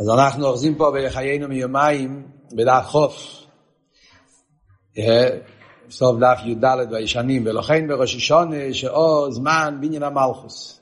אז 0.00 0.08
אנחנו 0.08 0.46
אוחזים 0.46 0.74
פה 0.74 0.92
בחיינו 0.96 1.48
מיומיים 1.48 2.26
בדף 2.52 2.84
חוף, 2.86 3.46
סוף 5.90 6.16
דף 6.18 6.38
י"ד 6.44 6.64
בישנים, 6.90 7.42
ולכן 7.46 7.88
בראש 7.88 8.16
השונה 8.16 8.74
שאו 8.74 9.32
זמן 9.32 9.78
בניין 9.80 10.02
המלכוס. 10.02 10.80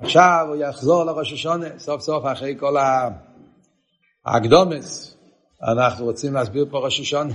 עכשיו 0.00 0.46
הוא 0.48 0.56
יחזור 0.56 1.04
לראש 1.04 1.32
השונה, 1.32 1.66
סוף 1.78 2.00
סוף 2.00 2.24
אחרי 2.32 2.56
כל 2.60 2.76
ההקדומס, 4.26 5.16
אנחנו 5.72 6.04
רוצים 6.04 6.34
להסביר 6.34 6.66
פה 6.70 6.78
ראש 6.78 7.00
השונה. 7.00 7.34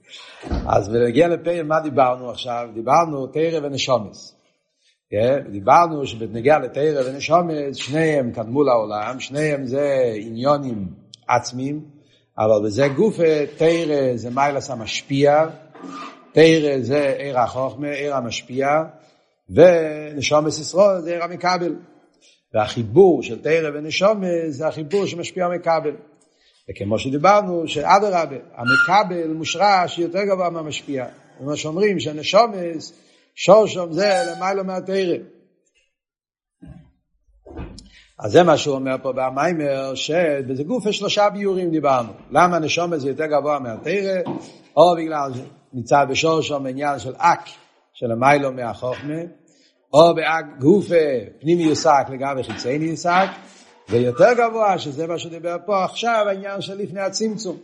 אז 0.76 0.90
נגיע 0.90 1.28
לפעיל, 1.28 1.62
מה 1.62 1.80
דיברנו 1.80 2.30
עכשיו? 2.30 2.68
דיברנו 2.74 3.26
תרא 3.26 3.60
ונשומס. 3.62 4.33
כן? 5.14 5.50
דיברנו 5.50 6.06
שבנגיע 6.06 6.58
לתרא 6.58 7.02
ונשומס, 7.06 7.76
שניהם 7.76 8.32
קדמו 8.32 8.62
לעולם, 8.62 9.20
שניהם 9.20 9.66
זה 9.66 10.12
עניונים 10.16 10.86
עצמיים, 11.28 11.80
אבל 12.38 12.66
בזה 12.66 12.88
גוף 12.88 13.16
תרא 13.56 14.16
זה 14.16 14.30
מיילס 14.30 14.70
המשפיע, 14.70 15.46
תרא 16.32 16.80
זה 16.80 17.14
עיר 17.18 17.38
החוכמה, 17.38 17.88
עיר 17.88 18.14
המשפיע, 18.14 18.66
ונשומס 19.50 20.60
ישראל 20.60 21.00
זה 21.00 21.12
עיר 21.12 21.24
המקבל. 21.24 21.74
והחיבור 22.54 23.22
של 23.22 23.42
תרא 23.42 23.70
ונשומס 23.74 24.28
זה 24.48 24.68
החיבור 24.68 25.06
שמשפיע 25.06 25.48
מקבל. 25.48 25.96
וכמו 26.70 26.98
שדיברנו, 26.98 27.68
שאדרבה, 27.68 28.36
המקבל 28.54 29.32
מושרש 29.32 29.98
יותר 29.98 30.24
גבוה 30.24 30.50
מהמשפיע. 30.50 31.06
כמו 31.38 31.56
שאומרים 31.56 32.00
שנשומס 32.00 33.03
שורשום 33.34 33.92
זה 33.92 34.22
למיילו 34.30 34.64
מהתרא. 34.64 35.16
אז 38.18 38.32
זה 38.32 38.42
מה 38.42 38.56
שהוא 38.56 38.74
אומר 38.74 38.96
פה 39.02 39.12
במיימר, 39.12 39.94
שבזה 39.94 40.64
גוף 40.64 40.86
יש 40.86 40.98
שלושה 40.98 41.30
ביורים 41.30 41.70
דיברנו. 41.70 42.12
למה 42.30 42.58
נשום 42.58 42.98
זה 42.98 43.08
יותר 43.08 43.26
גבוה 43.26 43.58
מהתרא? 43.58 44.20
או 44.76 44.94
בגלל 44.96 45.32
מצד 45.72 46.06
בשורשום 46.10 46.66
עניין 46.66 46.98
של 46.98 47.12
אק, 47.18 47.48
של 47.94 48.12
המיילו 48.12 48.52
מהחוכמה, 48.52 49.20
או 49.92 50.14
באק 50.14 50.44
גוף 50.58 50.86
פנימי 51.40 51.62
יוסק 51.62 52.06
לגבי 52.10 52.42
חיצייני 52.42 52.84
יוסק, 52.84 53.28
ויותר 53.88 54.32
גבוה, 54.32 54.78
שזה 54.78 55.06
מה 55.06 55.18
שדיבר 55.18 55.56
פה 55.66 55.84
עכשיו, 55.84 56.24
העניין 56.28 56.60
של 56.60 56.78
לפני 56.78 57.00
הצמצום. 57.00 57.56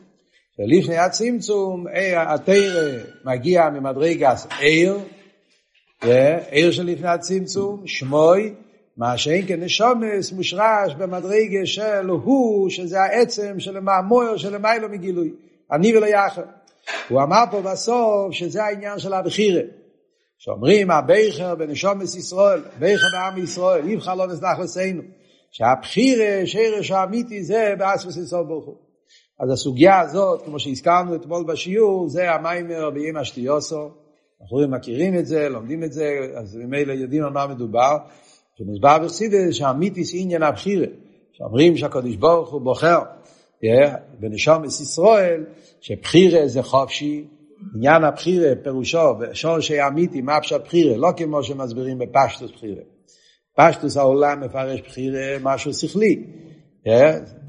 שלפני 0.56 0.97
הצמצום, 0.97 1.84
התרא 2.16 2.98
מגיע 3.25 3.70
ממדרגס 3.70 4.47
עיר, 4.59 4.98
עיר 6.51 6.70
של 6.70 6.87
לפני 6.87 7.09
הצמצום, 7.09 7.83
שמוי, 7.87 8.55
מה 8.97 9.19
שאין 9.19 9.47
כנשומס 9.47 10.33
מושרש 10.33 10.95
במדרגה 10.98 11.67
של 11.67 12.06
הוא, 12.06 12.70
שזה 12.70 13.01
העצם 13.01 13.61
של 13.61 13.77
המאמור 13.77 14.37
של 14.37 14.55
המיילו 14.55 14.89
מגילוי, 14.89 15.33
אני 15.73 15.97
ולא 15.97 16.06
יחד. 16.06 16.43
הוא 17.09 17.23
אמר 17.23 17.45
פה 17.51 17.61
בסוף 17.62 18.33
שזה 18.33 18.65
העניין 18.65 18.98
של 18.98 19.12
הבחירה. 19.12 19.62
שאומרים 20.39 20.91
הביכר 20.91 21.55
בנשומס 21.55 22.17
ישראל, 22.17 22.62
ביכר 22.78 23.06
בעם 23.12 23.39
ישראל, 23.39 23.89
יבחר 23.89 24.15
לא 24.15 24.27
נסלח 24.27 24.59
לסיינו. 24.59 25.03
שהבחירה, 25.51 26.47
שרש 26.47 26.91
האמיתי 26.91 27.43
זה 27.43 27.75
באספס 27.78 28.17
ישראל 28.17 28.45
ברוך 28.45 28.67
הוא. 28.67 28.77
אז 29.41 29.51
הסוגיה 29.53 30.01
הזאת, 30.01 30.43
כמו 30.45 30.61
שהזכרנו 30.61 31.15
אתמול 31.15 31.45
בשיעור, 31.45 32.09
זה 32.09 32.31
המיימר 32.31 32.91
בימי 32.91 33.21
השתיוסו. 33.21 33.91
אנחנו 34.42 34.69
מכירים 34.69 35.19
את 35.19 35.27
זה, 35.27 35.48
לומדים 35.48 35.84
את 35.84 35.92
זה, 35.92 36.10
אז 36.36 36.56
ממילא 36.56 36.92
יודעים 36.92 37.24
על 37.24 37.30
מה 37.30 37.46
מדובר. 37.46 37.96
שמוסבר 38.58 38.98
בחסידס 38.98 39.55
שהמיתיס 39.55 40.10
עניין 40.14 40.42
הבחירה, 40.42 40.86
שאומרים 41.32 41.77
שהקדוש 41.77 42.16
ברוך 42.16 42.52
הוא 42.52 42.60
בוחר 42.60 42.98
בנשום 44.20 44.64
ישראל, 44.64 45.44
שבחירה 45.80 46.48
זה 46.48 46.62
חופשי, 46.62 47.24
עניין 47.74 48.05
הבחירה 48.05 48.52
פירושו, 48.62 49.15
שורשי 49.32 49.87
אמיתי, 49.87 50.20
מה 50.20 50.41
פשט 50.41 50.60
בחירה, 50.65 50.97
לא 50.97 51.09
כמו 51.16 51.42
שמסבירים 51.42 51.98
בפשטוס 51.98 52.50
בחירה. 52.50 52.82
פשטוס 53.56 53.97
העולם 53.97 54.41
מפרש 54.41 54.81
בחירה 54.81 55.36
משהו 55.42 55.72
שכלי, 55.72 56.25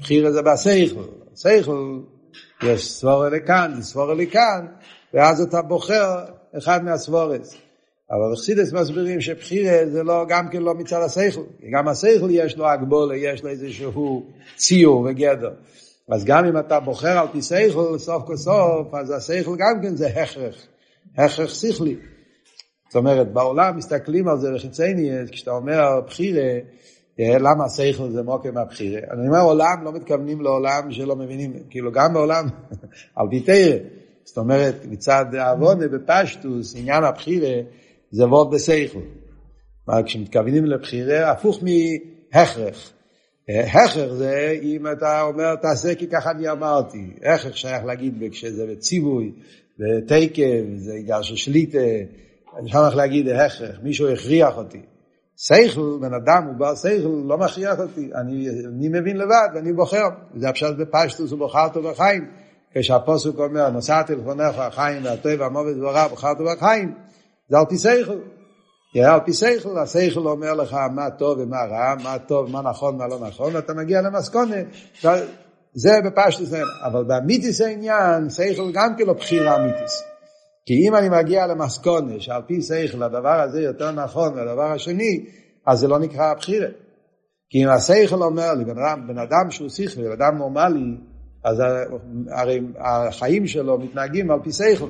בחירה 0.00 0.32
זה 0.32 0.42
בסייכל, 0.42 1.02
סייכל 1.34 2.00
יש 2.62 2.90
סבורה 2.90 3.28
לכאן, 3.28 3.72
סבורה 3.80 4.14
לכאן, 4.14 4.66
ואז 5.14 5.40
אתה 5.40 5.62
בוחר 5.62 6.24
אחד 6.58 6.84
מהסבורס. 6.84 7.56
אבל 8.10 8.32
בחסידס 8.32 8.72
מסבירים 8.72 9.20
שבחירה 9.20 9.86
זה 9.86 10.02
לא, 10.02 10.24
גם 10.28 10.48
כן 10.50 10.62
לא 10.62 10.74
מצד 10.74 11.02
השכל, 11.02 11.40
גם 11.72 11.88
השכל 11.88 12.28
יש 12.30 12.56
לו 12.56 12.68
הגבולה, 12.68 13.16
יש 13.16 13.42
לו 13.42 13.50
איזשהו 13.50 14.26
ציור 14.56 15.00
וגדר. 15.00 15.50
אז 16.08 16.24
גם 16.24 16.44
אם 16.44 16.58
אתה 16.58 16.80
בוחר 16.80 17.18
על 17.18 17.26
פי 17.32 17.42
שכל 17.42 17.98
סוף 17.98 18.22
כל 18.26 18.36
סוף, 18.36 18.94
אז 18.94 19.10
השכל 19.10 19.56
גם 19.58 19.82
כן 19.82 19.96
זה 19.96 20.06
הכרח, 20.06 20.54
הכרח 21.18 21.54
שכלי. 21.54 21.96
זאת 22.88 22.96
אומרת, 22.96 23.32
בעולם 23.32 23.76
מסתכלים 23.76 24.28
על 24.28 24.38
זה 24.38 24.52
בחיצייני, 24.54 25.10
כשאתה 25.30 25.50
אומר 25.50 26.00
בחירה, 26.06 26.58
אה, 27.20 27.38
למה 27.38 27.64
השכל 27.64 28.10
זה 28.10 28.22
מוקר 28.22 28.52
מהבחירה? 28.52 29.00
אני 29.10 29.28
אומר 29.28 29.40
עולם, 29.40 29.84
לא 29.84 29.92
מתכוונים 29.92 30.40
לעולם 30.40 30.92
שלא 30.92 31.16
מבינים, 31.16 31.52
כאילו 31.70 31.92
גם 31.92 32.14
בעולם, 32.14 32.46
על 33.16 33.26
פי 33.30 33.40
תרא. 33.40 34.01
זאת 34.24 34.38
אומרת, 34.38 34.84
מצד 34.84 35.24
העוונה 35.34 35.88
בפשטוס, 35.88 36.76
עניין 36.76 37.04
הבחירה, 37.04 37.60
זה 38.10 38.26
וורד 38.26 38.54
בסייכל. 38.54 38.98
כשמתכוונים 40.06 40.64
לבחירה, 40.64 41.30
הפוך 41.30 41.62
מהכרח. 41.62 42.92
הכרח 43.48 44.12
זה 44.12 44.58
אם 44.62 44.86
אתה 44.92 45.22
אומר 45.22 45.54
תעשה 45.54 45.94
כי 45.94 46.06
ככה 46.06 46.30
אני 46.30 46.50
אמרתי. 46.50 47.10
הכרח 47.22 47.56
שייך 47.56 47.84
להגיד 47.84 48.22
כשזה 48.30 48.66
בציווי, 48.66 49.32
בתקף, 49.78 50.62
זה 50.76 50.92
עניין 50.94 51.22
של 51.22 51.36
שליטה, 51.36 51.78
אני 52.58 52.70
שייך 52.70 52.96
להגיד 52.96 53.28
הכרח, 53.28 53.76
מישהו 53.82 54.08
הכריח 54.08 54.56
אותי. 54.56 54.80
שכל, 55.36 55.98
בן 56.00 56.14
אדם 56.14 56.44
הוא 56.46 56.54
בעל 56.54 56.76
שכל, 56.76 57.22
לא 57.28 57.38
מכריח 57.38 57.78
אותי, 57.78 58.10
אני, 58.14 58.48
אני 58.48 58.88
מבין 58.88 59.16
לבד 59.16 59.48
ואני 59.54 59.72
בוחר. 59.72 60.08
זה 60.34 60.48
הפשט 60.48 60.74
בפשטוס 60.78 61.32
ובוחרתו 61.32 61.82
בחיים. 61.82 62.30
כשהפוסק 62.74 63.38
אומר, 63.38 63.70
נוסעתי 63.70 64.14
לפניך 64.14 64.58
החיים 64.58 65.04
והטוב 65.04 65.32
והמוות 65.38 65.76
דבריו, 65.76 66.10
בחרתו 66.12 66.44
בחיים. 66.44 66.94
זה 67.48 67.58
על 67.58 67.64
פי 67.68 67.78
שכל. 67.78 68.18
על 69.00 69.20
פי 69.24 69.32
שכל, 69.32 69.78
השכל 69.78 70.20
אומר 70.20 70.54
לך 70.54 70.76
מה 70.94 71.10
טוב 71.10 71.38
ומה 71.38 71.64
רע, 71.70 71.94
מה 72.02 72.18
טוב, 72.18 72.50
מה 72.50 72.62
נכון, 72.62 72.96
מה 72.96 73.06
לא 73.06 73.18
נכון, 73.20 73.56
ואתה 73.56 73.74
מגיע 73.74 74.00
למסקונה, 74.00 74.56
זה 75.74 75.90
בפשטוס, 76.04 76.52
אבל 76.82 77.04
באמיתיס 77.04 77.60
העניין, 77.60 78.30
שכל 78.30 78.72
גם 78.72 78.96
כן 78.98 79.06
לא 79.06 79.12
בחירה 79.12 79.56
אמיתיס. 79.56 80.02
כי 80.66 80.88
אם 80.88 80.96
אני 80.96 81.08
מגיע 81.08 81.46
למסקונה 81.46 82.20
שעל 82.20 82.42
פי 82.46 82.62
שכל 82.62 83.02
הדבר 83.02 83.40
הזה 83.40 83.60
יותר 83.60 83.90
נכון 83.90 84.34
מהדבר 84.34 84.72
השני, 84.72 85.24
אז 85.66 85.78
זה 85.78 85.88
לא 85.88 85.98
נקרא 85.98 86.34
בחירה. 86.34 86.68
כי 87.50 87.64
אם 87.64 87.68
השכל 87.68 88.22
אומר 88.22 88.54
לי, 88.54 88.64
בן 88.64 88.78
אדם, 88.78 89.06
בן 89.08 89.18
אדם 89.18 89.50
שהוא 89.50 89.68
שכלי, 89.68 90.04
בן 90.04 90.12
אדם 90.12 90.38
נורמלי, 90.38 90.96
אז 91.44 91.62
הרי 92.30 92.60
החיים 92.78 93.46
שלו 93.46 93.78
מתנהגים 93.78 94.30
על 94.30 94.38
פי 94.42 94.52
שכל. 94.52 94.88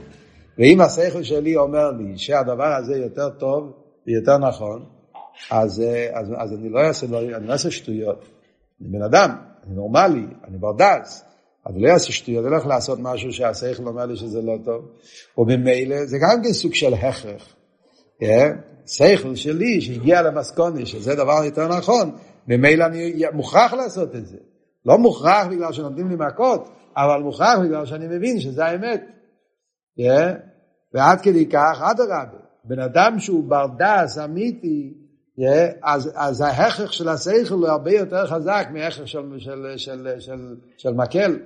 ואם 0.58 0.80
השכל 0.80 1.22
שלי 1.22 1.56
אומר 1.56 1.90
לי 1.90 2.18
שהדבר 2.18 2.74
הזה 2.74 2.96
יותר 2.96 3.30
טוב 3.30 3.72
ויותר 4.06 4.38
נכון, 4.38 4.84
אז, 5.50 5.82
אז, 6.12 6.32
אז 6.38 6.52
אני 6.52 6.68
לא 6.68 6.80
אעשה, 6.80 7.06
לא, 7.06 7.20
אני 7.20 7.46
לא 7.46 7.52
אעשה 7.52 7.70
שטויות. 7.70 8.24
אני 8.80 8.88
בן 8.88 9.02
אדם, 9.02 9.30
אני 9.66 9.74
נורמלי, 9.74 10.26
אני 10.48 10.58
בר 10.58 10.72
דעת. 10.72 11.06
אז 11.66 11.74
לא 11.76 11.92
אעשה 11.92 12.12
שטויות, 12.12 12.44
אני 12.44 12.54
הולך 12.54 12.66
לעשות 12.66 12.98
משהו 13.02 13.32
שהשכל 13.32 13.86
אומר 13.86 14.06
לי 14.06 14.16
שזה 14.16 14.42
לא 14.42 14.58
טוב. 14.64 14.88
וממילא 15.38 16.06
זה 16.06 16.18
גם 16.18 16.42
כן 16.44 16.52
סוג 16.52 16.74
של 16.74 16.94
הכרח. 16.94 17.54
Yeah, 18.22 18.26
שכל 18.86 19.34
שלי 19.34 19.80
שהגיע 19.80 20.22
למסקונה 20.22 20.86
שזה 20.86 21.14
דבר 21.14 21.44
יותר 21.44 21.68
נכון, 21.68 22.10
ממילא 22.48 22.84
אני 22.84 23.14
מוכרח 23.32 23.72
לעשות 23.72 24.16
את 24.16 24.26
זה. 24.26 24.36
לא 24.86 24.98
מוכרח 24.98 25.46
בגלל 25.46 25.72
שנותנים 25.72 26.08
לי 26.08 26.16
מכות, 26.16 26.68
אבל 26.96 27.22
מוכרח 27.22 27.58
בגלל 27.58 27.86
שאני 27.86 28.06
מבין 28.06 28.40
שזה 28.40 28.64
האמת. 28.64 29.02
Yeah? 29.98 30.02
ועד 30.94 31.20
כדי 31.20 31.46
כך, 31.46 31.82
אדרבה, 31.90 32.38
בן 32.64 32.78
אדם 32.78 33.18
שהוא 33.18 33.44
בר 33.44 33.66
דס 33.78 34.18
אמיתי, 34.18 34.94
yeah, 35.38 35.78
אז, 35.82 36.10
אז 36.14 36.40
ההכרח 36.40 36.92
של 36.92 37.08
השכל 37.08 37.54
הוא 37.54 37.68
הרבה 37.68 37.90
יותר 37.90 38.26
חזק 38.26 38.66
מההכרח 38.72 39.06
של, 39.06 39.38
של, 39.38 39.74
של, 39.76 40.08
של, 40.18 40.56
של 40.76 40.92
מקל. 40.92 41.38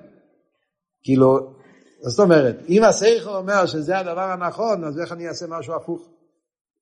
כאילו, 1.03 1.53
זאת 2.01 2.21
אומרת, 2.25 2.57
אם 2.69 2.85
השכל 2.85 3.31
אומר 3.31 3.67
שזה 3.67 3.99
הדבר 3.99 4.21
הנכון, 4.21 4.85
אז 4.85 5.01
איך 5.01 5.13
אני 5.13 5.29
אעשה 5.29 5.47
משהו 5.49 5.75
הפוך? 5.75 6.09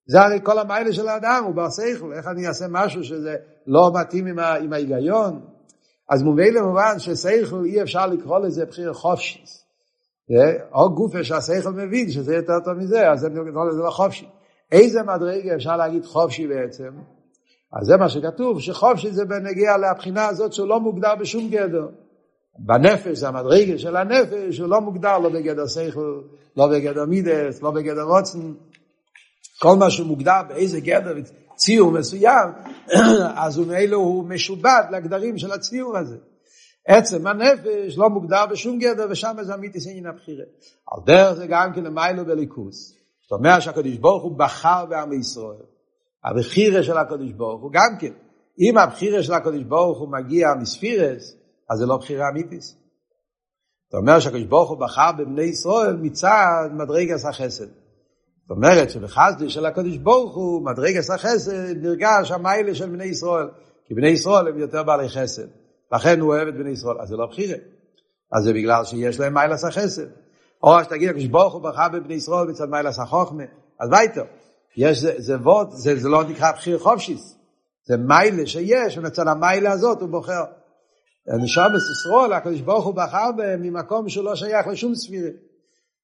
זה 0.07 0.21
הרי 0.21 0.39
כל 0.43 0.59
המיילה 0.59 0.93
של 0.93 1.09
האדם, 1.09 1.43
הוא 1.45 1.55
בר 1.55 1.71
שכל, 1.71 2.13
איך 2.13 2.27
אני 2.27 2.49
אעשה 2.49 2.67
משהו 2.71 3.05
שזה 3.05 3.37
לא 3.67 3.93
מתאים 3.95 4.27
עם, 4.27 4.39
עם 4.39 4.73
ההיגיון? 4.73 5.54
אז 6.11 6.23
מובן 6.23 6.55
למובן 6.55 6.99
ששכל 6.99 7.65
אי 7.65 7.83
אפשר 7.83 8.07
לקרוא 8.07 8.39
לזה 8.39 8.67
בחיר 8.67 8.93
חופשיס. 8.93 9.65
או 10.75 10.95
גופה 10.95 11.25
שהשכל 11.25 11.71
מבין 11.71 12.11
שזה 12.11 12.35
יותר 12.35 12.61
טוב 12.65 12.73
מזה, 12.75 13.11
אז 13.11 13.27
אני 13.27 13.53
קורא 13.53 13.65
לזה 13.65 13.83
לא 13.83 13.91
חופשי. 13.91 14.27
איזה 14.73 15.03
מדרגה 15.03 15.55
אפשר 15.55 15.77
להגיד 15.77 16.05
חופשי 16.05 16.47
בעצם? 16.47 16.91
אז 17.73 17.87
זה 17.87 17.97
מה 17.97 18.09
שכתוב, 18.09 18.61
שחופשי 18.61 19.11
זה 19.11 19.25
בנגיע 19.25 19.77
לבחינה 19.77 20.27
הזאת 20.27 20.53
שהוא 20.53 20.69
לא 20.69 20.81
מוגדר 20.81 21.15
בשום 21.15 21.51
גדר. 21.51 21.89
בנפש, 22.59 23.19
זה 23.19 23.29
המדרגה 23.29 23.79
של 23.79 23.97
הנפש, 23.97 24.59
הוא 24.59 24.69
לא 24.69 24.81
מוגדר 24.81 25.19
לא 25.19 25.29
בגדר 25.29 25.67
שכל, 25.67 26.21
לא 26.57 26.67
בגדר 26.67 27.05
מידס, 27.05 27.63
לא 27.63 27.71
בגדר 27.71 28.03
רוצן. 28.03 28.53
כל 29.61 29.77
מה 29.77 29.91
שהוא 29.91 30.07
מוגדר 30.07 30.41
באיזה 30.49 30.81
גדר 30.81 31.15
ציור 31.57 31.91
מסוים, 31.93 32.49
אז 33.45 33.59
הוא 33.59 33.67
מאלו 33.67 33.99
הוא 33.99 34.29
משובד 34.29 34.83
לגדרים 34.91 35.39
של 35.39 35.53
הציור 35.53 35.99
הזה. 35.99 36.17
עצם 36.89 37.27
הנפש 37.27 37.99
לא 37.99 38.11
מוגדר 38.11 38.47
בשום 38.51 38.79
גדר, 38.79 39.07
ושם 39.11 39.37
זה 39.43 39.55
אמיתיס 39.55 39.87
עניין 39.87 40.07
הבחירה. 40.07 40.45
על 40.93 41.01
דרך 41.07 41.33
זה 41.33 41.47
גם 41.47 41.73
כן 41.75 41.85
למיילו 41.85 42.25
בליכוס. 42.25 42.95
זאת 43.23 43.33
אומרת 43.33 43.63
שהקדוש 43.63 43.97
ברוך 43.97 44.23
הוא 44.23 44.39
בחר 44.39 44.87
בעם 44.87 45.13
ישראל. 45.13 45.67
הבחירה 46.25 46.83
של 46.83 46.97
הקדוש 46.97 47.33
ברוך 47.33 47.63
הוא 47.63 47.71
גם 47.73 47.97
כן. 48.01 48.13
אם 48.61 48.79
הבחירה 48.79 49.23
של 49.23 49.33
הקדוש 49.33 49.63
ברוך 49.63 49.99
הוא 49.99 50.09
מגיע 50.09 50.49
מספירס, 50.61 51.37
אז 51.71 51.79
זה 51.79 51.87
לא 51.87 51.97
בחירה 51.97 52.29
אמיתיס. 52.29 52.77
זאת 53.91 54.01
אומרת 54.01 54.23
שהקדוש 54.23 54.45
ברוך 54.45 54.71
הוא 54.71 54.79
בחר 54.79 55.13
בבני 55.19 55.43
ישראל 55.43 55.97
מצד 55.97 56.69
מדרגס 56.73 57.27
החסד. 57.27 57.84
זאת 58.49 58.51
אומרת 58.51 58.91
שבחסדי 58.91 59.51
של 59.51 59.67
הקדוש 59.67 59.97
ברוך 59.97 60.35
הוא, 60.35 60.65
מדרגס 60.65 61.11
החסד, 61.11 61.77
נרגש 61.77 62.31
המיילה 62.31 62.75
של 62.75 62.89
בני 62.89 63.05
ישראל. 63.05 63.49
כי 63.87 63.95
בני 63.95 64.09
ישראל 64.09 64.49
הם 64.49 64.59
יותר 64.59 64.83
בעלי 64.83 65.09
חסד. 65.09 65.47
לכן 65.93 66.21
הוא 66.21 66.35
אוהב 66.35 66.49
את 66.49 66.55
בני 66.55 66.71
ישראל. 66.71 66.97
אז 67.01 67.09
זה 67.09 67.17
לא 67.17 67.27
בחירה. 67.27 67.57
אז 68.33 68.45
זה 68.45 68.53
בגלל 68.53 68.85
שיש 68.85 69.21
להם 69.21 69.35
מיילס 69.35 69.65
החסד. 69.65 70.07
או 70.63 70.85
שתגיד, 70.85 71.09
הקדוש 71.09 71.27
ברוך 71.27 71.55
הוא 71.55 71.63
בחר 71.63 71.89
בבני 71.89 72.15
ישראל 72.15 72.47
מצד 72.47 72.69
מיילס 72.69 72.99
החוכמה. 72.99 73.45
אז 73.81 73.89
וייטר. 73.93 74.25
יש, 74.77 74.99
זה, 74.99 75.15
זה, 75.19 75.37
ווד, 75.37 75.71
זה, 75.71 75.97
זה 75.97 76.09
לא 76.09 76.25
נקרא 76.25 76.53
בחיר 76.53 76.79
חופשיס. 76.79 77.37
זה 77.87 77.97
מיילה 77.97 78.47
שיש, 78.47 78.99
ומצד 78.99 79.29
המיילה 79.29 79.73
הזאת 79.73 80.01
הוא 80.01 80.09
בוחר. 80.09 80.45
נשאר 81.43 81.69
בסיסרול, 81.69 82.33
הקדוש 82.33 82.61
ברוך 82.61 82.85
הוא 82.85 82.95
בחר 82.95 83.33
בהם 83.37 83.63
ממקום 83.63 84.09
שהוא 84.09 84.25
לא 84.25 84.37
שייך 84.37 84.67
לשום 84.67 84.95
ספירה. 84.95 85.31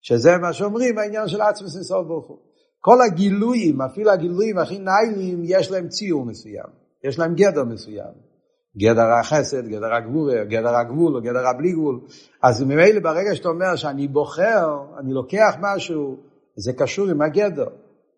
שזה 0.03 0.37
מה 0.37 0.53
שאומרים 0.53 0.99
העניין 0.99 1.29
של 1.29 1.41
עצמס 1.41 1.77
נסוף 1.77 2.07
ברוך 2.07 2.27
הוא. 2.29 2.39
כל 2.81 3.03
הגילויים, 3.03 3.83
אפילו 3.83 4.11
הגילויים 4.11 4.59
הכי 4.59 4.79
נייליים, 4.79 5.43
יש 5.45 5.71
להם 5.71 5.89
ציור 5.89 6.25
מסוים. 6.25 6.67
יש 7.05 7.19
להם 7.19 7.35
גדר 7.35 7.65
מסוים. 7.65 8.31
גדר 8.77 9.07
החסד, 9.21 9.69
גדר 9.69 9.95
הגבול, 9.95 10.45
גדר 10.45 10.77
הגבול, 10.77 11.17
או 11.17 11.23
גדר 11.23 11.47
הבלי 11.47 11.73
גבול. 11.73 12.01
אז 12.43 12.63
ממילא 12.63 13.01
ברגע 13.01 13.35
שאתה 13.35 13.49
אומר 13.49 13.77
שאני 13.77 14.09
בוחר, 14.09 14.69
אני 14.99 15.13
לוקח 15.13 15.55
משהו, 15.61 16.17
זה 16.57 16.73
קשור 16.73 17.09
עם 17.09 17.23
הגדר. 17.23 17.69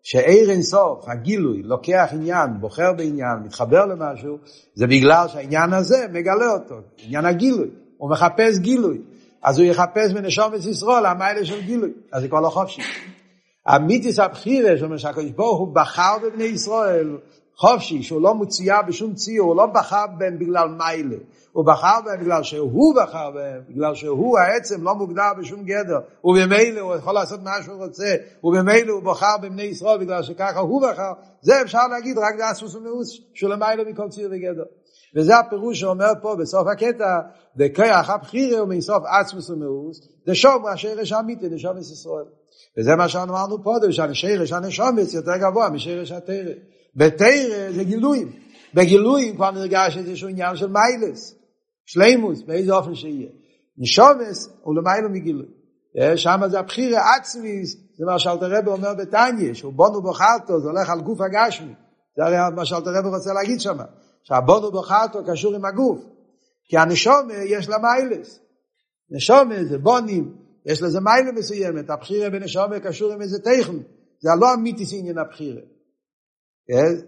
שעיר 0.03 0.49
אינסוף, 0.49 1.05
הגילוי, 1.07 1.63
לוקח 1.63 2.09
עניין, 2.11 2.49
בוחר 2.59 2.93
בעניין, 2.93 3.37
מתחבר 3.45 3.85
למשהו, 3.85 4.37
זה 4.73 4.87
בגלל 4.87 5.27
שהעניין 5.27 5.73
הזה 5.73 6.05
מגלה 6.13 6.51
אותו, 6.51 6.75
עניין 7.05 7.25
הגילוי, 7.25 7.69
הוא 7.97 8.11
מחפש 8.11 8.59
גילוי, 8.59 9.01
אז 9.43 9.59
הוא 9.59 9.67
יחפש 9.67 10.11
מנשום 10.13 10.55
את 10.55 10.65
ישרול, 10.65 11.05
המיילה 11.05 11.45
של 11.45 11.61
גילוי, 11.61 11.91
אז 12.11 12.21
זה 12.21 12.27
כבר 12.27 12.41
לא 12.41 12.49
חופשי. 12.49 12.81
המיתיס 13.65 14.19
הבחירה, 14.19 14.77
שאומר 14.77 14.97
שהקדוש 14.97 15.31
ברוך 15.31 15.59
הוא 15.59 15.75
בחר 15.75 16.17
בבני 16.23 16.43
ישראל, 16.43 17.17
חופשי, 17.55 18.03
שהוא 18.03 18.21
לא 18.21 18.35
מוציאה 18.35 18.81
בשום 18.81 19.13
ציור, 19.13 19.47
הוא 19.47 19.55
לא 19.55 19.65
בחר 19.65 20.05
בהם 20.17 20.39
בגלל 20.39 20.67
מיילה, 20.67 21.15
הוא 21.51 21.65
בחר 21.65 21.99
בהם 22.05 22.19
בגלל 22.19 22.43
שהוא 22.43 22.95
בחר 22.95 23.31
בהם, 23.31 23.61
בגלל 23.69 23.95
שהוא 23.95 24.39
העצם 24.39 24.83
לא 24.83 24.95
מוגדר 24.95 25.31
בשום 25.39 25.63
גדר, 25.63 25.99
ובמילא 26.23 26.81
הוא 26.81 26.95
יכול 26.95 27.13
לעשות 27.13 27.39
מה 27.43 27.51
שהוא 27.63 27.85
רוצה, 27.85 28.15
ובמילא 28.43 28.91
הוא 28.91 29.03
בחר 29.03 29.37
בבני 29.41 29.63
ישראל 29.63 29.97
בגלל 29.97 30.23
שככה 30.23 30.59
הוא 30.59 30.81
בחר, 30.87 31.11
זה 31.41 31.61
אפשר 31.61 31.87
להגיד 31.87 32.17
רק 32.17 32.35
דאסוס 32.37 32.75
ומאוס, 32.75 33.19
שהוא 33.33 33.49
למעלה 33.49 33.83
מכל 33.83 34.09
ציר 34.09 34.29
וגדר. 34.31 34.63
וזה 35.15 35.37
הפירוש 35.37 35.79
שאומר 35.79 36.11
פה 36.21 36.35
בסוף 36.35 36.67
הקטע, 36.67 37.19
וכיח 37.57 38.09
הבחירה 38.09 38.59
הוא 38.59 38.69
מסוף 38.69 39.03
עצמוס 39.05 39.49
ומאוס, 39.49 39.99
דשום 40.27 40.65
השרש 40.65 41.11
האמיתי, 41.11 41.49
נשומס 41.49 41.91
ישראל. 41.91 42.25
וזה 42.77 42.95
מה 42.95 43.09
שאמרנו 43.09 43.63
פה, 43.63 43.75
שהשרש 43.91 44.51
הנשומס 44.51 45.13
יותר 45.13 45.37
גבוה 45.37 45.69
משרש 45.69 46.11
התרא. 46.11 46.53
בתרא 46.95 47.71
זה 47.75 47.83
גילויים. 47.83 48.31
בגילויים 48.73 49.35
כבר 49.35 49.51
נרגש 49.51 49.97
איזשהו 49.97 50.29
עניין 50.29 50.55
של 50.55 50.67
מיילס. 50.67 51.35
שלימוס, 51.85 52.41
באיזה 52.41 52.73
אופן 52.73 52.95
שיהיה. 52.95 53.29
נשומס 53.77 54.49
הוא 54.61 54.75
למיילו 54.75 55.09
מגילוי. 55.09 55.45
שם 56.15 56.41
זה 56.47 56.59
הבחירה 56.59 57.15
עצמיס, 57.15 57.77
זה 57.97 58.05
מה 58.05 58.19
שאלתר 58.19 58.57
רבי 58.57 58.69
אומר 58.69 58.93
בתניא, 58.93 59.53
שהוא 59.53 59.73
בונו 59.73 60.01
בוחרתו, 60.01 60.59
זה 60.59 60.69
הולך 60.69 60.89
על 60.89 61.01
גוף 61.01 61.21
הגשמי. 61.21 61.73
זה 62.17 62.23
הרי 62.25 62.55
מה 62.55 62.65
שאלתר 62.65 62.89
רבי 62.97 63.07
רוצה 63.09 63.33
להגיד 63.33 63.61
שם, 63.61 63.77
שהבונו 64.23 64.71
בוחרתו 64.71 65.19
קשור 65.25 65.55
עם 65.55 65.65
הגוף. 65.65 66.05
כי 66.65 66.77
הנשומה 66.77 67.33
יש 67.45 67.69
לה 67.69 67.77
מיילס. 67.77 68.39
נשומה 69.09 69.63
זה 69.63 69.77
בונים, 69.77 70.35
יש 70.65 70.81
לזה 70.81 70.99
מיילה 70.99 71.31
מסוימת, 71.31 71.89
הבחירה 71.89 72.29
בנשומה 72.29 72.79
קשור 72.79 73.13
עם 73.13 73.21
איזה 73.21 73.39
טכן. 73.39 73.77
זה 74.19 74.29
לא 74.39 74.53
אמיתיס 74.53 74.93
עניין 74.93 75.17
הבחירה. 75.17 75.61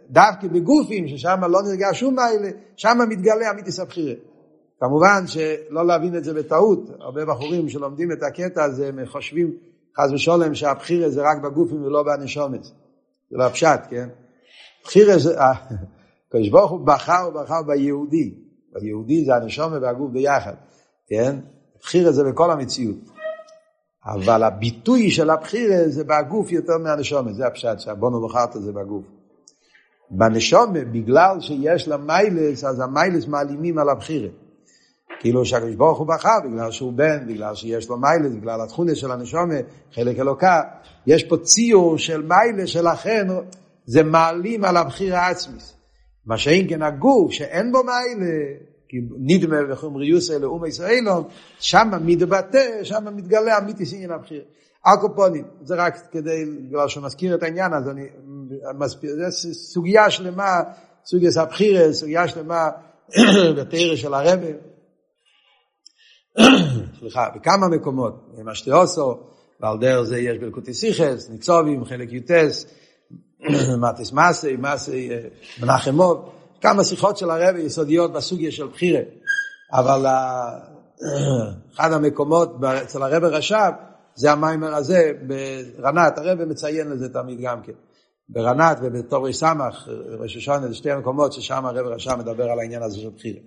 דווקא 0.10 0.48
בגופים 0.48 1.08
ששם 1.08 1.42
לא 1.50 1.62
נרגש 1.64 2.00
שום 2.00 2.16
מיילה, 2.16 2.50
שם 2.76 2.98
מתגלה 3.10 3.52
אמיתיס 3.52 3.80
הבחירה. 3.80 4.16
כמובן 4.80 5.28
שלא 5.28 5.88
להבין 5.88 6.18
את 6.18 6.24
זה 6.24 6.34
בטעות, 6.34 6.90
הרבה 7.00 7.26
בחורים 7.26 7.70
שלומדים 7.70 8.12
את 8.12 8.24
הקטע 8.24 8.64
הזה, 8.64 8.88
הם 8.88 9.06
חושבים 9.06 9.54
חס 9.98 10.12
ושלום 10.14 10.56
שהבחירה 10.56 11.10
זה 11.10 11.22
רק 11.22 11.44
בגופים 11.44 11.84
ולא 11.84 12.04
בנשומת. 12.04 12.64
זה 12.64 13.38
לא 13.38 13.50
פשט, 13.50 13.80
כן? 13.90 14.10
בחירה 14.84 15.18
זה, 15.18 15.40
הקדוש 16.36 16.50
ברוך 16.50 16.72
הוא 16.72 16.80
בחר 16.86 17.30
ובחר 17.30 17.62
ביהודי. 17.62 18.34
ביהודי 18.74 19.26
זה 19.26 19.36
הנשומת 19.36 19.82
והגוף 19.82 20.12
ביחד, 20.12 20.54
כן? 21.08 21.36
בחירה 21.82 22.12
זה 22.12 22.24
בכל 22.24 22.52
המציאות. 22.52 22.98
אבל 24.06 24.44
הביטוי 24.44 25.12
של 25.12 25.30
הבחירה 25.30 25.90
זה 25.90 26.04
בגוף 26.04 26.52
יותר 26.52 26.78
מהנשומת, 26.78 27.36
זה 27.36 27.48
הפשט, 27.48 27.80
שהבונו 27.80 28.28
בחרת 28.28 28.54
זה 28.54 28.72
בגוף. 28.72 29.04
בנשמות, 30.12 30.92
בגלל 30.92 31.42
שיש 31.42 31.88
לה 31.88 31.98
מעלות, 31.98 32.64
אז 32.64 32.80
המעלות 32.80 33.28
מעלימים 33.28 33.78
על 33.78 33.90
הבחירה. 33.90 34.30
כאילו 35.20 35.46
שהקדוש 35.46 35.76
ברוך 35.76 36.00
הוא 36.00 36.08
בחר, 36.08 36.40
בגלל 36.46 36.72
שהוא 36.72 36.94
בן, 36.94 37.28
בגלל 37.28 37.56
שיש 37.56 37.90
לו 37.90 37.98
מעלות, 37.98 38.34
בגלל 38.34 38.62
התכונה 38.62 38.96
של 38.96 39.12
הנשמה, 39.12 39.56
חלק 39.94 40.20
אלוקה, 40.20 40.62
יש 41.08 41.24
פה 41.24 41.38
ציור 41.38 41.98
של 41.98 42.22
מעלות, 42.22 42.70
שלכן 42.70 43.28
זה 43.86 44.04
מעלים 44.04 44.66
על 44.66 44.78
הבחירה 44.78 45.20
העצמית. 45.20 45.75
מה 46.26 46.38
שאין 46.38 46.70
כן 46.70 46.82
הגוף, 46.82 47.32
שאין 47.32 47.72
בו 47.72 47.84
מעלות, 47.84 48.30
כי 48.90 48.98
נדמה 49.18 49.58
בחומריותו 49.70 50.32
לאומות 50.32 50.68
העולם, 50.68 51.24
שם 51.60 51.88
מתבטא, 52.06 52.84
שם 52.84 53.16
מתגלה 53.16 53.58
אמיתית 53.58 53.86
ענין 53.86 54.12
הבחירה. 54.12 54.44
על 54.88 54.99
כל 54.99 55.17
פנים, 55.17 55.46
זה 55.64 55.76
רק 55.76 55.98
כדי, 56.12 56.46
בגלל 56.68 56.88
שהוא 56.88 57.04
מזכיר 57.04 57.36
את 57.36 57.44
העניין, 57.44 57.74
אז 57.74 57.90
אני 57.90 58.08
מסביר, 58.78 59.16
זה 59.16 59.54
סוגיה 59.54 60.12
שלמה, 60.12 60.62
סוגיה 61.06 61.30
הבחירה, 61.42 61.94
סוגיה 61.94 62.28
שלמה 62.28 62.70
בתרא 63.58 63.96
של 63.96 64.14
הרבי. 64.14 64.52
סליחה, 67.00 67.30
בכמה 67.36 67.68
מקומות, 67.68 68.34
משתיאוסו, 68.44 69.20
ועל 69.60 69.78
דרך 69.80 70.02
זה 70.02 70.20
יש 70.20 70.38
בלקוטי 70.38 70.74
סיכס, 70.74 71.30
ניצובים, 71.30 71.86
חלק 71.86 72.12
יוטס, 72.12 72.66
מטיס 73.82 74.14
מסי, 74.14 74.56
מסי 74.60 75.10
אה, 75.12 75.20
מנחמוב, 75.62 76.30
כמה 76.62 76.84
שיחות 76.84 77.18
של 77.18 77.30
הרבי 77.30 77.62
יסודיות 77.62 78.14
בסוגיה 78.14 78.52
של 78.52 78.68
בחירה, 78.68 79.02
אבל 79.74 80.06
אחד 81.76 81.94
המקומות 81.94 82.64
אצל 82.64 83.04
הרבי 83.04 83.28
רש"ב, 83.28 83.72
זה 84.16 84.32
המיימר 84.32 84.76
הזה, 84.76 85.12
ברנת, 85.78 86.18
הרבי 86.18 86.46
מציין 86.46 86.88
לזה 86.88 87.14
תמיד 87.14 87.42
גם 87.42 87.62
כן. 87.62 87.74
ברנת 88.30 88.78
ובתור 88.82 89.32
סמך, 89.32 89.88
ראש 90.20 90.38
השונה, 90.38 90.68
זה 90.68 90.76
שתי 90.76 90.92
המקומות 90.92 91.34
ששם 91.34 91.66
הרבי 91.66 91.90
רש"ב 91.90 92.16
מדבר 92.16 92.52
על 92.52 92.60
העניין 92.60 92.84
הזה 92.84 93.00
של 93.00 93.10
בחירה. 93.16 93.40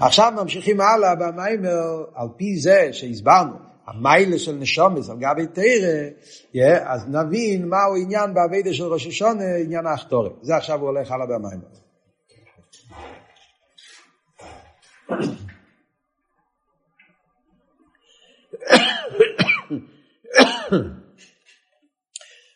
עכשיו 0.00 0.32
ממשיכים 0.36 0.80
הלאה 0.80 1.14
במיימר, 1.14 2.04
על 2.14 2.28
פי 2.36 2.56
זה 2.60 2.88
שהסברנו, 2.92 3.54
המיילה 3.86 4.38
של 4.38 4.52
נשומס 4.52 5.10
על 5.10 5.16
גבי 5.16 5.46
תרא, 5.46 6.08
אז 6.84 7.08
נבין 7.08 7.68
מהו 7.68 7.96
עניין 8.02 8.34
באביידה 8.34 8.74
של 8.74 8.84
ראש 8.84 9.06
השונה, 9.06 9.56
עניין 9.64 9.86
האחתורת. 9.86 10.32
זה 10.42 10.56
עכשיו 10.56 10.80
הוא 10.80 10.88
הולך 10.88 11.10
הלאה 11.10 11.26
במיימר. 11.26 11.68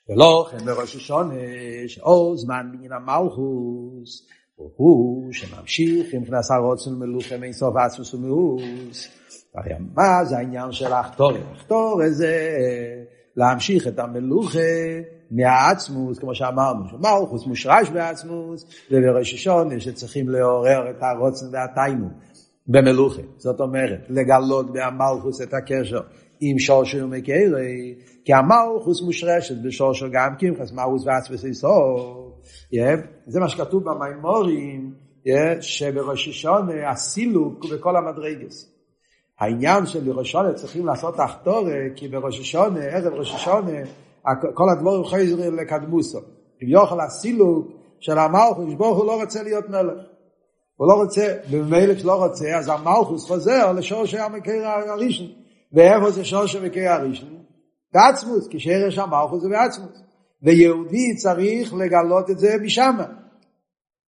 ולא 0.08 0.48
כן 0.50 0.64
בראש 0.64 0.96
השונה, 0.96 1.34
שאו 1.86 2.36
זמן 2.36 2.66
בניין 2.72 2.92
המלכוס, 2.92 4.26
הוא 4.56 5.32
שממשיך 5.32 6.14
עם 6.14 6.24
כנס 6.24 6.50
הרוצן 6.50 6.90
מלוכה 6.90 7.34
סוף 7.52 7.76
עצמוס 7.76 8.14
ומאוס. 8.14 9.17
הרי 9.58 9.74
מה 9.94 10.24
זה 10.24 10.38
העניין 10.38 10.72
של 10.72 10.92
האחתורת? 10.92 11.40
האחתורת 11.50 12.14
זה 12.14 12.56
להמשיך 13.36 13.88
את 13.88 13.98
המלוכה 13.98 14.58
מהעצמוס, 15.30 16.18
כמו 16.18 16.34
שאמרנו, 16.34 16.88
שמלכוס 16.88 17.46
מושרש 17.46 17.90
בעצמוס, 17.90 18.66
ובראש 18.90 19.34
השונה 19.34 19.80
שצריכים 19.80 20.28
לעורר 20.28 20.90
את 20.90 21.02
הרוצן 21.02 21.46
והתיינו 21.52 22.08
במלוכה. 22.66 23.22
זאת 23.36 23.60
אומרת, 23.60 24.00
לגלות 24.08 24.66
במלכוס 24.72 25.42
את 25.42 25.54
הקשר 25.54 26.00
עם 26.40 26.58
שורשו 26.58 26.98
ומקרי, 26.98 27.94
כי 28.24 28.32
המלכוס 28.32 29.02
מושרשת 29.02 29.54
בשורשו 29.64 30.06
גם 30.12 30.34
קמחס, 30.38 30.72
מלכוס 30.72 31.06
ועצמוס 31.06 31.44
איסור. 31.44 32.38
זה 33.26 33.40
מה 33.40 33.48
שכתוב 33.48 33.84
במימורים, 33.84 34.92
שבראש 35.60 36.28
השונה 36.28 36.90
הסילוק 36.90 37.66
בכל 37.72 37.96
המדרגס. 37.96 38.77
העניין 39.38 39.86
של 39.86 40.00
בראש 40.00 40.28
השונה 40.28 40.52
צריכים 40.52 40.86
לעשות 40.86 41.20
אחתורה, 41.20 41.78
כי 41.96 42.08
בראש 42.08 42.40
השונה, 42.40 42.80
ערב 42.80 43.12
ראש 43.12 43.34
השונה, 43.34 43.80
כל 44.54 44.70
הדבורים 44.70 45.04
חזרים 45.04 45.56
לקדמוסו. 45.56 46.18
יוכל 46.60 47.00
הסילוק 47.00 47.66
של 48.00 48.18
המלכוס, 48.18 48.74
ברוך 48.74 48.98
הוא 48.98 49.06
לא 49.06 49.20
רוצה 49.22 49.42
להיות 49.42 49.68
מלך. 49.68 50.02
הוא 50.76 50.88
לא 50.88 50.94
רוצה, 50.94 51.34
וממילא 51.50 51.94
כשלא 51.94 52.24
רוצה, 52.24 52.56
אז 52.56 52.68
המלכוס 52.68 53.26
חוזר 53.28 53.72
לשורשי 53.72 54.18
המקר 54.18 54.66
הראשון. 54.66 55.26
ואיפה 55.72 56.10
זה 56.10 56.24
שורשי 56.24 56.58
המקר 56.58 56.88
הראשון? 56.88 57.38
בעצמוס, 57.94 58.48
כי 58.48 58.60
שרש 58.60 58.98
המלכוס 58.98 59.42
זה 59.42 59.48
בעצמוס. 59.48 60.02
ויהודי 60.42 61.16
צריך 61.16 61.74
לגלות 61.74 62.30
את 62.30 62.38
זה 62.38 62.56
משם. 62.62 62.96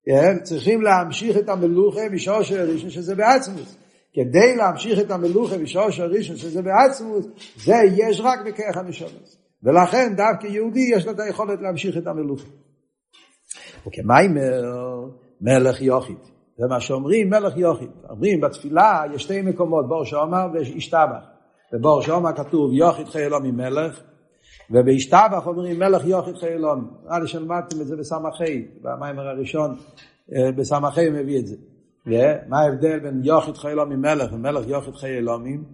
כן? 0.05 0.39
צריכים 0.43 0.83
להמשיך 0.83 1.37
את 1.37 1.49
המלוכה 1.49 2.09
משורשי 2.13 2.59
הראשון 2.59 2.91
שזה 2.91 3.15
בעצמוס. 3.15 3.77
כדי 4.13 4.57
להמשיך 4.57 5.01
את 5.01 5.11
המלוכה 5.11 5.59
משורשי 5.59 6.03
הראשון 6.03 6.37
שזה 6.37 6.63
בעצמוס, 6.63 7.27
זה 7.65 7.75
יש 7.97 8.21
רק 8.21 8.41
בכרך 8.47 8.77
הנשומס. 8.77 9.37
ולכן 9.63 10.13
דווקא 10.17 10.47
יהודי 10.47 10.91
יש 10.95 11.07
לו 11.07 11.13
את 11.13 11.21
היכולת 11.21 11.61
להמשיך 11.61 11.97
את 11.97 12.07
המלוכה. 12.07 12.49
וכמיימר 13.87 14.63
מלך 15.41 15.83
יוחיד. 15.83 16.17
זה 16.59 16.67
מה 16.69 16.81
שאומרים 16.81 17.31
מלך 17.31 17.57
יוחיד. 17.57 17.91
אומרים 18.11 18.41
בתפילה 18.41 19.03
יש 19.15 19.23
שתי 19.23 19.43
מקומות, 19.43 19.89
בור 19.89 20.05
שומר 20.05 20.47
וישתבח. 20.53 21.25
בבור 21.73 22.03
שומר 22.03 22.33
כתוב 22.37 22.73
יוחיד 22.73 23.09
חיי 23.09 23.27
אלוהים 23.27 23.57
מלך, 23.57 24.01
ובהשתבח 24.71 25.47
אומרים 25.47 25.79
מלך 25.79 26.05
יוחיד 26.05 26.37
חיי 26.37 26.53
אלוהים. 26.53 26.85
נראה 27.05 27.19
לי 27.19 27.29
שלמדתם 27.29 27.81
את 27.81 27.87
זה 27.87 27.97
בסמכי, 27.97 28.69
במיימר 28.83 29.29
הראשון 29.29 29.77
בסמכי 30.57 31.11
מביא 31.11 31.39
את 31.39 31.47
זה. 31.47 31.57
מה 32.49 32.61
ההבדל 32.61 32.99
בין 32.99 33.21
יוחיד 33.25 33.57
חיי 33.57 33.73
אלוהים 33.73 34.01
מלך 34.01 34.33
ומלך 34.33 34.69
יוחיד 34.69 34.95
חיי 34.95 35.19
אלוהים? 35.19 35.65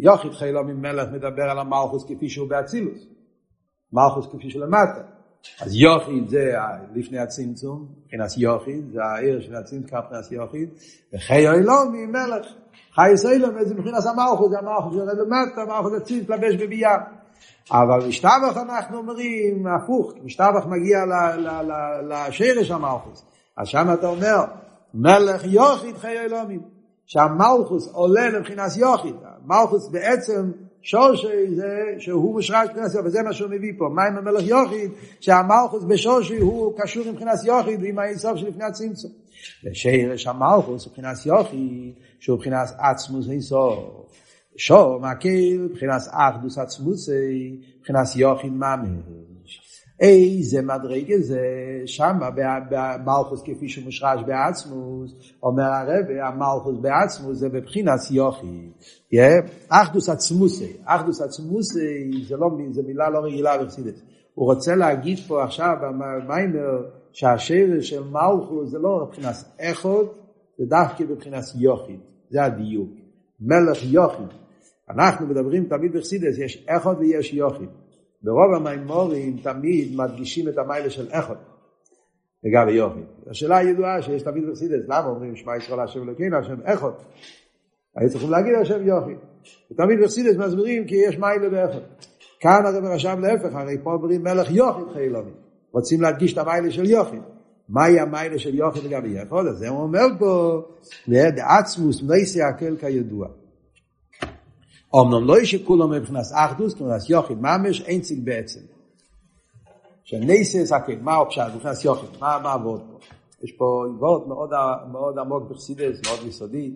יוחיד 0.00 0.32
חיילו 0.32 0.64
ממלך 0.64 1.08
מדבר 1.12 1.42
על 1.42 1.58
המלכוס 1.58 2.04
כפי 2.04 2.28
שהוא 2.28 2.48
באצילוס. 2.48 3.06
מלכוס 3.92 4.26
כפי 4.32 4.50
שלמטה. 4.50 5.02
אז 5.60 5.74
יוחיד 5.74 6.28
זה 6.28 6.52
לפני 6.94 7.18
הצמצום, 7.18 7.88
מבחינת 8.04 8.30
יוחיד, 8.38 8.90
זה 8.92 9.04
העיר 9.04 9.40
של 9.40 9.54
הצמצום, 9.54 9.98
מבחינת 9.98 10.32
יוחיד, 10.32 10.68
וחיי 11.14 11.50
אילומי 11.50 12.06
מלך. 12.06 12.46
חי 12.94 13.10
אילומי 13.32 13.64
זה 13.64 13.74
מבחינת 13.74 14.02
המלכוס, 14.06 14.50
זה 14.50 14.58
המלכוס 14.58 14.92
שיורד 14.92 15.18
למטה, 15.18 15.62
המלכוס 15.62 15.92
הצמצום 15.92 16.20
מתלבש 16.20 16.54
בביאה. 16.54 16.96
אבל 17.70 18.08
משתבח 18.08 18.56
אנחנו 18.56 18.98
אומרים 18.98 19.66
הפוך, 19.66 20.12
משתבח 20.24 20.66
מגיע 20.66 20.98
לשרש 22.08 22.70
המלכוס. 22.70 23.35
אז 23.56 23.68
שם 23.68 23.86
אתה 23.94 24.06
אומר, 24.06 24.44
מלך 24.94 25.44
יוחיד 25.44 25.96
חיי 25.96 26.20
אילומים. 26.20 26.76
שהמלכוס 27.06 27.88
עולה 27.92 28.28
לבחינת 28.28 28.76
יוחיד, 28.76 29.14
מלכוס 29.44 29.88
בעצם 29.88 30.50
שורשי 30.82 31.54
זה 31.54 31.94
שהוא 31.98 32.34
מושרש 32.34 32.68
מבחינת 32.68 32.94
יוחיד, 32.94 33.06
וזה 33.06 33.22
מה 33.22 33.32
שהוא 33.32 33.50
מביא 33.50 33.72
פה, 33.78 33.88
מה 33.94 34.02
עם 34.02 34.16
המלך 34.16 34.42
יוחיד, 34.46 34.90
שהמלכוס 35.20 35.84
בשורשי 35.84 36.38
הוא 36.38 36.74
קשור 36.78 37.04
מבחינת 37.12 37.44
יוחיד 37.44 37.84
עם 37.84 37.98
האיסוף 37.98 38.36
שלפני 38.36 38.64
הצמצום. 38.64 39.10
ושרש 39.64 40.26
המלכוס 40.26 40.86
מבחינת 40.86 41.26
יוחיד, 41.26 41.92
שהוא 42.20 42.36
מבחינת 42.36 42.68
עצמוס 42.78 43.28
איסוף. 43.30 43.78
שור 44.56 45.00
מקל 45.00 45.58
מבחינת 45.58 46.02
אחדוס 46.10 46.58
עצמוסי, 46.58 47.60
מבחינת 47.78 48.06
יוחיד 48.16 48.52
ממש. 48.52 48.88
איזה 50.00 50.62
מדרגה 50.62 51.18
זה 51.18 51.40
שם 51.86 52.18
במלכוס 52.70 53.42
כפי 53.42 53.68
שהוא 53.68 53.84
מושרש 53.84 54.20
בעצמוס, 54.26 55.14
אומר 55.42 55.64
הרב, 55.64 56.04
המלכוס 56.22 56.78
בעצמוס 56.80 57.38
זה 57.38 57.48
בבחינת 57.48 58.00
יוכי. 58.10 58.70
אחדוס 59.68 60.08
עצמוסי, 60.08 60.72
אחדוס 60.84 61.20
עצמוסי 61.20 62.10
זה, 62.28 62.36
לא, 62.36 62.50
זה 62.70 62.82
מילה 62.82 63.10
לא 63.10 63.18
רגילה 63.18 63.64
בחסידת. 63.64 63.94
הוא 64.34 64.52
רוצה 64.52 64.74
להגיד 64.74 65.18
פה 65.28 65.44
עכשיו 65.44 65.76
במיימר 65.82 66.86
שהשרש 67.12 67.90
של 67.90 68.02
מלכוס 68.04 68.70
זה 68.70 68.78
לא 68.78 69.06
בבחינת 69.06 69.34
איכות, 69.58 70.18
זה 70.58 70.64
דווקא 70.66 71.04
בבחינת 71.04 71.44
יוכי. 71.54 71.96
זה 72.30 72.44
הדיוק. 72.44 72.90
מלך 73.40 73.78
יוכי. 73.84 74.22
אנחנו 74.90 75.26
מדברים 75.26 75.64
תמיד 75.64 75.92
בחסידת, 75.92 76.38
יש 76.38 76.64
איכות 76.68 76.96
ויש 76.98 77.34
יוכי. 77.34 77.64
ברוב 78.26 78.54
המימורים 78.54 79.36
תמיד 79.42 79.96
מדגישים 79.96 80.48
את 80.48 80.58
המיילה 80.58 80.90
של 80.90 81.08
איכות 81.10 81.38
לגבי 82.44 82.72
יופי. 82.72 83.00
השאלה 83.30 83.56
הידועה 83.56 84.02
שיש 84.02 84.22
תמיד 84.22 84.44
בחסידס, 84.48 84.84
למה 84.88 85.06
אומרים 85.06 85.36
שמע 85.36 85.56
ישראל 85.56 85.80
השם 85.80 86.02
אלוקינו, 86.02 86.36
השם 86.36 86.56
איכות? 86.64 87.04
היו 87.96 88.10
צריכים 88.10 88.30
להגיד 88.30 88.52
השם 88.60 88.86
יופי. 88.86 89.14
ותמיד 89.72 89.98
בחסידס 90.02 90.36
מסבירים 90.36 90.86
כי 90.86 90.94
יש 91.08 91.18
מיילה 91.18 91.48
באיכות. 91.48 91.82
כאן 92.40 92.66
הרב 92.66 92.84
רשם 92.84 93.20
להפך, 93.20 93.54
הרי 93.54 93.78
פה 93.82 93.92
אומרים 93.92 94.22
מלך 94.22 94.50
יופי 94.50 94.92
חיילוני. 94.92 95.30
רוצים 95.72 96.02
להדגיש 96.02 96.32
את 96.32 96.38
המיילה 96.38 96.70
של 96.70 96.90
יופי. 96.90 97.16
מהי 97.68 98.00
המיילה 98.00 98.38
של 98.38 98.54
יופי 98.54 98.88
לגבי 98.88 99.18
איכות? 99.18 99.46
אז 99.46 99.58
זה 99.58 99.68
הוא 99.68 99.82
אומר 99.82 100.06
פה, 100.18 100.62
דעצמוס 101.08 102.02
מייסי 102.02 102.42
הקל 102.42 102.76
כידוע. 102.76 103.28
אמנם 105.00 105.26
לא 105.26 105.40
יש 105.40 105.50
שכולם 105.50 105.90
מבחינת 105.90 106.24
אחדוס, 106.34 106.74
מבחינת 106.74 107.10
יוחיד 107.10 107.38
ממש, 107.40 107.82
אין 107.82 108.00
ציג 108.00 108.24
בעצם. 108.24 108.60
שנייסס 110.04 110.72
הקל, 110.72 110.98
מה 111.00 111.16
הפשט, 111.16 111.42
מבחינת 111.54 111.84
יוחיד, 111.84 112.08
מה, 112.20 112.52
עבוד 112.52 112.80
פה? 112.80 112.98
יש 113.42 113.52
פה 113.52 113.84
עבוד 113.94 114.28
מאוד, 114.28 114.50
מאוד 114.92 115.18
עמוק 115.18 115.50
בחסידס, 115.50 116.00
מאוד 116.06 116.28
יסודי, 116.28 116.74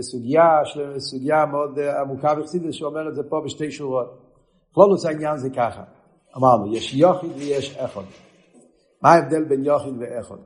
סוגיה, 0.00 0.48
סוגיה 0.98 1.46
מאוד 1.46 1.78
עמוקה 1.78 2.34
בחסידס, 2.34 2.74
שאומר 2.74 3.08
את 3.08 3.14
זה 3.14 3.22
פה 3.28 3.40
בשתי 3.44 3.70
שורות. 3.70 4.24
כל 4.72 4.86
נושא 4.90 5.08
העניין 5.08 5.38
זה 5.38 5.50
ככה, 5.50 5.82
אמרנו, 6.36 6.76
יש 6.76 6.94
יוחיד 6.94 7.30
ויש 7.36 7.76
אחד. 7.76 8.02
מה 9.02 9.12
ההבדל 9.12 9.44
בין 9.44 9.64
יוחיד 9.64 9.94
ואחד? 9.98 10.36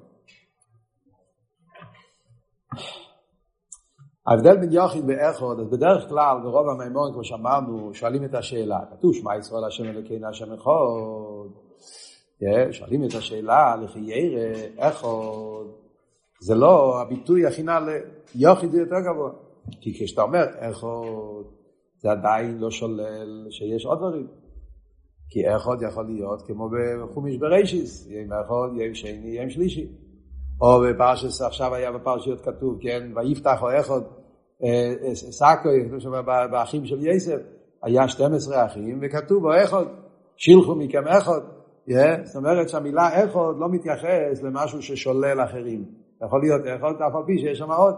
ההבדל 4.30 4.56
בין 4.56 4.72
יוחיד 4.72 5.04
ואחוד, 5.08 5.60
אז 5.60 5.68
בדרך 5.68 6.08
כלל 6.08 6.36
ברוב 6.42 6.68
המימון, 6.68 7.12
כמו 7.12 7.24
שאמרנו, 7.24 7.94
שואלים 7.94 8.24
את 8.24 8.34
השאלה, 8.34 8.78
כתוב 8.90 9.14
שמע 9.14 9.36
ישראל 9.36 9.64
השם 9.64 9.84
אלוקינו 9.84 10.28
השם 10.28 10.52
אחד, 10.52 11.48
שואלים 12.72 13.04
את 13.04 13.14
השאלה, 13.14 13.76
לכי 13.76 13.98
ירא, 13.98 14.52
אחוד, 14.78 15.66
זה 16.40 16.54
לא 16.54 17.00
הביטוי 17.00 17.46
הכי 17.46 17.62
נעלה, 17.62 17.98
יוחיד 18.34 18.70
זה 18.70 18.78
יותר 18.78 18.96
גבוה, 19.12 19.30
כי 19.80 19.94
כשאתה 19.94 20.22
אומר 20.22 20.44
אחוד, 20.58 21.46
זה 21.98 22.10
עדיין 22.10 22.58
לא 22.58 22.70
שולל 22.70 23.46
שיש 23.50 23.86
עוד 23.86 23.98
דברים, 23.98 24.26
כי 25.30 25.56
אחוד 25.56 25.82
יכול 25.82 26.06
להיות 26.06 26.42
כמו 26.46 26.68
בחומיש 26.70 27.36
עם 28.08 28.32
אחוד, 28.32 28.76
יהיה 28.76 28.86
עם 28.86 28.94
שני, 28.94 29.28
יהיה 29.28 29.42
עם 29.42 29.50
שלישי. 29.50 29.86
או 30.60 30.80
בפרשס, 30.80 31.42
עכשיו 31.42 31.74
היה 31.74 31.92
בפרשיות 31.92 32.40
כתוב, 32.40 32.78
כן, 32.80 33.12
ויפתח 33.16 33.62
או 33.62 33.80
אחד, 33.80 34.00
סאקו, 35.14 35.68
באחים 36.50 36.86
של 36.86 37.06
יסף, 37.06 37.38
היה 37.82 38.08
12 38.08 38.66
אחים, 38.66 38.98
וכתוב 39.02 39.42
בו 39.42 39.48
אחד, 39.64 39.84
שילחו 40.36 40.74
מכם 40.74 41.08
אחד. 41.08 41.40
זאת 42.24 42.36
אומרת 42.36 42.68
שהמילה 42.68 43.24
אחד 43.24 43.54
לא 43.58 43.68
מתייחס 43.70 44.42
למשהו 44.42 44.82
ששולל 44.82 45.44
אחרים. 45.44 45.84
יכול 46.26 46.40
להיות 46.40 46.62
אחד, 46.66 47.02
אף 47.02 47.14
על 47.16 47.22
פי 47.26 47.38
שיש 47.38 47.58
שם 47.58 47.70
עוד. 47.70 47.94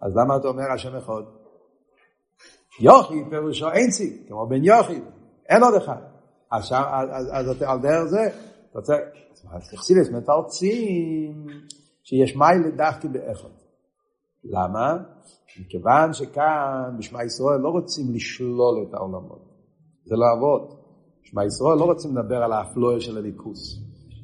אז 0.00 0.16
למה 0.16 0.36
אתה 0.36 0.48
אומר 0.48 0.72
השם 0.74 0.96
אחד? 0.96 1.22
יוכי 2.80 3.14
פירושו 3.30 3.70
אין 3.70 3.90
ציג, 3.90 4.28
כמו 4.28 4.46
בן 4.46 4.64
יוכי, 4.64 5.00
אין 5.48 5.62
עוד 5.62 5.74
אחד. 5.74 6.02
אז, 6.52 6.72
אז, 6.72 7.28
אז, 7.32 7.62
על 7.62 7.78
דרך 7.78 8.04
זה, 8.04 8.20
אתה 8.70 8.78
רוצה, 8.78 8.94
אז 9.52 9.70
תחסילס 9.70 10.08
מתרצים 10.10 11.46
שיש 12.02 12.36
מיילה 12.36 12.70
דווקא 12.76 13.08
באחד. 13.08 13.63
למה? 14.44 14.96
מכיוון 15.60 16.12
שכאן 16.12 16.94
בשמע 16.98 17.24
ישראל 17.24 17.60
לא 17.60 17.68
רוצים 17.68 18.14
לשלול 18.14 18.84
את 18.88 18.94
העולמות. 18.94 19.44
זה 20.04 20.16
לא 20.16 20.24
עבוד. 20.36 20.76
בשמע 21.22 21.44
ישראל 21.44 21.78
לא 21.78 21.84
רוצים 21.84 22.16
לדבר 22.16 22.36
על 22.36 22.52
האפלואה 22.52 23.00
של 23.00 23.18
הליכוס. 23.18 23.78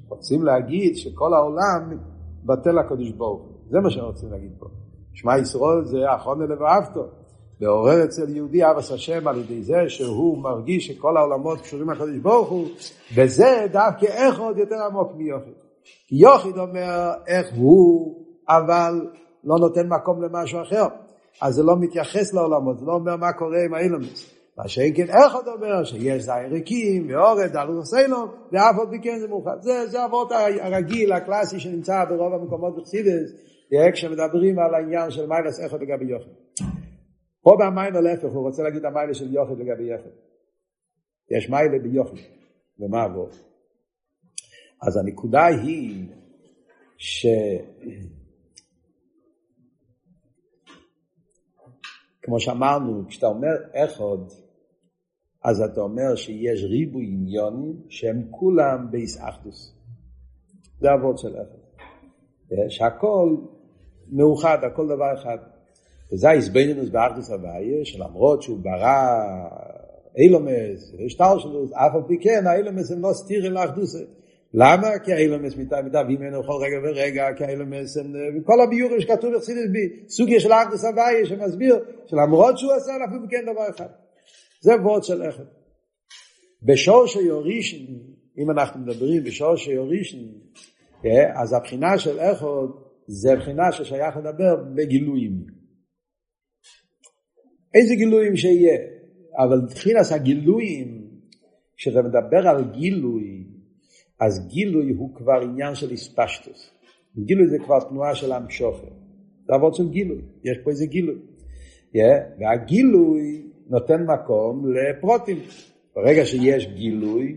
רוצים 0.08 0.44
להגיד 0.44 0.96
שכל 0.96 1.34
העולם 1.34 1.98
בטל 2.44 2.78
הקדוש 2.78 3.10
ברוך 3.10 3.42
הוא. 3.42 3.56
זה 3.70 3.80
מה 3.80 3.90
שרוצים 3.90 4.30
להגיד 4.30 4.52
פה. 4.58 4.66
שמע 5.14 5.38
ישראל 5.38 5.84
זה 5.84 6.14
אחרון 6.14 6.42
לב 6.42 6.60
ואהבתו. 6.60 7.04
לעורר 7.60 8.04
אצל 8.04 8.36
יהודי 8.36 8.70
אבס 8.70 8.92
השם 8.92 9.28
על 9.28 9.38
ידי 9.38 9.62
זה 9.62 9.88
שהוא 9.88 10.38
מרגיש 10.38 10.86
שכל 10.86 11.16
העולמות 11.16 11.60
קשורים 11.60 11.90
לקדוש 11.90 12.18
ברוך 12.22 12.48
הוא, 12.48 12.68
וזה 13.14 13.66
דווקא 13.72 14.06
איך 14.06 14.40
עוד 14.40 14.58
יותר 14.58 14.76
עמוק 14.90 15.12
מיוחד. 15.16 15.50
יוחד 16.12 16.58
אומר 16.58 17.10
איך 17.26 17.46
הוא, 17.56 18.16
אבל 18.48 19.06
לא 19.44 19.56
נותן 19.58 19.88
מקום 19.88 20.22
למשהו 20.22 20.62
אחר. 20.62 20.86
אז 21.42 21.54
זה 21.54 21.62
לא 21.62 21.76
מתייחס 21.80 22.34
לעולמות, 22.34 22.78
זה 22.78 22.86
לא 22.86 22.92
אומר 22.92 23.16
מה 23.16 23.32
קורה 23.32 23.64
עם 23.64 23.74
האילומס. 23.74 24.40
מה 24.58 24.68
שאין 24.68 24.92
כן 24.96 25.08
איך 25.08 25.34
עוד 25.34 25.48
אומר 25.48 25.84
שיש 25.84 26.22
זין 26.22 26.52
ריקים 26.52 27.06
ואורד, 27.08 27.52
דלו 27.52 27.84
סיילום, 27.84 28.28
ואף 28.52 28.76
עוד 28.78 28.88
מכן 28.94 29.18
זה 29.20 29.28
מאוחד. 29.28 29.56
זה, 29.60 29.86
זה 29.86 30.04
אבות 30.04 30.32
הרגיל, 30.60 31.12
הקלאסי 31.12 31.60
שנמצא 31.60 32.04
ברוב 32.04 32.34
המקומות 32.34 32.76
בחסידס, 32.76 33.30
כשמדברים 33.92 34.58
על 34.58 34.74
העניין 34.74 35.10
של 35.10 35.26
מיילס 35.26 35.60
איכות 35.60 35.80
לגבי 35.80 36.04
יוחד. 36.04 36.30
פה 37.42 37.56
במיילה 37.60 38.00
להפך, 38.00 38.32
הוא 38.32 38.46
רוצה 38.46 38.62
להגיד 38.62 38.84
המיילה 38.84 39.14
של 39.14 39.34
יוחד 39.34 39.58
לגבי 39.58 39.94
יחד. 39.94 40.10
יש 41.30 41.50
מיילה 41.50 41.78
ביוחד, 41.78 42.16
ומה 42.78 43.02
עבור? 43.02 43.28
אז 44.82 44.96
הנקודה 44.96 45.46
היא 45.46 46.06
ש... 46.98 47.26
כמו 52.22 52.40
שאמרנו, 52.40 53.02
כשאתה 53.08 53.26
אומר 53.26 53.56
אחד, 53.74 54.34
אז 55.44 55.60
אתה 55.60 55.80
אומר 55.80 56.14
שיש 56.14 56.64
ריבוי 56.64 57.06
עניונים 57.06 57.76
שהם 57.88 58.22
כולם 58.30 58.86
באיסאחדוס. 58.90 59.74
זה 60.80 60.88
אבות 60.94 61.18
של 61.18 61.34
אחד. 61.34 61.60
שהכל 62.68 63.36
מאוחד, 64.12 64.58
הכל 64.64 64.88
דבר 64.88 65.14
אחד. 65.14 65.38
וזה 66.12 66.28
ההסבנינוס 66.28 66.88
באחדוס 66.88 67.30
הוויה, 67.30 67.84
שלמרות 67.84 68.42
שהוא 68.42 68.58
ברא 68.58 69.18
אילומס, 70.16 70.94
שטר 71.08 71.38
שלו, 71.38 71.64
אף 71.64 71.94
על 71.94 72.02
פי 72.08 72.18
כן, 72.20 72.46
האילומס 72.46 72.92
הם 72.92 73.02
לא 73.02 73.12
סתירים 73.12 73.52
לאחדוסה. 73.52 73.98
למה? 74.54 74.98
כי 75.04 75.12
האילומס 75.12 75.56
מתאבדים 75.56 76.20
ממנו 76.20 76.42
בכל 76.42 76.52
רגע 76.62 76.76
ורגע, 76.84 77.26
כי 77.36 77.44
האילומס 77.44 77.96
הם, 77.96 78.12
וכל 78.40 78.60
הביורים 78.60 79.00
שכתוב 79.00 79.34
בחסידס 79.34 79.66
בסוגיה 80.06 80.40
של 80.40 80.52
האחדוס 80.52 80.84
הוויה, 80.84 81.26
שמסביר 81.26 81.84
שלמרות 82.06 82.58
שהוא 82.58 82.72
עשה, 82.72 82.92
פי 83.10 83.36
כן 83.36 83.52
דבר 83.52 83.70
אחד. 83.70 83.88
זה 84.60 84.72
וורד 84.82 85.04
של 85.04 85.28
אחד. 85.28 85.44
בשור 86.62 87.06
שיורישן, 87.06 87.94
אם 88.38 88.50
אנחנו 88.50 88.80
מדברים 88.80 89.24
בשור 89.24 89.56
שיורישן, 89.56 90.18
כן, 91.02 91.30
אז 91.42 91.52
הבחינה 91.52 91.98
של 91.98 92.20
אחד 92.20 92.46
זה 93.06 93.36
בחינה 93.36 93.72
ששייך 93.72 94.16
לדבר 94.16 94.56
בגילויים. 94.74 95.46
איזה 97.74 97.94
גילויים 97.94 98.36
שיהיה, 98.36 98.78
אבל 99.38 99.58
מבחינת 99.64 100.06
הגילויים, 100.10 101.10
כשאתה 101.76 102.02
מדבר 102.02 102.48
על 102.48 102.64
גילוי, 102.72 103.49
אז 104.20 104.46
גילוי 104.48 104.92
הוא 104.92 105.14
כבר 105.14 105.40
עניין 105.42 105.74
של 105.74 105.90
איספשטוס. 105.90 106.70
גילוי 107.18 107.48
זה 107.48 107.58
כבר 107.58 107.80
תנועה 107.80 108.14
של 108.14 108.32
המשוכר. 108.32 108.88
זה 109.46 109.54
עבוד 109.54 109.74
של 109.74 109.88
גילוי, 109.88 110.22
יש 110.44 110.58
פה 110.64 110.70
איזה 110.70 110.86
גילוי. 110.86 111.16
Yeah, 111.94 112.40
והגילוי 112.40 113.42
נותן 113.68 114.02
מקום 114.02 114.72
לפרוטים. 114.74 115.38
ברגע 115.96 116.26
שיש 116.26 116.66
גילוי, 116.66 117.36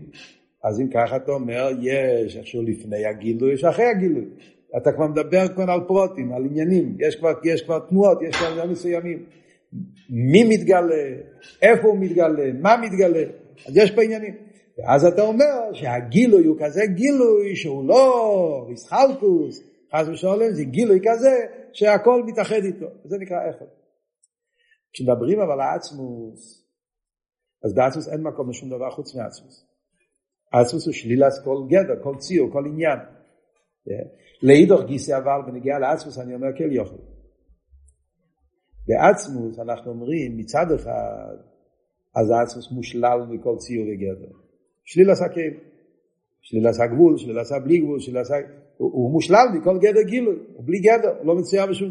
אז 0.64 0.80
אם 0.80 0.88
ככה 0.88 1.16
אתה 1.16 1.32
אומר, 1.32 1.68
יש 1.80 2.36
איכשהו 2.36 2.62
לפני 2.62 3.06
הגילוי, 3.06 3.52
יש 3.52 3.64
אחרי 3.64 3.84
הגילוי. 3.84 4.24
אתה 4.76 4.92
כבר 4.92 5.06
מדבר 5.06 5.48
כבר 5.54 5.70
על 5.70 5.80
פרוטים, 5.86 6.32
על 6.32 6.44
עניינים, 6.44 6.96
יש 7.00 7.16
כבר, 7.16 7.32
יש 7.44 7.62
כבר 7.62 7.78
תנועות, 7.78 8.18
יש 8.22 8.36
כבר 8.36 8.46
עניינים 8.46 8.72
מסוימים. 8.72 9.24
מי 10.10 10.44
מתגלה, 10.44 11.04
איפה 11.62 11.88
הוא 11.88 11.98
מתגלה, 11.98 12.52
מה 12.60 12.76
מתגלה, 12.82 13.22
אז 13.68 13.76
יש 13.76 13.90
פה 13.90 14.02
עניינים. 14.02 14.34
ואז 14.78 15.04
אתה 15.04 15.22
אומר 15.22 15.72
שהגילוי 15.72 16.46
הוא 16.46 16.56
כזה 16.60 16.82
גילוי 16.86 17.56
שהוא 17.56 17.88
לא 17.88 18.64
ריסחלקוס, 18.68 19.60
חס 19.92 20.08
ושלום, 20.08 20.52
זה 20.52 20.64
גילוי 20.64 21.00
כזה 21.04 21.46
שהכל 21.72 22.22
מתאחד 22.26 22.64
איתו, 22.64 22.86
זה 23.04 23.16
נקרא 23.18 23.36
איפה. 23.48 23.64
כשמדברים 24.92 25.40
אבל 25.40 25.60
על 25.60 25.76
עצמוס, 25.76 26.64
אז 27.64 27.74
בעצמוס 27.74 28.08
אין 28.08 28.22
מקום 28.22 28.50
לשום 28.50 28.70
דבר 28.70 28.90
חוץ 28.90 29.14
מעצמוס. 29.14 29.66
עצמוס 30.52 30.86
הוא 30.86 30.94
שלילת 30.94 31.32
כל 31.44 31.56
גדר, 31.68 32.02
כל 32.02 32.14
ציור, 32.18 32.52
כל 32.52 32.66
עניין. 32.66 32.98
לאידוך 34.42 34.80
גיסא 34.86 35.18
אבל 35.18 35.50
בנגיעה 35.52 35.78
לעצמוס 35.78 36.18
אני 36.18 36.34
אומר 36.34 36.48
כל 36.58 36.72
יוכל. 36.72 37.02
בעצמוס 38.86 39.58
אנחנו 39.58 39.90
אומרים 39.90 40.36
מצד 40.36 40.66
אחד 40.74 41.36
אז 42.16 42.30
העצמוס 42.30 42.72
מושלל 42.72 43.18
מכל 43.30 43.56
ציור 43.58 43.86
וגדר. 43.86 44.43
שליל 44.84 45.10
עשה 45.10 45.28
כן. 45.28 45.50
שליל 46.42 46.66
עשה 46.66 46.86
גבול, 46.86 47.18
שליל 47.18 47.38
עשה 47.38 47.58
בלי 47.58 47.78
גבול, 47.78 48.00
שליל 48.00 48.18
עשה... 48.18 48.34
הוא, 48.76 48.92
הוא 48.92 49.12
מושלל 49.12 49.46
מכל 49.54 49.78
גדר 49.78 50.02
גילוי, 50.02 50.36
הוא 50.54 50.64
בלי 50.66 50.78
גדר, 50.78 51.16
הוא 51.18 51.26
לא 51.26 51.34
מצויר 51.34 51.66
בשום... 51.66 51.90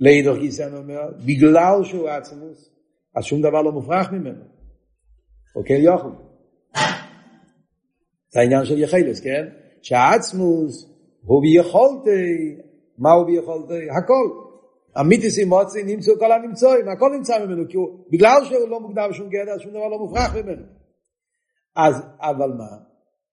לאידור 0.00 0.36
גיסן 0.36 0.76
אומר, 0.76 1.00
בגלל 1.26 1.84
שהוא 1.84 2.08
עצמוס, 2.08 2.70
אז 3.16 3.24
שום 3.24 3.40
דבר 3.40 3.62
לא 3.62 3.72
מופרך 3.72 4.12
ממנו. 4.12 4.44
אוקיי 5.56 5.80
יוכל. 5.80 6.08
זה 8.32 8.40
העניין 8.40 8.64
של 8.64 8.78
יחלס, 8.78 9.20
כן? 9.20 9.46
שהעצמוס 9.82 10.92
הוא 11.22 11.42
ביכולתי, 11.42 12.56
מה 12.98 13.12
הוא 13.12 13.26
ביכולתי? 13.26 13.90
הכל. 13.90 14.48
המיתיס 14.96 15.38
עם 15.38 15.48
מוצי 15.48 15.82
נמצאו 15.82 16.18
כל 16.18 16.32
הנמצואים, 16.32 16.88
הכל 16.88 17.10
נמצא 17.16 17.44
ממנו, 17.44 17.62
כי 17.68 17.76
הוא, 17.76 17.88
בגלל 18.10 18.44
שהוא 18.44 18.68
לא 18.68 18.80
מוגדר 18.80 19.08
בשום 19.08 19.28
גדר, 19.28 19.58
שום 19.58 19.70
דבר 19.70 19.88
לא 19.88 19.98
מופרך 19.98 20.34
ממנו. 20.34 20.62
אז, 21.78 21.94
אבל 22.20 22.52
מה? 22.52 22.76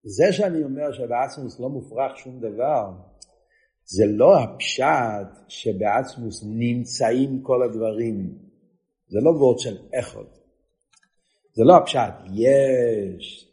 זה 0.03 0.33
שאני 0.33 0.63
אומר 0.63 0.91
שבעצמוס 0.91 1.59
לא 1.59 1.69
מופרך 1.69 2.17
שום 2.17 2.39
דבר, 2.39 2.91
זה 3.85 4.05
לא 4.07 4.39
הפשט 4.39 5.27
שבעצמוס 5.47 6.43
נמצאים 6.47 7.41
כל 7.43 7.63
הדברים. 7.63 8.37
זה 9.07 9.19
לא 9.23 9.29
וורד 9.29 9.59
של 9.59 9.77
אחד. 9.99 10.23
זה 11.53 11.63
לא 11.63 11.77
הפשט, 11.77 12.13
יש 12.33 13.51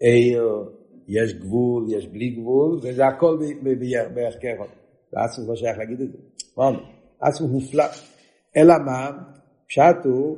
עיר, 0.00 0.70
יש 1.08 1.34
גבול, 1.34 1.86
יש 1.88 2.06
בלי 2.06 2.30
גבול, 2.30 2.78
וזה 2.82 3.06
הכל 3.06 3.38
בערך 4.14 4.34
ככה. 4.34 4.64
בעצמוס 5.12 5.48
לא 5.48 5.56
שייך 5.56 5.78
להגיד 5.78 6.00
את 6.00 6.12
זה. 6.12 6.18
מה 6.56 6.66
אומר? 6.66 6.84
עצמו 7.20 7.48
מופלא. 7.48 7.84
אלא 8.56 8.74
מה? 8.86 9.10
פשט 9.68 10.04
הוא 10.04 10.36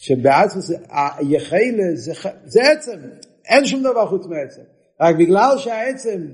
שבעצמוס 0.00 0.70
היחלה 0.90 1.94
זה, 1.94 2.12
זה 2.44 2.60
עצם, 2.72 2.98
אין 3.44 3.66
שום 3.66 3.82
דבר 3.82 4.06
חוץ 4.06 4.26
מעצם. 4.26 4.62
רק 5.00 5.16
בגלל 5.18 5.58
שהעצם 5.58 6.26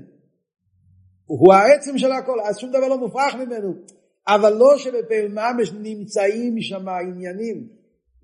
הוא 1.25 1.53
העצם 1.53 1.97
של 1.97 2.11
הכל, 2.11 2.39
אז 2.41 2.57
שום 2.57 2.69
דבר 2.69 2.87
לא 2.87 2.97
מופרך 2.97 3.35
ממנו. 3.35 3.73
אבל 4.27 4.53
לא 4.53 4.77
שבפעיל 4.77 5.27
ממש 5.27 5.71
נמצאים 5.81 6.61
שם 6.61 6.87
העניינים. 6.87 7.67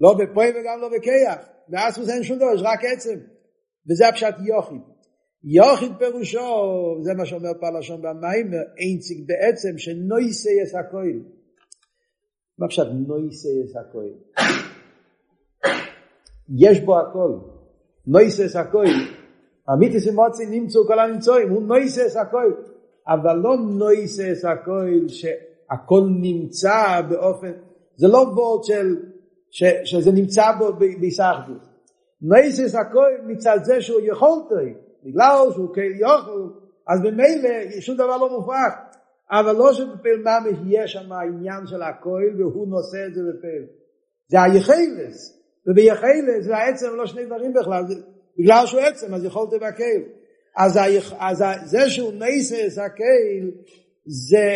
לא 0.01 0.13
בפועל 0.13 0.49
וגם 0.49 0.79
לא 0.81 0.89
בכיח. 0.97 1.49
בעצמוס 1.67 2.09
אין 2.09 2.23
שום 2.23 2.37
דבר, 2.37 2.53
יש 2.55 2.61
רק 2.63 2.79
עצם. 2.85 3.19
וזה 3.89 4.07
הפשט 4.07 4.35
יוחיד. 4.45 4.81
יוחיד 5.43 5.91
פירושו, 5.99 6.39
זה 7.01 7.13
מה 7.13 7.25
שאומר 7.25 7.51
פה 7.59 7.79
לשון 7.79 8.01
במיימר, 8.01 8.63
אינציג 8.77 9.27
בעצם 9.27 9.77
שנויסי 9.77 10.49
יש 10.63 10.73
הכל. 10.75 11.19
מה 12.57 12.67
פשוט 12.67 12.87
נויסי 13.07 13.49
יש 13.65 13.71
הכל? 13.75 14.07
יש 16.49 16.79
בו 16.79 16.99
הכל. 16.99 17.31
נויסי 18.07 18.43
יש 18.43 18.55
הכל. 18.55 18.85
המיתיס 19.67 20.07
אמוצי 20.07 20.45
נמצאו 20.45 20.87
כל 20.87 20.99
הנמצואים, 20.99 21.49
הוא 21.49 21.63
נויסי 21.63 22.05
יש 22.05 22.15
הכל. 22.15 22.53
אבל 23.07 23.37
לא 23.37 23.57
נויסי 23.57 24.27
יש 24.27 24.45
הכל 24.45 25.07
שהכל 25.07 26.01
נמצא 26.21 27.01
באופן, 27.09 27.51
זה 27.95 28.07
לא 28.07 28.17
וורד 28.17 28.63
של, 28.63 28.95
ש, 29.49 29.63
שזה 29.83 30.11
נמצא 30.11 30.43
בו 30.59 30.73
בהיסחדות. 30.99 31.67
נויסי 32.21 32.63
יש 32.63 32.75
הכל 32.75 33.09
מצד 33.27 33.57
זה 33.63 33.81
שהוא 33.81 34.01
יכול 34.03 34.39
תוהים. 34.49 34.75
בגלל 35.03 35.47
שהוא 35.53 35.73
כאל 35.73 35.91
יוכל, 35.99 36.49
אז 36.87 37.01
במילא 37.01 37.79
שום 37.79 37.95
דבר 37.95 38.17
לא 38.17 38.29
מופרך. 38.29 38.73
אבל 39.31 39.55
לא 39.55 39.73
שבפעיל 39.73 40.17
ממש 40.17 40.57
יש 40.67 40.91
שם 40.91 41.11
העניין 41.11 41.67
של 41.67 41.81
הכל 41.81 42.21
והוא 42.37 42.67
נושא 42.67 42.97
את 43.07 43.13
זה 43.13 43.21
בפעיל. 43.21 43.65
זה 44.27 44.41
היחלס. 44.41 45.42
וביחלס 45.67 46.47
והעצם 46.47 46.95
לא 46.95 47.05
שני 47.05 47.25
דברים 47.25 47.53
בכלל. 47.53 47.83
זה, 47.87 47.95
בגלל 48.39 48.65
שהוא 48.65 48.81
עצם 48.81 49.13
אז 49.13 49.25
יכול 49.25 49.47
תבקל. 49.51 50.01
אז, 50.57 50.77
היח, 50.77 51.13
אז 51.19 51.43
זה 51.65 51.89
שהוא 51.89 52.13
נסס 52.13 52.77
הקהל 52.77 53.51
זה, 54.05 54.55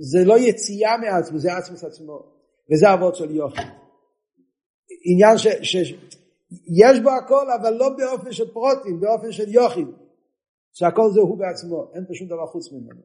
זה 0.00 0.24
לא 0.24 0.38
יציאה 0.38 0.96
מעצמו, 0.96 1.38
זה 1.38 1.56
עצמוס 1.56 1.84
עצמו. 1.84 2.36
וזה 2.72 2.94
אבות 2.94 3.16
של 3.16 3.30
יוכל. 3.30 3.62
עניין 5.04 5.38
ש, 5.38 5.46
ש, 5.62 5.76
יש 6.82 7.00
בו 7.02 7.10
הכל, 7.10 7.50
אבל 7.60 7.74
לא 7.74 7.88
באופן 7.88 8.32
של 8.32 8.52
פרוטים, 8.52 9.00
באופן 9.00 9.32
של 9.32 9.48
יוחיד, 9.48 9.88
שהכל 10.72 11.10
זה 11.14 11.20
הוא 11.20 11.38
בעצמו, 11.38 11.90
אין 11.94 12.04
פה 12.08 12.14
שום 12.14 12.28
דבר 12.28 12.46
חוץ 12.46 12.72
ממנו. 12.72 13.00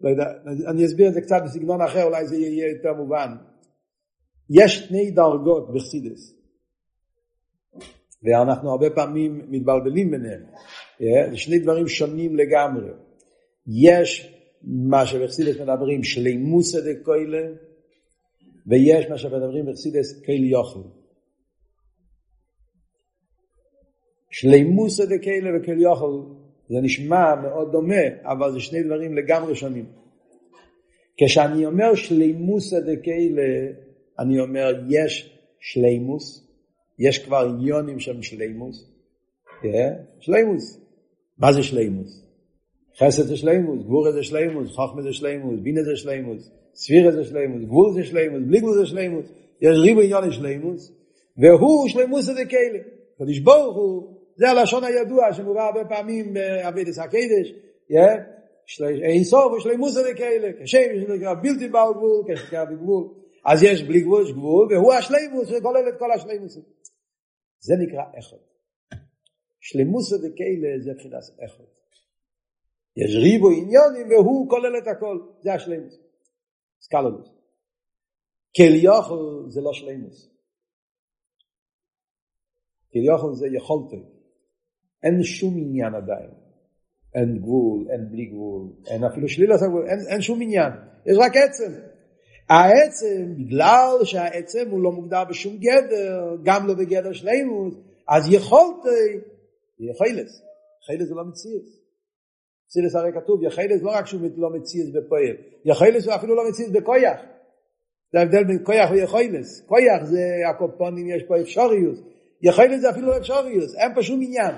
לא 0.00 0.08
יודע, 0.10 0.24
אני 0.70 0.86
אסביר 0.86 1.08
את 1.08 1.14
זה 1.14 1.20
קצת 1.20 1.36
בסגנון 1.44 1.80
אחר, 1.80 2.04
אולי 2.04 2.26
זה 2.26 2.36
יהיה 2.36 2.68
יותר 2.68 2.92
מובן. 2.92 3.28
יש 4.50 4.78
שני 4.78 5.10
דרגות 5.10 5.74
בחסידס, 5.74 6.34
ואנחנו 8.22 8.70
הרבה 8.70 8.90
פעמים 8.90 9.42
מתבלבלים 9.48 10.10
ביניהם. 10.10 10.42
זה 11.30 11.36
שני 11.36 11.58
דברים 11.58 11.88
שונים 11.88 12.36
לגמרי. 12.36 12.90
יש 13.66 14.34
מה 14.62 15.06
שבחסידס 15.06 15.60
מדברים 15.60 16.04
שלימוסא 16.04 16.78
דקוילה, 16.80 17.48
ויש 18.66 19.06
מה 19.10 19.18
שמדברים 19.18 19.66
בחסידס 19.66 20.20
קייל 20.20 20.44
יוכל. 20.44 20.80
שלימוסא 24.30 25.04
דקיילה 25.04 25.50
וקייל 25.56 25.80
יוכל 25.80 26.20
זה 26.68 26.80
נשמע 26.82 27.34
מאוד 27.42 27.72
דומה, 27.72 28.02
אבל 28.22 28.52
זה 28.52 28.60
שני 28.60 28.82
דברים 28.82 29.14
לגמרי 29.14 29.54
שונים. 29.54 29.86
כשאני 31.16 31.66
אומר 31.66 31.94
שלימוסא 31.94 32.80
דקיילה, 32.80 33.72
אני 34.18 34.40
אומר 34.40 34.84
יש 34.88 35.38
שלימוס, 35.60 36.48
יש 36.98 37.18
כבר 37.18 37.48
עניונים 37.48 38.00
של 38.00 38.22
שלימוס? 38.22 38.90
שלימוס. 40.20 40.80
מה 41.38 41.52
זה 41.52 41.62
שלימוס? 41.62 42.28
חסד 42.98 43.22
זה 43.22 43.36
שלימוס, 43.36 43.84
גבורה 43.84 44.12
זה 44.12 44.22
שלימוס, 44.22 44.70
חוכמה 44.70 45.02
זה 45.02 45.12
שלימוס, 45.12 45.60
בינה 45.62 45.82
זה 45.82 45.96
שלימוס, 45.96 46.50
ספירה 46.74 47.12
זה 47.12 47.24
שלימוס, 47.24 47.62
גבול 47.62 47.92
זה 47.94 48.04
שלימוס, 48.04 48.42
בלי 48.46 48.60
גבול 48.60 48.74
זה 48.74 48.86
שלימוס, 48.86 49.26
יש 49.60 49.76
ריבו 49.78 50.00
עניון 50.00 50.32
שלימוס, 50.32 50.92
והוא 51.36 51.88
שלימוס 51.88 52.24
זה 52.24 52.44
כאלה. 52.48 52.78
קדוש 53.18 53.38
ברוך 53.38 53.76
הוא, 53.76 54.16
זה 54.36 54.48
הלשון 54.50 54.84
הידוע 54.84 55.32
שמובא 55.32 55.62
הרבה 55.62 55.84
פעמים 55.84 56.34
באבידס 56.34 56.98
הקדש, 56.98 57.52
אין 59.02 59.24
סוף 59.24 59.52
ושלימוס 59.52 59.92
זה 59.92 60.14
כאלה, 60.16 60.48
כשם 60.62 60.78
שנקרא 61.00 61.34
בלתי 61.34 61.68
בעל 61.68 61.92
גבול, 61.94 62.34
כשנקרא 62.34 62.64
בגבול, 62.64 63.08
אז 63.52 63.62
יש 63.62 63.82
בלי 63.82 64.00
גבול, 64.00 64.22
יש 64.22 64.32
גבול, 64.32 64.68
והוא 64.72 64.92
השלימוס 64.92 65.48
שכולל 65.48 65.88
את 65.88 65.98
כל 65.98 66.12
השלימוס. 66.12 66.58
זה 67.60 67.74
נקרא 67.82 68.02
אחד. 68.18 68.36
שלימוס 69.60 70.10
זה 70.10 70.28
כאלה 70.36 70.78
זה 70.80 70.90
מבחינת 70.92 71.22
אחד. 71.44 71.64
יש 72.96 73.16
ריבו 73.16 73.48
עניונים 73.50 74.08
והוא 74.10 74.50
כולל 74.50 74.78
את 74.78 74.86
הכל, 74.86 75.20
זה 75.42 75.54
השלימוס. 75.54 75.98
סקלולוס. 76.80 77.28
כל 78.56 78.74
יוכל 78.74 79.44
זה 79.48 79.60
לא 79.60 79.72
שלימוס. 79.72 80.30
כל 82.92 82.98
יוכל 82.98 83.34
זה 83.34 83.46
יכולת. 83.56 83.92
אין 85.02 85.22
שום 85.22 85.54
עניין 85.56 85.94
עדיין. 85.94 86.30
אין 87.14 87.38
גבול, 87.38 87.90
אין 87.90 88.08
בלי 88.10 88.26
גבול, 88.26 88.72
אין 88.86 89.04
אפילו 89.04 89.28
שלילת 89.28 89.62
הגבול, 89.62 89.88
אין, 89.88 89.98
אין 90.10 90.20
שום 90.20 90.42
עניין. 90.42 90.72
יש 91.06 91.16
רק 91.20 91.32
עצם. 91.36 91.97
העצם, 92.48 93.34
בגלל 93.38 94.04
שהעצם 94.04 94.68
הוא 94.70 94.82
לא 94.82 94.92
מוגדר 94.92 95.24
בשום 95.24 95.56
גדר, 95.56 96.36
גם 96.42 96.66
לא 96.66 96.74
בגדר 96.74 97.12
שלימוס, 97.12 97.74
אז 98.08 98.32
יכולת, 98.32 98.84
יכולת. 99.78 100.26
יכולת 100.82 101.08
זה 101.08 101.14
לא 101.14 101.24
מציאות. 101.24 101.78
חסידס 102.70 102.94
הרי 102.94 103.12
כתוב, 103.12 103.42
יחילס 103.42 103.82
לא 103.82 103.90
רק 103.90 104.06
שהוא 104.06 104.20
לא 104.36 104.50
מציאס 104.50 104.88
בפועל, 104.88 105.36
יחילס 105.64 106.06
הוא 106.06 106.14
אפילו 106.14 106.34
לא 106.34 106.42
מציאס 106.48 106.70
בכויח. 106.70 107.20
זה 108.12 108.18
ההבדל 108.18 108.44
בין 108.44 108.64
כויח 108.64 108.90
ויכולס. 108.90 109.62
כויח 109.66 110.04
זה 110.04 110.20
הקופונים, 110.50 111.08
יש 111.08 111.22
פה 111.22 111.40
אפשריוס. 111.40 112.00
יחילס 112.42 112.80
זה 112.80 112.90
אפילו 112.90 113.06
לא 113.06 113.16
אפשריוס, 113.16 113.74
אין 113.74 113.94
פה 113.94 114.02
שום 114.02 114.20
עניין. 114.22 114.54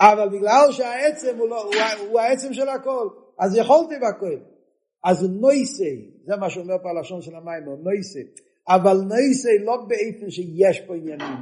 אבל 0.00 0.28
בגלל 0.28 0.66
שהעצם 0.70 1.38
הוא, 1.38 1.48
לא, 1.48 1.62
הוא, 1.62 1.74
הוא 2.08 2.20
העצם 2.20 2.52
של 2.52 2.68
הכל, 2.68 3.08
אז 3.38 3.56
יכולתי 3.56 3.94
בכל. 3.98 4.36
אז 5.06 5.24
נויסי, 5.40 6.10
זה 6.24 6.36
מה 6.36 6.50
שאומר 6.50 6.74
פה 6.82 6.90
הלשון 6.90 7.22
של 7.22 7.36
המים, 7.36 7.62
נויסי. 7.82 8.22
אבל 8.68 8.96
נויסי 8.96 9.58
לא 9.64 9.76
באופן 9.76 10.30
שיש 10.30 10.80
פה 10.80 10.94
עניינים. 10.94 11.38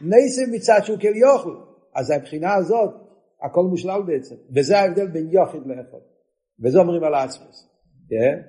נויסי 0.00 0.42
מצד 0.52 0.80
שהוא 0.84 0.98
כל 0.98 1.16
יוכל. 1.16 1.56
אז 1.94 2.10
הבחינה 2.10 2.54
הזאת, 2.54 2.90
הכל 3.42 3.64
מושלל 3.64 4.02
בעצם, 4.06 4.34
וזה 4.56 4.78
ההבדל 4.78 5.06
בין 5.06 5.28
יוחיד 5.30 5.62
לאחד, 5.66 5.98
וזה 6.64 6.78
אומרים 6.78 7.04
על 7.04 7.14
עצמוס. 7.14 7.68
כן? 8.08 8.40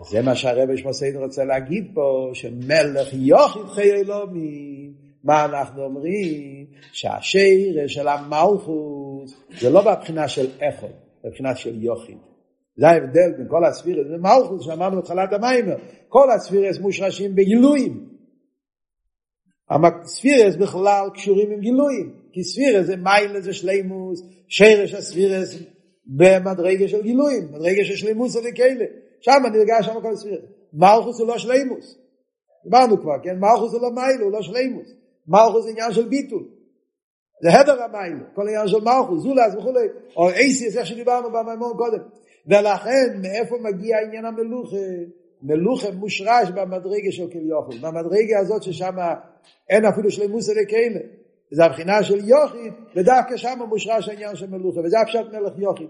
אז 0.00 0.06
זה 0.06 0.22
מה 0.22 0.34
שהרבי 0.34 0.78
שמוסיין 0.78 1.16
רוצה 1.16 1.44
להגיד 1.44 1.90
פה, 1.94 2.30
שמלך 2.32 3.08
יוחיד 3.12 3.66
חיי 3.66 3.92
אלומים, 3.92 4.94
מה 5.24 5.44
אנחנו 5.44 5.82
אומרים? 5.82 6.66
שהשיר 6.92 7.86
של 7.86 8.08
המלכוס 8.08 9.34
זה 9.60 9.70
לא 9.70 9.80
בבחינה 9.80 10.28
של 10.28 10.46
אחד, 10.60 10.88
בבחינה 11.24 11.56
של 11.56 11.82
יוחיד. 11.84 12.29
זה 12.80 12.88
ההבדל 12.88 13.32
בין 13.36 13.48
כל 13.48 13.64
הספירס, 13.64 14.06
זה 14.08 14.16
מלכוס 14.16 14.64
שאמרנו 14.64 14.98
בתחילת 14.98 15.32
המיימר, 15.32 15.76
כל 16.08 16.30
הספירס 16.30 16.78
מושרשים 16.78 17.34
בגילויים. 17.34 18.08
הספירס 19.70 20.56
בכלל 20.56 21.08
קשורים 21.14 21.50
עם 21.50 21.60
גילויים, 21.60 22.12
כי 22.32 22.44
ספירס 22.44 22.86
זה 22.86 22.96
מיילה 22.96 23.40
זה 23.40 23.52
שלימוס, 23.52 24.22
שרש 24.48 24.94
הספירס 24.94 25.58
במדרגה 26.06 26.88
של 26.88 27.02
גילויים, 27.02 27.48
מדרגה 27.52 27.84
של 27.84 27.96
שלימוס 27.96 28.36
וכאלה. 28.36 28.84
שם 29.20 29.42
נרגש 29.52 29.86
שם 29.86 30.00
כל 30.02 30.16
ספירס. 30.16 30.44
מלכוס 30.72 31.20
הוא 31.20 31.28
לא 31.28 31.38
שלימוס. 31.38 31.98
דיברנו 32.64 33.00
כבר, 33.00 33.14
כן? 33.22 33.38
מלכוס 33.38 33.72
הוא 33.72 33.82
לא 33.82 33.90
מיילה, 33.90 34.24
הוא 34.24 34.32
לא 34.32 34.42
שלימוס. 34.42 34.92
מלכוס 35.28 35.64
זה 35.64 35.70
עניין 35.70 35.92
של 35.92 36.08
ביטול. 36.08 36.44
זה 37.42 37.60
הדר 37.60 37.82
המיילה, 37.82 38.24
כל 38.34 38.46
העניין 38.46 38.68
של 38.68 38.80
מלכוס, 38.80 39.22
זולס 39.22 39.54
וכולי. 39.58 39.86
או 40.16 40.30
אייסיס, 40.30 40.76
איך 40.76 40.86
שדיברנו 40.86 41.28
במימון 41.30 41.72
קודם. 41.76 42.19
ולכן, 42.46 43.20
מאיפה 43.22 43.56
מגיע 43.60 43.96
עניין 44.06 44.24
המלוכה? 44.24 44.76
מלוכה 45.42 45.90
מושרש 45.90 46.50
במדרגה 46.54 47.12
של 47.12 47.30
כליוכל. 47.32 47.78
במדרגה 47.78 48.38
הזאת 48.40 48.62
ששם 48.62 48.96
אין 49.70 49.84
אפילו 49.84 50.10
שלימוס 50.10 50.48
וכאלה. 50.48 51.00
זה 51.50 51.64
הבחינה 51.64 52.02
של 52.02 52.28
יוחיד, 52.28 52.72
ודווקא 52.96 53.36
שם 53.36 53.58
מושרש 53.68 54.08
העניין 54.08 54.36
של 54.36 54.50
מלוכה, 54.50 54.80
וזה 54.80 55.00
הפשט 55.00 55.26
מלך 55.32 55.52
יוחיד. 55.58 55.88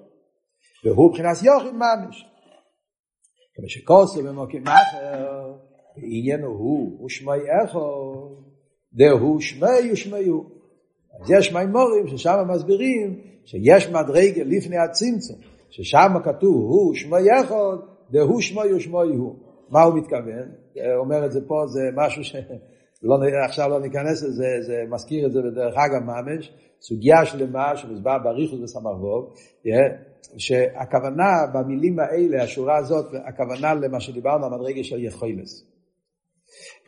והוא 0.84 1.10
מבחינת 1.10 1.36
יוחיד 1.42 1.72
ממש. 1.74 2.26
כמו 3.54 3.68
שכוסו 3.68 4.22
במוקים 4.22 4.64
אחר, 4.66 5.52
העניין 5.96 6.42
הוא, 6.42 7.04
ושמי 7.04 7.32
איכו, 7.32 8.14
דהו 8.92 9.40
שמי 9.40 9.92
ושמי 9.92 10.24
הוא. 10.24 10.44
אז 11.20 11.30
יש 11.30 11.52
מימורים 11.52 12.08
ששם 12.08 12.36
מסבירים 12.48 13.20
שיש 13.44 13.88
מדרגה 13.88 14.42
לפני 14.44 14.78
הצמצום, 14.78 15.36
ששם 15.70 16.08
כתוב 16.24 16.56
הוא 16.56 16.94
שמי 16.94 17.40
אחד, 17.40 17.76
דהו 18.10 18.40
שמי 18.40 18.74
ושמי 18.74 19.16
הוא. 19.16 19.34
מה 19.70 19.82
הוא 19.82 19.98
מתכוון? 19.98 20.48
אומר 20.96 21.26
את 21.26 21.32
זה 21.32 21.40
פה, 21.46 21.54
זה 21.66 21.80
משהו 21.94 22.24
ש... 22.24 22.36
לא, 23.02 23.16
עכשיו 23.44 23.68
לא 23.68 23.80
ניכנס 23.80 24.22
לזה, 24.22 24.46
זה 24.60 24.82
מזכיר 24.90 25.26
את 25.26 25.32
זה 25.32 25.40
בדרך 25.42 25.74
אגב 25.76 26.02
ממש, 26.02 26.52
סוגיה 26.80 27.24
שלמה 27.24 27.76
שמוסבר 27.76 28.18
באריכוס 28.24 28.60
בסמ"ך 28.60 28.90
שהכוונה 30.36 31.30
במילים 31.54 31.98
האלה, 31.98 32.42
השורה 32.42 32.78
הזאת, 32.78 33.06
הכוונה 33.28 33.74
למה 33.74 34.00
שדיברנו, 34.00 34.46
המדרגה 34.46 34.84
של 34.84 35.04
יכולס. 35.04 35.66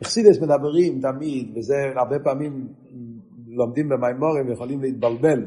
אכסידס 0.01 0.41
מדברים 0.41 1.01
תמיד, 1.01 1.57
וזה 1.57 1.75
הרבה 1.95 2.19
פעמים 2.23 2.67
לומדים 3.47 3.89
במימורים 3.89 4.49
ויכולים 4.49 4.81
להתבלבל. 4.81 5.45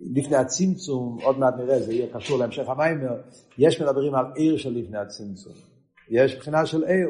לפני 0.00 0.36
הצמצום, 0.36 1.18
עוד 1.22 1.38
מעט 1.38 1.54
נראה, 1.58 1.80
זה 1.80 1.92
יהיה 1.92 2.14
קשור 2.14 2.38
להמשך 2.38 2.68
המיימר, 2.68 3.20
יש 3.58 3.80
מדברים 3.80 4.14
על 4.14 4.24
עיר 4.34 4.56
של 4.56 4.70
לפני 4.70 4.98
הצמצום. 4.98 5.52
יש 6.08 6.36
בחינה 6.36 6.66
של 6.66 6.84
עיר. 6.84 7.08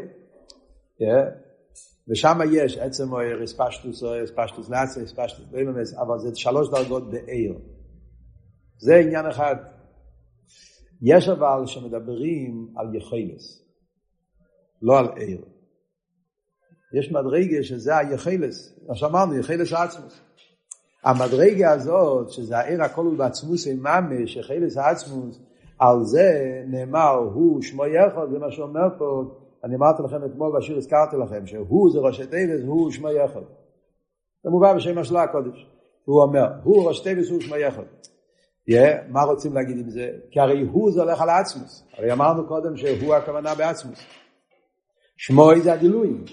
Yeah. 1.01 1.47
ושם 2.09 2.39
יש 2.53 2.79
עצם 2.79 3.13
אויר, 3.13 3.45
אספשטוס 3.45 4.03
אויר, 4.03 4.25
אספשטוס 4.25 4.69
נאצה, 4.69 5.05
אספשטוס 5.05 5.45
ביממס, 5.51 5.95
אבל 5.95 6.19
זה 6.19 6.37
שלוש 6.37 6.69
דרגות 6.69 7.11
באיר. 7.11 7.59
זה 8.79 8.97
עניין 8.97 9.27
אחד. 9.27 9.57
יש 11.03 11.29
אבל 11.29 11.67
שמדברים 11.67 12.75
על 12.77 12.95
יחילס, 12.95 13.63
לא 14.83 14.99
על 14.99 15.09
עיר. 15.17 15.45
יש 16.99 17.13
מדרגה 17.13 17.63
שזה 17.63 17.97
היחילס, 17.97 18.79
מה 18.89 18.95
שאמרנו, 18.95 19.39
יחילס 19.39 19.73
עצמוס. 19.73 20.21
המדרגה 21.07 21.71
הזאת, 21.73 22.31
שזה 22.31 22.59
העיר 22.59 22.83
הכל 22.83 23.05
הוא 23.05 23.17
בעצמוס 23.17 23.67
עם 23.67 23.79
ממש, 23.83 24.37
יחילס 24.37 24.77
עצמוס, 24.77 25.41
על 25.79 26.05
זה 26.05 26.63
נאמר, 26.67 27.15
הוא 27.35 27.63
שמו 27.63 27.87
יחד, 27.87 28.31
זה 28.31 28.39
מה 28.39 28.51
שאומר 28.51 28.89
פה, 28.99 29.25
אני 29.67 29.77
אמרתי 29.77 30.03
לכם 30.03 30.25
אתמול 30.25 30.57
בשיר 30.59 30.77
הזכרתי 30.77 31.17
לכם 31.17 31.47
שהוא 31.47 31.91
זה 31.93 31.99
ראשי 31.99 32.27
תיבס 32.27 32.61
הוא 32.67 32.91
שמי 32.91 33.13
יחד 33.13 33.41
זה 34.45 34.51
מובא 34.51 34.75
בשם 34.75 34.99
השלה 34.99 35.23
הקודש 35.23 35.67
הוא 36.05 36.23
אומר 36.23 36.47
הוא 36.63 36.89
ראשי 36.89 37.03
תיבס 37.03 37.31
הוא 37.31 37.41
שמי 37.41 37.59
יחד 37.59 37.83
yeah, 38.71 38.75
מה 39.09 39.23
רוצים 39.23 39.55
להגיד 39.55 39.79
עם 39.79 39.91
זה? 39.91 40.11
כי 40.31 40.41
הרי 40.41 40.61
הוא 40.61 40.93
זה 40.93 41.03
הולך 41.03 41.21
על 41.21 41.31
עצמוס 41.31 41.85
הרי 41.93 42.13
אמרנו 42.13 42.49
קודם 42.49 42.77
שהוא 42.77 43.15
הכוונה 43.15 43.55
בעצמוס. 43.55 43.99
שמוי 45.17 45.61
זה 45.61 45.73
הגילויים 45.73 46.25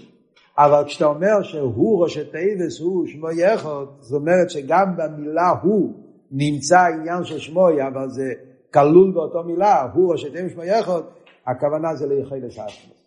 אבל 0.58 0.84
כשאתה 0.86 1.06
אומר 1.06 1.44
שהוא 1.44 2.04
ראשי 2.04 2.26
תיבס 2.26 2.80
הוא 2.80 3.08
שמי 3.08 3.42
יחד 3.42 3.86
זאת 4.00 4.22
אומרת 4.22 4.50
שגם 4.50 4.98
במילה 4.98 5.50
הוא 5.64 5.94
נמצא 6.32 6.80
עניין 6.80 7.24
של 7.24 7.40
שמוי 7.40 7.88
אבל 7.88 8.10
זה 8.10 8.34
כלול 8.74 9.12
באותו 9.12 9.44
מילה 9.44 9.88
הוא 9.94 10.12
ראשי 10.12 10.32
תיבס 10.32 10.52
שמי 10.52 10.66
יחד 10.66 11.02
הכוונה 11.48 11.96
זה 11.96 12.08
ליחד 12.08 12.36
את 12.36 12.44
עצמוס 12.44 13.04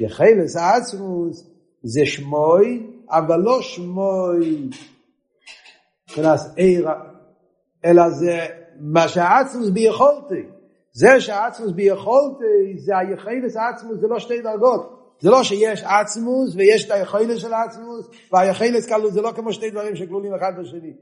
יחלס 0.00 0.56
עצמוס 0.56 1.50
זה 1.82 2.06
שמוי, 2.06 2.86
אבל 3.10 3.40
לא 3.40 3.62
שמוי 3.62 4.70
אלא 7.84 8.10
זה 8.10 8.46
מה 8.80 9.08
שהעצמוס 9.08 9.68
ביכולתי. 9.68 10.42
זה 10.92 11.20
שהעצמוס 11.20 11.70
ביכולתי, 11.70 12.78
זה 12.78 12.98
היחילס 12.98 13.56
עצמוס, 13.56 14.00
זה 14.00 14.06
לא 14.06 14.18
שתי 14.18 14.42
דרגות. 14.42 14.97
זה 15.20 15.30
לא 15.30 15.42
שיש 15.42 15.82
עצמוס 15.82 16.54
ויש 16.54 16.86
את 16.86 16.90
היכולת 16.90 17.38
של 17.38 17.52
עצמוס, 17.54 18.08
והיכולת 18.32 18.86
כלול 18.88 19.10
זה 19.10 19.20
לא 19.20 19.32
כמו 19.32 19.52
שתי 19.52 19.70
דברים 19.70 19.96
שכלולים 19.96 20.34
אחד 20.34 20.52
בשני. 20.60 20.92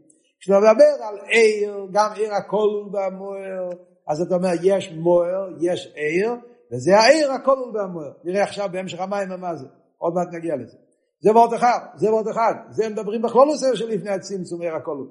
כשאתה 0.40 0.58
מדבר 0.58 1.04
על 1.08 1.18
עיר, 1.28 1.86
גם 1.92 2.10
עיר 2.16 2.34
הכלול 2.34 2.88
והמוער, 2.92 3.68
אז 4.08 4.20
אתה 4.20 4.34
אומר 4.34 4.52
יש 4.62 4.92
מוער, 4.92 5.48
יש 5.60 5.92
עיר, 5.94 6.32
וזה 6.72 6.96
העיר 6.98 7.32
הכלול 7.32 7.76
והמוער. 7.76 8.12
נראה 8.24 8.42
עכשיו 8.42 8.68
בהמשך 8.72 9.00
המים 9.00 9.28
מה 9.40 9.54
זה, 9.56 9.66
עוד 9.98 10.14
מעט 10.14 10.28
נגיע 10.32 10.56
לזה. 10.56 10.76
זה 11.20 11.32
ועוד 11.32 11.52
אחד, 11.52 11.78
זה 11.96 12.10
ועוד 12.10 12.28
אחד, 12.28 12.54
זה 12.70 12.88
מדברים 12.88 13.22
בכלול 13.22 13.46
נושא 13.46 13.74
של 13.74 13.88
לפני 13.88 14.10
הצמצום 14.10 14.62
עיר 14.62 14.74
הכלול. 14.74 15.10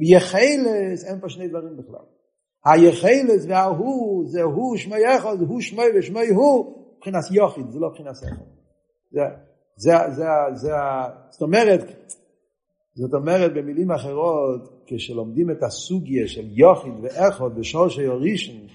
יחלס, 0.00 1.04
אין 1.04 1.20
פה 1.20 1.28
שני 1.28 1.48
דברים 1.48 1.76
בכלל. 1.76 2.04
היחלס 2.64 3.46
וההוא, 3.48 4.24
זה 4.28 4.42
הוא 4.42 4.76
שמי 4.76 5.16
אחד, 5.16 5.36
הוא 5.48 5.60
שמי 5.60 5.84
ושמי 5.98 6.28
הוא, 6.28 6.79
מבחינת 7.00 7.24
יוחיד, 7.30 7.70
זה 7.70 7.78
לא 7.80 7.88
מבחינת 7.88 8.16
שכל. 8.16 8.44
זה, 9.10 9.22
זה, 9.76 9.92
זה, 10.10 10.24
זה, 10.54 10.72
זאת 11.30 11.42
אומרת, 11.42 11.80
זאת 12.94 13.14
אומרת 13.14 13.54
במילים 13.54 13.90
אחרות, 13.90 14.84
כשלומדים 14.86 15.50
את 15.50 15.62
הסוגיה 15.62 16.28
של 16.28 16.44
יוחיד 16.50 16.92
ואחוד 17.02 17.58
בשורשי 17.58 18.06
אורישן, 18.06 18.66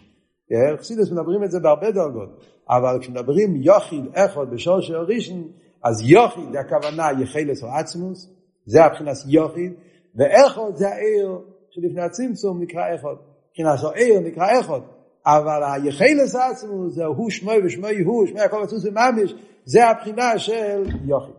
חסידס 0.78 1.12
מדברים 1.12 1.44
את 1.44 1.52
זה 1.52 1.60
בהרבה 1.60 1.92
דרגות, 1.92 2.46
אבל 2.70 2.98
כשמדברים 3.02 3.56
יוחיד, 3.56 4.04
אחוד 4.14 4.50
בשורשי 4.50 4.96
אורישן, 4.96 5.42
אז 5.84 6.02
יוחיד 6.02 6.52
זה 6.52 6.60
הכוונה 6.60 7.08
יחלס 7.22 7.64
או 7.64 7.68
עצמוס, 7.68 8.30
זה 8.66 8.86
הבחינת 8.86 9.16
יוחיד, 9.28 9.74
ואחוד 10.16 10.76
זה 10.76 10.90
העיר 10.90 11.40
שלפני 11.70 12.02
הצמצום 12.02 12.62
נקרא 12.62 12.96
אחוד. 12.96 13.18
מבחינת 13.50 13.80
העיר 13.84 14.20
נקרא 14.20 14.60
אחוד. 14.60 14.84
אבל 15.26 15.62
היחלס 15.64 16.36
עצמו 16.36 16.90
זה 16.90 17.06
הוא 17.06 17.30
שמוי 17.30 17.66
ושמוי 17.66 18.02
הוא, 18.02 18.28
שמוי 18.28 18.42
הכל 18.42 18.64
עצמוס 18.64 18.86
וממש, 18.86 19.34
זה 19.66 19.88
הבחינה 19.88 20.40
של 20.40 20.84
יוכי. 21.06 21.32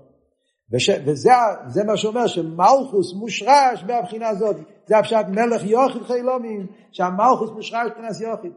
וש, 0.72 0.90
וזה 1.06 1.30
זה 1.66 1.84
מה 1.84 1.96
שאומר 1.96 2.26
שמלכוס 2.26 3.14
מושרש 3.14 3.84
מהבחינה 3.86 4.28
הזאת. 4.28 4.56
זה 4.86 4.98
הפשט 4.98 5.26
מלך 5.28 5.64
יוכי 5.64 6.04
חילומים, 6.04 6.66
שהמלכוס 6.92 7.50
מושרש 7.50 7.86
מבחינת 7.90 8.20
יוכי. 8.20 8.48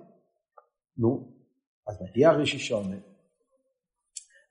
נו, 0.97 1.27
אז 1.87 2.01
מגיע 2.01 2.31
ראשישונה, 2.31 2.95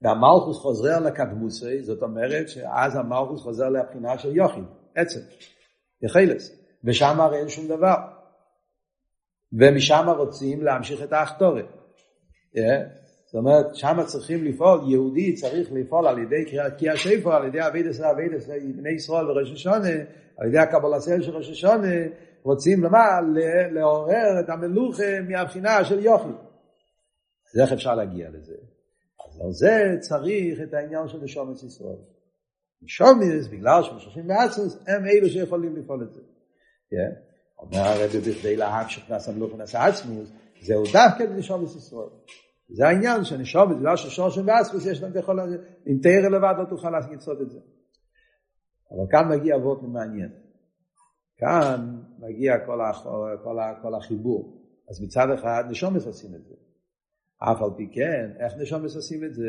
והמלכוס 0.02 0.58
חוזר 0.58 1.00
לקדמוסי, 1.00 1.82
זאת 1.82 2.02
אומרת 2.02 2.48
שאז 2.48 2.96
המלכוס 2.96 3.42
חוזר 3.42 3.68
לבחינה 3.68 4.18
של 4.18 4.36
יוכי, 4.36 4.60
עצם, 4.94 5.20
יחלס, 6.02 6.50
ושם 6.84 7.20
הרי 7.20 7.38
אין 7.38 7.48
שום 7.48 7.68
דבר. 7.68 8.17
ומשם 9.52 10.06
רוצים 10.16 10.62
להמשיך 10.62 11.02
את 11.02 11.12
האחתורת. 11.12 11.66
Yeah. 12.54 12.60
זאת 13.26 13.34
אומרת, 13.34 13.74
שם 13.74 13.96
צריכים 14.06 14.44
לפעול, 14.44 14.80
יהודי 14.90 15.34
צריך 15.34 15.68
לפעול 15.72 16.06
על 16.06 16.18
ידי 16.18 16.44
קריאת 16.50 16.96
שפר, 16.96 17.32
על 17.32 17.46
ידי 17.46 17.66
אבי 17.66 17.82
דסר 17.82 18.10
אבי 18.10 18.28
דסר 18.28 18.52
בני 18.76 18.90
ישראל 18.90 19.30
וראש 19.30 19.52
השונה, 19.52 19.94
על 20.36 20.48
ידי 20.48 20.58
הקבלה 20.58 21.00
סל 21.00 21.22
של 21.22 21.36
ראש 21.36 21.50
השונה, 21.50 21.94
רוצים 22.42 22.84
למה? 22.84 23.20
לעורר 23.72 24.40
את 24.40 24.48
המלוכה 24.48 25.20
מהבחינה 25.28 25.84
של 25.84 26.04
יוכי. 26.04 26.28
אז 27.54 27.60
איך 27.60 27.72
אפשר 27.72 27.94
להגיע 27.94 28.28
לזה? 28.30 28.54
אז 29.28 29.40
על 29.40 29.52
זה 29.52 29.96
צריך 30.00 30.60
את 30.62 30.74
העניין 30.74 31.08
של 31.08 31.18
נשומת 31.22 31.62
ישראל. 31.62 31.98
נשומת, 32.82 33.50
בגלל 33.50 33.82
שהם 33.82 33.98
שושבים 33.98 34.26
בעצמוס, 34.26 34.78
הם 34.86 35.06
אלו 35.06 35.28
שיכולים 35.28 35.76
לפעול 35.76 36.02
את 36.02 36.12
זה. 36.14 36.20
Yeah. 36.20 37.27
אומר 37.58 37.78
הרבי 37.78 38.20
בכדי 38.20 38.56
להמשך 38.56 39.10
נעשה 39.10 39.32
מלוך 39.32 39.54
ונעשה 39.54 39.86
עצמוס, 39.86 40.32
זהו 40.60 40.82
דווקא 40.92 41.26
בנשומת 41.26 41.68
ישראל. 41.76 42.08
זה 42.68 42.86
העניין 42.86 43.24
שנשומת, 43.24 43.76
בגלל 43.76 43.96
ששורשם 43.96 44.42
ואספוס 44.46 44.86
יש 44.86 45.02
להם 45.02 45.12
יכול, 45.16 45.40
אם 45.86 45.98
תראה 46.02 46.28
לבד 46.28 46.54
לא 46.58 46.64
תוכל 46.64 46.90
לעשות 46.90 47.40
את 47.42 47.50
זה. 47.50 47.58
אבל 48.90 49.06
כאן 49.10 49.28
מגיע 49.28 49.56
אבות 49.56 49.82
מעניין. 49.82 50.30
כאן 51.36 52.00
מגיע 52.18 52.52
כל, 52.66 52.80
הח... 52.80 53.06
כל, 53.44 53.58
ה... 53.58 53.74
כל 53.82 53.94
החיבור. 53.94 54.62
אז 54.90 55.02
מצד 55.02 55.26
אחד 55.34 55.64
נשומת 55.70 56.06
עושים 56.06 56.34
את 56.34 56.44
זה. 56.44 56.54
אף 57.38 57.62
על 57.62 57.70
פי 57.76 57.88
כן, 57.92 58.30
איך 58.38 58.52
נשומת 58.56 58.90
עושים 58.94 59.24
את 59.24 59.34
זה? 59.34 59.48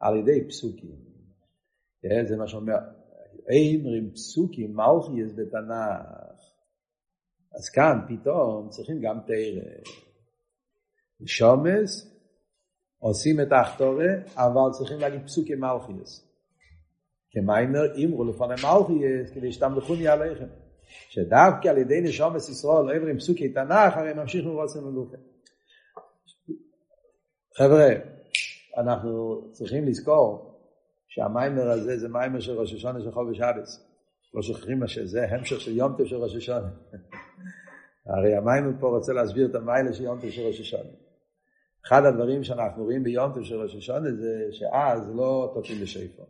על 0.00 0.16
ידי 0.16 0.48
פסוקים. 0.48 0.96
זה 2.28 2.36
מה 2.36 2.46
שאומר, 2.46 2.78
אימרים 3.50 4.10
פסוקים 4.10 4.76
מלכיאס 4.76 5.32
בתנ"ך. 5.36 6.29
אז 7.54 7.68
כאן 7.68 8.00
פתאום 8.08 8.68
צריכים 8.68 9.00
גם 9.00 9.18
תרא. 9.26 9.62
שומס, 11.26 12.16
עושים 12.98 13.40
את 13.40 13.52
האחתורה, 13.52 14.08
אבל 14.34 14.72
צריכים 14.72 14.98
להגיד 14.98 15.24
פסוקי 15.24 15.54
מלכיאס. 15.54 16.26
כמיימר 17.30 18.04
אמרו 18.04 18.24
לפני 18.24 18.46
מלכיאס, 18.48 19.30
כדי 19.34 19.52
שתמלכוני 19.52 20.08
עליכם. 20.08 20.46
שדווקא 21.08 21.68
על 21.68 21.78
ידי 21.78 22.00
נשומס 22.00 22.48
ישראל, 22.48 22.96
עברים 22.96 23.18
פסוקי 23.18 23.48
תנ"ך, 23.48 23.96
הרי 23.96 24.12
ממשיך 24.12 24.46
לרוצם 24.46 24.84
מלוכה. 24.84 25.16
חבר'ה, 27.56 27.88
אנחנו 28.76 29.42
צריכים 29.52 29.84
לזכור 29.84 30.60
שהמיימר 31.08 31.70
הזה 31.70 31.98
זה 31.98 32.08
מיימר 32.08 32.40
של 32.40 32.52
ראש 32.52 32.72
השונה 32.74 33.00
של 33.00 33.12
חול 33.12 33.30
ושבס. 33.30 33.86
לא 34.34 34.42
שוכחים 34.42 34.86
שזה 34.86 35.28
המשך 35.28 35.60
של 35.60 35.76
יום 35.76 35.94
טוב 35.98 36.06
של 36.06 36.16
ראש 36.16 36.36
השונה. 36.36 36.68
הרי 38.06 38.34
המים 38.36 38.76
פה 38.80 38.88
רוצה 38.88 39.12
להסביר 39.12 39.46
את 39.50 39.54
המיילה 39.54 39.92
של 39.92 40.04
יום 40.04 40.20
טוב 40.20 40.30
של 40.30 40.42
ראש 40.42 40.60
השונה. 40.60 40.90
אחד 41.86 42.04
הדברים 42.04 42.44
שאנחנו 42.44 42.84
רואים 42.84 43.02
ביום 43.02 43.32
טוב 43.34 43.44
של 43.44 43.60
ראש 43.62 43.74
השונה 43.74 44.12
זה 44.12 44.46
שאז 44.50 45.00
לא 45.14 45.52
תוקעים 45.54 45.82
לשפר. 45.82 46.22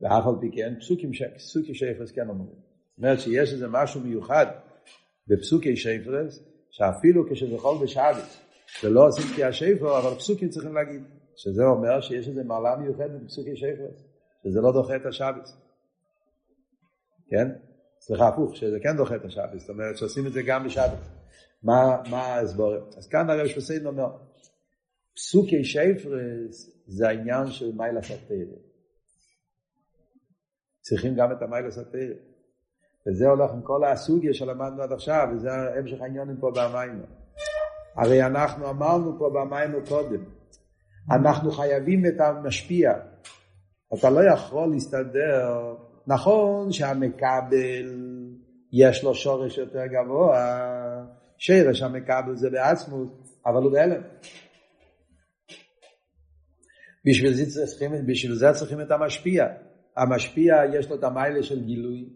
ואף 0.00 0.26
על 0.26 0.34
פי 0.40 0.50
כן 0.52 0.74
פסוקים, 0.80 1.10
פסוקי 1.36 1.74
שפרס 1.74 2.12
כן 2.12 2.28
אומרים. 2.28 2.56
זאת 2.96 2.98
אומרת 2.98 3.20
שיש 3.20 3.52
איזה 3.52 3.66
משהו 3.70 4.00
מיוחד 4.00 4.46
בפסוקי 5.28 5.76
שפרס, 5.76 6.44
שאפילו 6.70 7.30
כשזה 7.30 7.58
חול 7.58 7.84
בשבת, 7.84 8.38
ולא 8.84 9.06
עושים 9.06 9.24
כי 9.36 9.44
השפר, 9.44 9.98
אבל 9.98 10.14
פסוקים 10.14 10.48
צריכים 10.48 10.74
להגיד. 10.74 11.02
שזה 11.36 11.62
אומר 11.64 12.00
שיש 12.00 12.28
איזה 12.28 12.44
מעלה 12.44 12.76
מיוחדת 12.76 13.20
בפסוקי 13.22 13.56
שפרס, 13.56 14.04
שזה 14.44 14.60
לא 14.60 14.72
דוחה 14.72 14.96
את 14.96 15.06
השבת. 15.06 15.48
כן? 17.28 17.48
סליחה, 18.06 18.28
הפוך, 18.28 18.56
שזה 18.56 18.76
כן 18.82 18.96
דוחה 18.96 19.16
את 19.16 19.24
השבת, 19.24 19.58
זאת 19.58 19.70
אומרת 19.70 19.96
שעושים 19.96 20.26
את 20.26 20.32
זה 20.32 20.42
גם 20.46 20.64
בשבת. 20.64 20.98
מה, 21.62 22.02
מה 22.10 22.22
ההסבור? 22.22 22.74
אז 22.96 23.08
כאן 23.08 23.30
הרי 23.30 23.48
שפסיין 23.48 23.86
אומר, 23.86 24.16
פסוקי 25.16 25.64
שפרס 25.64 26.84
זה 26.86 27.08
העניין 27.08 27.46
של 27.46 27.72
מיילה 27.76 28.02
סתירה. 28.02 28.56
צריכים 30.80 31.14
גם 31.14 31.32
את 31.32 31.42
המיילה 31.42 31.70
סתירה. 31.70 32.14
וזה 33.06 33.28
הולך 33.28 33.50
עם 33.50 33.62
כל 33.62 33.84
הסוגיה 33.84 34.34
שלמדנו 34.34 34.82
עד 34.82 34.92
עכשיו, 34.92 35.28
וזה 35.34 35.48
המשך 35.78 36.00
העניינים 36.00 36.36
פה 36.40 36.50
במיינו. 36.50 37.04
הרי 37.96 38.22
אנחנו 38.22 38.70
אמרנו 38.70 39.18
פה 39.18 39.30
במיינו 39.34 39.78
קודם, 39.88 40.24
אנחנו 41.10 41.50
חייבים 41.50 42.06
את 42.06 42.20
המשפיע. 42.20 42.92
אתה 43.94 44.10
לא 44.10 44.20
יכול 44.34 44.70
להסתדר 44.70 45.74
נכון 46.06 46.72
שהמקבל 46.72 47.86
יש 48.72 49.04
לו 49.04 49.14
שורש 49.14 49.58
יותר 49.58 49.86
גבוה, 49.86 51.04
שרש 51.38 51.82
המקבל 51.82 52.36
זה 52.36 52.50
בעצמות, 52.50 53.28
אבל 53.46 53.62
הוא 53.62 53.72
בהלם. 53.72 54.02
בשביל 57.06 57.32
זה 57.32 57.66
צריכים, 57.66 57.92
בשביל 58.06 58.34
זה 58.34 58.52
צריכים 58.52 58.80
את 58.80 58.90
המשפיע. 58.90 59.44
המשפיע 59.96 60.54
יש 60.72 60.90
לו 60.90 60.96
את 60.96 61.04
המיילה 61.04 61.42
של 61.42 61.64
גילוי, 61.64 62.08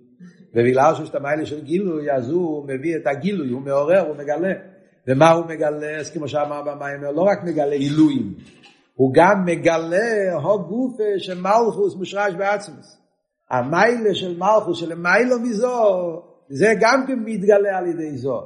ובגלל 0.55 0.95
שיש 0.95 1.11
את 1.11 1.15
המיילה 1.15 1.47
של 1.47 1.65
גילוי, 1.65 2.13
אז 2.13 2.31
הוא 2.31 2.65
מביא 2.69 2.97
את 2.97 3.07
הגילוי, 3.07 3.51
הוא 3.51 3.63
מעורר, 3.63 4.01
הוא 4.01 4.17
מגלה. 4.17 4.53
ומה 5.09 5.31
הוא 5.31 5.47
מגלה? 5.47 5.97
אז 6.01 6.11
כמו 6.11 6.29
שאמר 6.29 6.63
במים, 6.63 7.03
לא 7.03 7.23
רק 7.23 7.39
מגלה 7.45 7.79
גילויים, 7.79 8.35
הוא 8.95 9.15
גם 9.15 9.45
מגלה 9.45 10.35
הו 10.43 10.59
גופה 10.69 11.19
של 11.19 11.41
מלכוס 11.41 11.97
מושרש 11.97 12.35
בעצמוס. 12.35 12.99
המיילה 13.51 14.15
של 14.15 14.39
מלכוס, 14.39 14.79
של 14.79 14.95
מיילו 14.95 15.41
מזו, 15.41 16.23
זה 16.49 16.67
גם 16.81 17.05
כן 17.07 17.19
מתגלה 17.25 17.79
על 17.79 17.87
ידי 17.87 18.17
זו. 18.17 18.43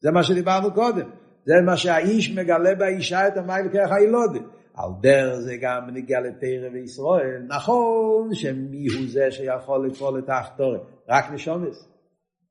זה 0.00 0.10
מה 0.10 0.22
שדיברנו 0.24 0.74
קודם. 0.74 1.10
זה 1.46 1.54
מה 1.66 1.76
שהאיש 1.76 2.30
מגלה 2.30 2.74
באישה 2.74 3.28
את 3.28 3.36
המיילה 3.36 3.68
כרך 3.72 3.92
הילודת. 3.92 4.42
על 4.74 4.90
דרך 5.00 5.38
זה 5.38 5.56
גם 5.56 5.90
נגיע 5.92 6.20
לתרא 6.20 6.68
וישראל. 6.72 7.42
נכון 7.48 8.34
שמי 8.34 8.86
הוא 8.86 9.06
זה 9.08 9.30
שיכול 9.30 9.86
לפעול 9.86 10.18
את 10.18 10.28
האחתורת? 10.28 10.80
רק 11.08 11.24
נשומס. 11.32 11.88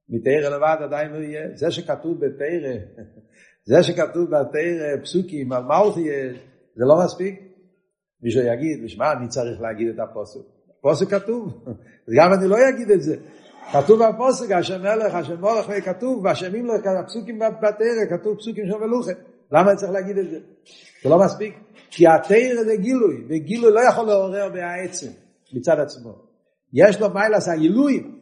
מתרא 0.09 0.55
לבד 0.55 0.77
עדיין 0.83 1.12
לא 1.12 1.17
יהיה. 1.17 1.47
זה 1.53 1.71
שכתוב 1.71 2.17
בתרא, 2.25 2.73
זה 3.69 3.83
שכתוב 3.83 4.29
בתרא 4.29 5.01
פסוקים 5.01 5.53
על 5.53 5.63
מלכי, 5.63 6.09
זה 6.75 6.86
לא 6.86 6.95
מספיק. 7.05 7.41
מישהו 8.21 8.41
יגיד, 8.41 8.83
בשביל 8.83 8.99
מה 8.99 9.12
אני 9.12 9.27
צריך 9.27 9.62
להגיד 9.62 9.88
את 9.88 9.99
הפוסק? 9.99 10.39
הפוסק 10.84 11.10
כתוב, 11.10 11.65
גם 12.17 12.34
אני 12.34 12.48
לא 12.48 12.58
אגיד 12.69 12.91
את 12.91 13.02
זה. 13.02 13.15
כתוב 13.72 14.00
בפוסק, 14.04 14.52
השם 14.52 14.82
מלך, 14.82 15.15
השם 15.15 15.39
מורך, 15.39 15.86
כתוב, 15.86 16.26
והשמים 16.26 16.65
לו, 16.65 16.74
הפסוקים 17.00 17.39
בתרא, 17.39 18.17
כתוב 18.17 18.38
פסוקים 18.38 18.65
של 18.67 18.78
מלוכה. 18.78 19.12
למה 19.52 19.69
אני 19.69 19.78
צריך 19.78 19.91
להגיד 19.91 20.17
את 20.17 20.30
זה? 20.30 20.39
זה 21.04 21.10
לא 21.10 21.19
מספיק. 21.26 21.56
כי 21.91 22.08
התרא 22.08 22.63
זה 22.63 22.76
גילוי, 22.76 23.24
וגילוי 23.30 23.72
לא 23.72 23.80
יכול 23.89 24.06
לעורר 24.06 24.50
בעצם 24.50 25.08
מצד 25.54 25.80
עצמו. 25.80 26.15
יש 26.74 27.02
לו 27.02 27.10
מיילס 27.13 27.48
הגילויים, 27.48 28.19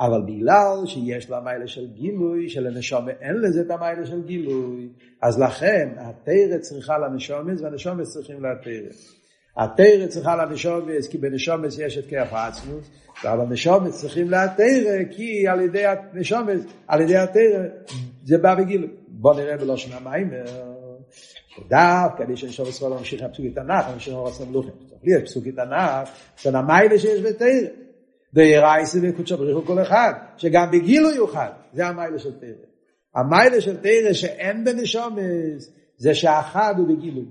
אבל 0.00 0.22
בגלל 0.26 0.86
שיש 0.86 1.30
לו 1.30 1.36
המיילה 1.36 1.66
של 1.66 1.86
גילוי, 1.86 2.48
שלנשומה 2.48 3.10
אין 3.10 3.34
לזה 3.40 3.60
את 3.60 3.70
המיילה 3.70 4.06
של 4.06 4.22
גילוי, 4.22 4.88
אז 5.22 5.40
לכן 5.40 5.88
התרא 5.96 6.58
צריכה 6.60 6.98
לנשומץ 6.98 7.60
והנשומץ 7.60 8.08
צריכים 8.08 8.44
לתרא. 8.44 8.90
התרא 9.56 10.06
צריכה 10.08 10.36
לנשומץ 10.36 11.08
כי 11.10 11.18
בנשומץ 11.18 11.78
יש 11.78 11.98
את 11.98 12.06
כיף 12.06 12.32
העצמות, 12.32 12.82
אבל 13.24 13.40
הנשומץ 13.40 14.00
צריכים 14.00 14.30
לתרא 14.30 15.04
כי 15.10 15.48
על 15.48 15.60
ידי 15.60 15.84
הנשומץ, 15.86 16.60
על 16.88 17.00
ידי 17.00 17.16
התרא 17.16 17.62
זה 18.24 18.38
בא 18.38 18.54
בגילוי. 18.54 18.90
בוא 19.08 19.34
נראה 19.34 19.56
בלושן 19.56 19.92
המים. 19.92 20.30
דווקא 21.68 22.24
כדי 22.24 22.36
שנשום 22.36 22.68
ישראל 22.68 22.92
ממשיך 22.92 23.22
לפסוקי 23.22 23.50
תנ"ך, 23.50 23.86
ממשיך 23.94 24.14
לרצון 24.14 24.48
מלוכים. 24.48 24.72
לי 25.02 25.16
יש 25.16 25.22
פסוקי 25.22 25.52
תנ"ך, 25.52 26.08
זה 26.42 26.58
המיילה 26.58 26.98
שיש 26.98 27.20
בתרא. 27.20 27.48
דיירייסה 28.34 28.98
וקודשו 29.02 29.36
בריחו 29.36 29.62
כל 29.62 29.82
אחד, 29.82 30.12
שגם 30.36 30.70
בגילוי 30.70 31.14
יוכל, 31.14 31.38
זה 31.72 31.86
המיילה 31.86 32.18
של 32.18 32.40
תרא. 32.40 32.48
המיילה 33.14 33.60
של 33.60 33.76
תרא 33.76 34.12
שאין 34.12 34.64
בנשומס, 34.64 35.72
זה 35.96 36.14
שאחד 36.14 36.74
הוא 36.78 36.88
בגילוי. 36.88 37.24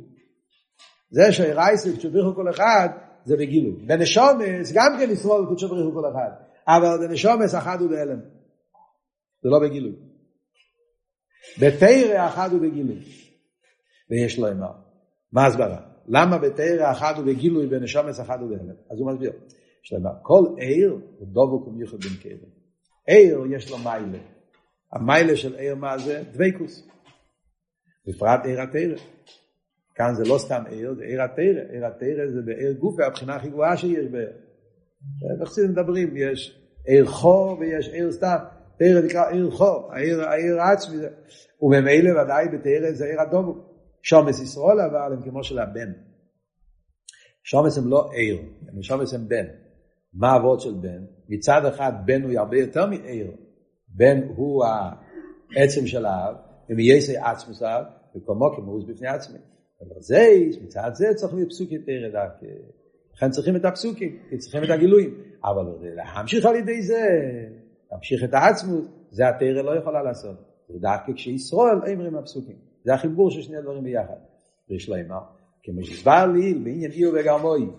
זה 1.16 1.32
וקודשו 1.32 2.12
בריחו 2.12 2.36
כל 2.36 2.50
אחד, 2.50 2.90
זה 3.26 3.38
בגילוי. 3.38 3.86
בנשומס, 3.86 4.72
גם 4.74 4.96
כן 5.00 5.10
וקודשו 5.44 5.68
בריחו 5.68 5.94
כל 5.94 6.12
אחד, 6.12 6.30
אבל 6.68 7.08
בנשומס 7.08 7.56
אחד 7.56 7.82
הוא 7.82 7.90
בהלם. 7.90 8.20
זה 9.44 9.50
לא 9.50 9.60
בגילוי. 9.60 9.96
בתרא 11.62 12.28
אחד 12.28 12.52
הוא 12.52 12.62
בגילוי. 12.62 13.00
ויש 14.10 14.40
לו 14.40 14.52
אמר. 14.52 14.72
מה 15.32 15.46
הסברה? 15.46 15.82
למה 16.08 16.38
בתרא 16.38 16.92
אחד 16.92 17.14
הוא 17.18 17.26
בגילוי 17.26 17.68
בנשומס 17.68 18.20
אחד 18.20 18.42
הוא 18.42 18.50
בהלם? 18.50 18.76
אז 18.92 19.00
הוא 19.00 19.12
מסביר. 19.12 19.32
יש 19.84 19.94
להם 19.94 20.04
כל 20.22 20.44
עיר 20.58 20.92
הוא 20.92 21.28
דובוק 21.28 21.68
ומיוחד 21.68 21.98
בין 21.98 22.14
כאלה. 22.22 22.48
עיר 23.08 23.40
יש 23.56 23.72
לו 23.72 23.78
מיילה. 23.78 24.20
המיילה 24.92 25.38
של 25.38 25.56
עיר 25.56 25.76
מה 25.76 25.98
זה? 25.98 26.24
דבקוס. 26.32 26.88
בפרט 28.08 28.46
עיר 28.46 28.62
התרא. 28.62 28.98
כאן 29.96 30.14
זה 30.16 30.24
לא 30.24 30.38
סתם 30.38 30.64
עיר, 30.70 30.94
זה 30.94 31.04
עיר 31.04 31.22
התרא. 31.22 31.62
עיר 31.70 31.86
התרא 31.86 32.32
זה 32.34 32.42
בעיר 32.46 32.72
גוף, 32.72 32.96
והבחינה 32.98 33.36
הכי 33.36 33.50
גבוהה 33.50 33.78
שיש 33.78 34.08
בעיר. 34.12 34.32
נחסיד 35.42 35.70
מדברים, 35.70 36.18
יש 36.18 36.62
עיר 36.86 37.06
חור 37.06 37.58
ויש 37.60 37.90
עיר 37.90 38.12
סתם. 38.12 38.36
תרא 38.80 39.02
נקרא 39.02 39.30
עיר 39.30 39.52
חור, 39.52 39.94
העיר, 39.94 40.22
העיר 40.22 40.62
עצמי. 40.62 40.98
וממילא 41.62 42.22
ודאי 42.22 42.46
בתרא 42.48 42.92
זה 42.92 43.06
עיר 43.06 43.22
הדובוק. 43.22 43.58
שומס 44.04 44.42
ישראל 44.42 44.80
אבל 44.80 45.14
הם 45.14 45.24
כמו 45.24 45.44
של 45.44 45.60
הבן. 45.60 45.92
שומס 47.44 47.78
הם 47.78 47.88
לא 47.88 48.12
עיר, 48.14 48.42
שומס 48.82 49.14
הם 49.14 49.28
בן. 49.28 49.46
מה 50.14 50.34
הוורד 50.34 50.60
של 50.60 50.74
בן? 50.74 51.06
מצד 51.30 51.66
אחד 51.66 51.92
בן 52.06 52.24
הוא 52.24 52.40
הרבה 52.40 52.58
יותר 52.58 52.86
מעיר. 52.86 53.32
בן 53.88 54.22
הוא 54.36 54.66
העצם 54.66 55.88
של 55.88 56.06
האב, 56.06 56.36
ומייסי 56.70 57.18
עצמוס 57.18 57.62
האב, 57.62 57.86
וכמו 58.16 58.56
כמוס 58.56 58.84
בפני 58.90 59.08
עצמי. 59.08 59.38
אבל 59.82 60.02
זה, 60.02 60.30
מצד 60.62 60.92
זה 60.94 61.08
צריך 61.16 61.34
להיות 61.34 61.50
פסוקים 61.50 61.82
תרא 61.82 62.10
דווקא. 62.10 62.46
לכן 63.14 63.30
צריכים 63.30 63.56
את 63.56 63.66
הפסוקים, 63.66 64.20
כי 64.30 64.38
צריכים 64.38 64.64
את 64.64 64.70
הגילויים. 64.70 65.22
אבל 65.44 65.66
להמשיך 65.96 66.46
על 66.46 66.56
ידי 66.56 66.82
זה, 66.82 67.08
להמשיך 67.92 68.24
את 68.24 68.34
העצמות, 68.34 68.86
זה 69.10 69.30
התרא 69.30 69.62
לא 69.62 69.80
יכולה 69.80 70.04
לעשות. 70.04 70.36
זה 70.70 70.80
דווקא 70.80 71.14
כשישראל 71.16 71.94
אומרים 71.94 72.16
הפסוקים. 72.16 72.56
זה 72.84 72.94
החיבור 72.94 73.32
של 73.32 73.42
שני 73.42 73.58
הדברים 73.58 73.84
ביחד. 73.84 74.18
ויש 74.70 74.90
לו 74.90 74.96
אמר, 74.96 75.20
כמו 75.64 75.84
שהסבר 75.84 76.26
לי, 76.34 76.54
בעניין 76.54 76.92
איר 76.92 77.12
וגרמוי. 77.14 77.70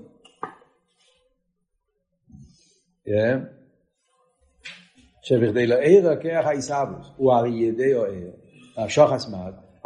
שבכדי 5.23 5.67
לעיר 5.67 6.11
הכח 6.11 6.43
העיסאוויס, 6.45 7.07
הוא 7.17 7.33
הרי 7.33 7.51
ידי 7.51 7.95
או 7.95 8.05
עיר, 8.05 8.31
השוחס 8.77 9.29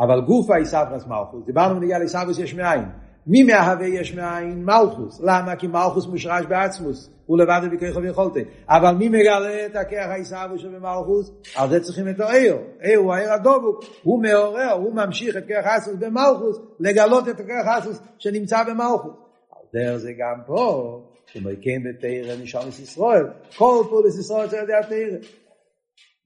אבל 0.00 0.20
גוף 0.20 0.50
העיסאוויס 0.50 1.06
מלכוס, 1.06 1.44
דיברנו 1.46 1.80
בנגיע 1.80 1.98
לעיסאוויס 1.98 2.38
יש 2.38 2.54
מאין. 2.54 2.84
מי 3.26 3.42
מהווה 3.42 3.86
יש 3.86 4.14
מאין? 4.14 4.64
מלכוס. 4.64 5.20
למה? 5.20 5.56
כי 5.56 5.66
מלכוס 5.66 6.06
מושרש 6.06 6.46
בעצמוס. 6.46 7.10
הוא 7.26 7.38
לבד 7.38 7.60
בכוחו 7.72 8.02
ויכולתי. 8.02 8.40
אבל 8.68 8.94
מי 8.94 9.08
מגלה 9.08 9.66
את 9.66 9.76
הכח 9.76 10.06
העיסאוויס 10.08 10.60
שבמלכוס? 10.60 11.32
על 11.56 11.70
זה 11.70 11.80
צריכים 11.80 12.08
את 12.08 12.20
העיר. 12.20 12.56
עיר 12.80 12.98
הוא 12.98 13.14
העיר 13.14 13.32
הדובוק. 13.32 13.84
הוא 14.02 14.22
מעורר, 14.22 14.72
הוא 14.72 14.94
ממשיך 14.94 15.36
את 15.36 15.44
כח 15.48 15.62
העצמוס 15.64 15.96
במלכוס, 15.98 16.60
לגלות 16.80 17.28
את 17.28 17.40
הכח 17.40 17.66
העצמוס 17.66 18.00
שנמצא 18.18 18.62
במלכוס. 18.62 19.12
על 19.52 19.80
דרך 19.80 19.96
זה 19.96 20.12
גם 20.12 20.40
פה. 20.46 21.00
שמויקם 21.26 21.82
בתרא 21.84 22.34
נשאמס 22.42 22.80
ישראל, 22.80 23.26
כל 23.56 23.84
פולס 23.90 24.18
ישראל 24.18 24.48
זה 24.48 24.56
יודע 24.56 24.82
תרא. 24.82 25.18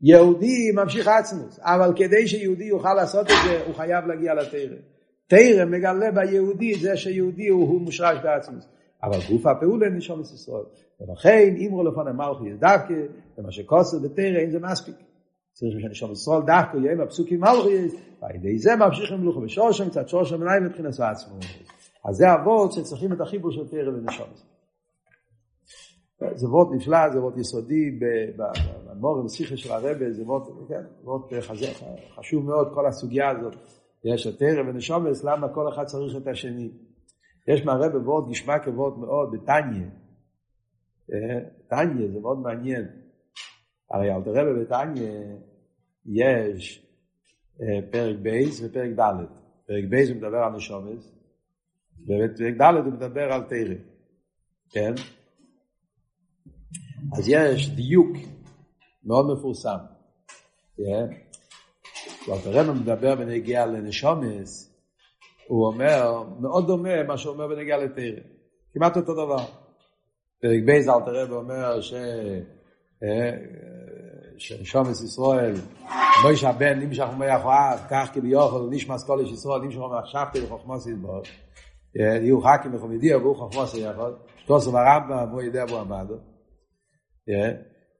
יהודי 0.07 0.73
ממשיך 0.75 1.09
עצמוס, 1.09 1.61
אבל 1.63 1.93
כדי 1.97 2.29
שיהודי 2.29 2.65
יוכל 2.65 2.95
לעשות 2.95 3.27
את 3.27 3.37
זה, 3.47 3.65
הוא 3.67 3.75
חייב 3.75 4.07
להגיע 4.07 4.35
לתרא. 4.35 4.77
תרא 5.27 5.65
מגלה 5.65 6.11
ביהודי 6.11 6.75
זה 6.75 6.97
שיהודי 6.97 7.49
הוא, 7.49 7.69
הוא 7.69 7.81
מושרש 7.81 8.19
בעצמוס. 8.23 8.69
אבל 9.03 9.19
גוף 9.29 9.47
הפעולה 9.47 9.89
נשאמס 9.89 10.35
ישראל. 10.35 10.65
ולכן 11.01 11.55
אמרו 11.67 11.85
לפון 11.85 12.09
המלכי 12.09 12.57
דווקא, 12.59 12.95
ומה 13.39 13.53
שכוסר 13.53 13.99
בתרא 13.99 14.37
אין 14.37 14.51
זה 14.51 14.59
מספיק. 14.61 14.95
צריך 15.53 15.75
שנשאר 15.81 16.13
ישראל 16.13 16.43
דווקא 16.47 16.77
יהיה 16.77 16.97
בפסוקים 16.97 17.41
מלכי, 17.41 17.97
ועל 18.23 18.35
ידי 18.35 18.59
זה 18.59 18.77
ממשיכים 18.77 19.21
מלוכה 19.21 19.41
בשורשם, 19.41 19.89
קצת 19.89 20.09
שורשם 20.09 20.43
עיניים 20.43 20.65
מבחינת 20.65 21.01
עצמו. 21.01 21.37
אז 22.05 22.17
זה 22.17 22.35
אבות 22.35 22.73
שצריכים 22.73 23.13
את 23.13 23.21
החיבור 23.21 23.53
של 23.53 23.69
תרא 23.69 23.89
ונשאמס. 23.89 24.54
זה 26.35 26.49
וורט 26.49 26.69
נפלא, 26.77 27.11
זה 27.13 27.21
וורט 27.21 27.39
יסודי, 27.39 27.99
במור 28.87 29.23
בשיחה 29.25 29.57
של 29.57 29.73
הרבה, 29.73 30.13
זה 30.13 30.23
וורט, 30.23 30.69
כן, 30.69 30.83
וורט 31.05 31.33
חשוב 32.15 32.45
מאוד, 32.45 32.69
כל 32.75 32.87
הסוגיה 32.87 33.31
הזאת. 33.31 33.55
יש 34.05 34.27
התרא 34.27 34.61
ונשומס, 34.61 35.25
למה 35.25 35.55
כל 35.55 35.69
אחד 35.69 35.85
צריך 35.85 36.17
את 36.17 36.27
השני. 36.27 36.71
יש 37.49 37.65
מהרבה 37.65 37.99
וורט 37.99 38.25
נשמע 38.31 38.65
כוורט 38.65 38.97
מאוד, 38.97 39.33
בתניא. 39.33 39.87
תניא 41.69 42.13
זה 42.13 42.21
מאוד 42.21 42.39
מעניין. 42.39 42.85
הרי 43.91 44.11
על 44.11 44.23
דרבה 44.23 44.55
בתניא 44.63 45.11
יש 46.07 46.87
פרק 47.91 48.17
ב' 48.23 48.61
ופרק 48.65 48.91
ד'. 48.91 49.25
פרק 49.67 49.85
ב' 49.91 50.09
הוא 50.09 50.17
מדבר 50.17 50.39
על 50.39 50.53
נשמות, 50.53 51.15
ופרק 52.03 52.55
ד' 52.61 52.75
הוא 52.85 52.93
מדבר 52.93 53.33
על 53.33 53.43
תורה. 53.43 53.75
כן? 54.71 54.95
אז 57.13 57.29
יש 57.29 57.71
דיוק 57.71 58.17
מאוד 59.05 59.27
מפורסם. 59.33 59.77
כשאלטער 62.21 62.64
רבי 62.64 62.79
מדבר 62.79 63.15
בנוגע 63.15 63.67
לנשמות, 63.67 64.75
הוא 65.49 65.67
אומר, 65.67 66.23
מאוד 66.41 66.67
דומה 66.67 67.03
מה 67.03 67.19
שהוא 67.19 67.33
אומר 67.33 67.49
בנוגע 67.49 67.77
לתורה. 67.77 68.21
כמעט 68.75 68.97
אותו 68.97 69.15
דבר. 69.15 69.45
פרק 70.41 70.63
ב' 70.65 70.89
אלטער 70.89 71.16
רבי 71.16 71.33
אומר 71.33 71.81
ש... 71.81 71.95
שנשומס 74.39 75.03
ישראל, 75.03 75.55
מויש 76.23 76.45
הבן 76.45 76.81
נמשך 76.81 77.07
ומייח 77.15 77.45
אוהב, 77.45 77.79
כך 77.91 78.11
כביוכל 78.13 78.69
נשמס 78.71 79.11
איש 79.21 79.33
ישראל, 79.33 79.63
נמשך 79.63 79.79
ומייח 79.79 80.05
שבתי 80.07 80.41
לחוכמוס 80.41 80.87
ידבור. 80.87 81.23
יהיו 81.95 82.41
חכים 82.41 82.75
וחומדיע 82.75 83.19
והוא 83.19 83.37
חוכמוס 83.37 83.75
יחוד, 83.75 84.17
שתוסו 84.37 84.73
ברמב"ם 84.73 85.27
והוא 85.31 85.43
ידע 85.43 85.67
בו 85.67 85.81
עמדו. 85.81 86.34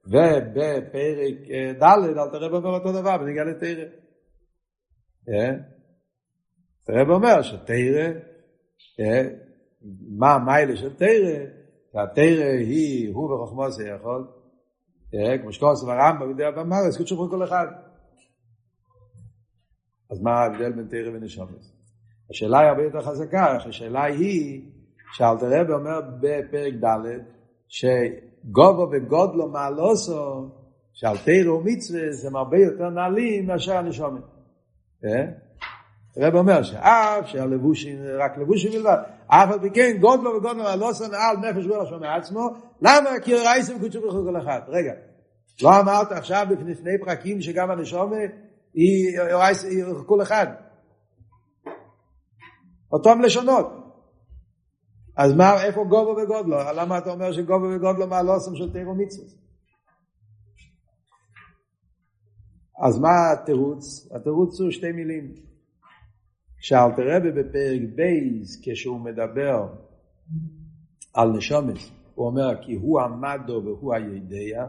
ובפרק 0.07 1.35
ד' 1.81 1.83
אל 1.83 2.29
תראה 2.31 2.47
אומר 2.47 2.69
אותו 2.69 2.91
דבר 3.01 3.17
בניגע 3.17 3.43
לתרא. 3.43 3.85
תראה 6.85 7.01
אומר 7.15 7.41
שתרא, 7.41 8.11
מה 10.17 10.33
המיילה 10.33 10.77
של 10.77 10.95
תרא? 10.95 11.45
שהתרא 11.91 12.45
היא, 12.59 13.13
הוא 13.13 13.33
וחוכמו 13.33 13.71
זה 13.71 13.87
יכול, 13.87 14.27
כמו 15.41 15.53
שקורס 15.53 15.83
ברמב"ם, 15.83 16.29
יודע 16.29 16.51
במאר, 16.51 16.87
אז 16.87 16.97
קודשו 16.97 17.29
כל 17.29 17.43
אחד. 17.43 17.65
אז 20.11 20.21
מה 20.21 20.31
ההבדל 20.31 20.71
בין 20.71 20.87
תרא 20.87 21.09
ונשומס? 21.13 21.75
השאלה 22.29 22.59
היא 22.59 22.69
הרבה 22.69 22.83
יותר 22.83 23.01
חזקה, 23.01 23.57
השאלה 23.65 24.03
היא, 24.03 24.71
שאלתרבה 25.13 25.73
אומר 25.73 26.01
בפרק 26.19 26.73
ד', 26.73 27.19
גובו 28.51 28.87
וגודלו 28.91 29.47
מעלוסו, 29.47 30.49
שעל 30.93 31.17
תירו 31.17 31.59
ומצווה 31.59 32.01
הם 32.27 32.35
הרבה 32.35 32.57
יותר 32.57 32.89
נעלים 32.89 33.47
מאשר 33.47 33.77
הנשומת. 33.77 34.21
הרב 36.17 36.35
אומר 36.35 36.63
שאף 36.63 37.27
שהלבושים 37.27 37.97
רק 38.17 38.37
לבושים 38.37 38.71
בלבד, 38.71 38.97
אף 39.27 39.51
על 39.51 39.59
פי 39.59 39.69
כן 39.69 39.97
גודלו 39.99 40.35
וגודלו 40.35 40.63
לא 40.79 40.93
שונא 40.93 41.15
על 41.15 41.37
נפש 41.37 41.65
גודלו 41.65 41.85
שומע 41.85 42.15
עצמו, 42.15 42.49
למה? 42.81 43.09
כי 43.23 43.35
רייסים 43.35 43.79
קודשו 43.79 44.01
בכל 44.01 44.23
כל 44.31 44.37
אחד. 44.41 44.59
רגע, 44.67 44.93
לא 45.63 45.79
אמרת 45.79 46.11
עכשיו 46.11 46.47
בפני 46.49 46.99
פרקים 47.05 47.41
שגם 47.41 47.71
הנשומה 47.71 48.15
היא 48.73 49.19
כל 50.05 50.21
אחד. 50.21 50.47
אותם 52.91 53.21
לשונות. 53.21 53.84
אז 55.17 55.33
מה, 55.33 55.63
איפה 55.63 55.83
גובו 55.83 56.09
וגודלו? 56.09 56.57
למה 56.75 56.97
אתה 56.97 57.11
אומר 57.11 57.31
שגובו 57.31 57.65
וגודלו 57.75 58.07
מה 58.07 58.23
לא 58.23 58.33
של 58.55 58.73
תירו 58.73 58.95
מצווה? 58.95 59.27
אז 62.83 62.99
מה 62.99 63.31
התירוץ? 63.33 64.11
התירוץ 64.11 64.61
הוא 64.61 64.71
שתי 64.71 64.91
מילים. 64.91 65.33
כשאלתר 66.59 67.15
רבי 67.15 67.31
בפרק 67.31 67.81
בייז, 67.95 68.61
כשהוא 68.63 68.99
מדבר 68.99 69.67
על 71.13 71.29
נשומס, 71.29 71.91
הוא 72.15 72.27
אומר 72.27 72.61
כי 72.61 72.75
הוא 72.75 73.01
המדו 73.01 73.61
והוא 73.65 73.93
הידע, 73.93 74.65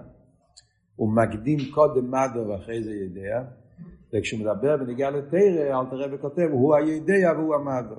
הוא 0.96 1.12
מקדים 1.16 1.58
קודם 1.74 2.10
מדו 2.10 2.48
ואחרי 2.48 2.84
זה 2.84 2.94
ידע, 2.94 3.42
וכשהוא 4.14 4.40
מדבר 4.40 4.76
ונגיע 4.80 5.10
לתרא, 5.10 5.80
אלתר 5.80 5.96
רבי 5.96 6.18
כותב, 6.18 6.48
הוא 6.52 6.76
הידע 6.76 7.32
והוא 7.38 7.54
המדו. 7.54 7.96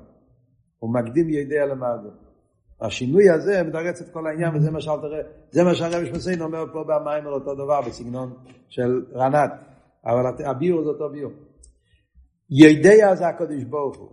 הוא 0.80 0.94
מקדים 0.94 1.30
ידע 1.30 1.66
למדו. 1.66 2.27
השינוי 2.82 3.30
הזה 3.30 3.64
מתרץ 3.64 4.02
את 4.02 4.10
כל 4.10 4.28
העניין, 4.28 4.56
וזה 4.56 4.72
מה 4.72 4.82
שאלתר 4.82 5.08
זה 5.52 5.64
מה 5.64 5.76
שהרבי 5.76 6.06
שמסיין 6.06 6.42
אומר 6.42 6.66
פה 6.74 6.84
במים 6.84 7.28
על 7.28 7.34
אותו 7.34 7.56
דבר, 7.56 7.82
בסגנון 7.82 8.34
של 8.70 9.06
רנת. 9.16 9.52
אבל 10.06 10.46
הביור 10.46 10.84
זה 10.84 10.90
אותו 10.90 11.10
ביור. 11.10 11.32
ידע 12.50 13.16
זה 13.16 13.28
הקודש 13.28 13.64
ברוך 13.64 13.98
הוא. 13.98 14.10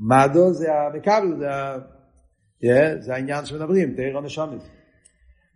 מדו 0.00 0.52
זה 0.52 0.72
המקבל, 0.74 1.36
זה, 1.38 1.48
yeah, 2.62 3.00
זה 3.00 3.14
העניין 3.14 3.44
שמדברים, 3.44 3.94
תאיר 3.94 4.18
הנשומס. 4.18 4.70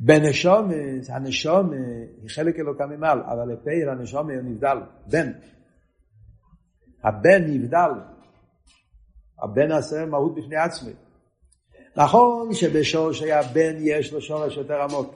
בנשומס, 0.00 1.10
הנשומס 1.10 1.78
היא 2.22 2.30
חלק 2.30 2.58
אלוקה 2.58 2.86
ממעל, 2.86 3.20
אבל 3.20 3.52
לפעיל 3.52 3.88
הנשומס 3.88 4.34
הוא 4.34 4.42
נבדל, 4.42 4.78
בן. 5.06 5.32
הבן 7.04 7.44
נבדל. 7.46 7.90
הבן 9.42 9.72
עשה 9.72 10.06
מהות 10.06 10.34
בפני 10.34 10.56
עצמי. 10.56 10.92
נכון 11.96 12.54
שבשורש 12.54 13.22
הבן 13.22 13.76
יש 13.78 14.12
לו 14.12 14.20
שורש 14.20 14.56
יותר 14.56 14.82
עמוק. 14.82 15.14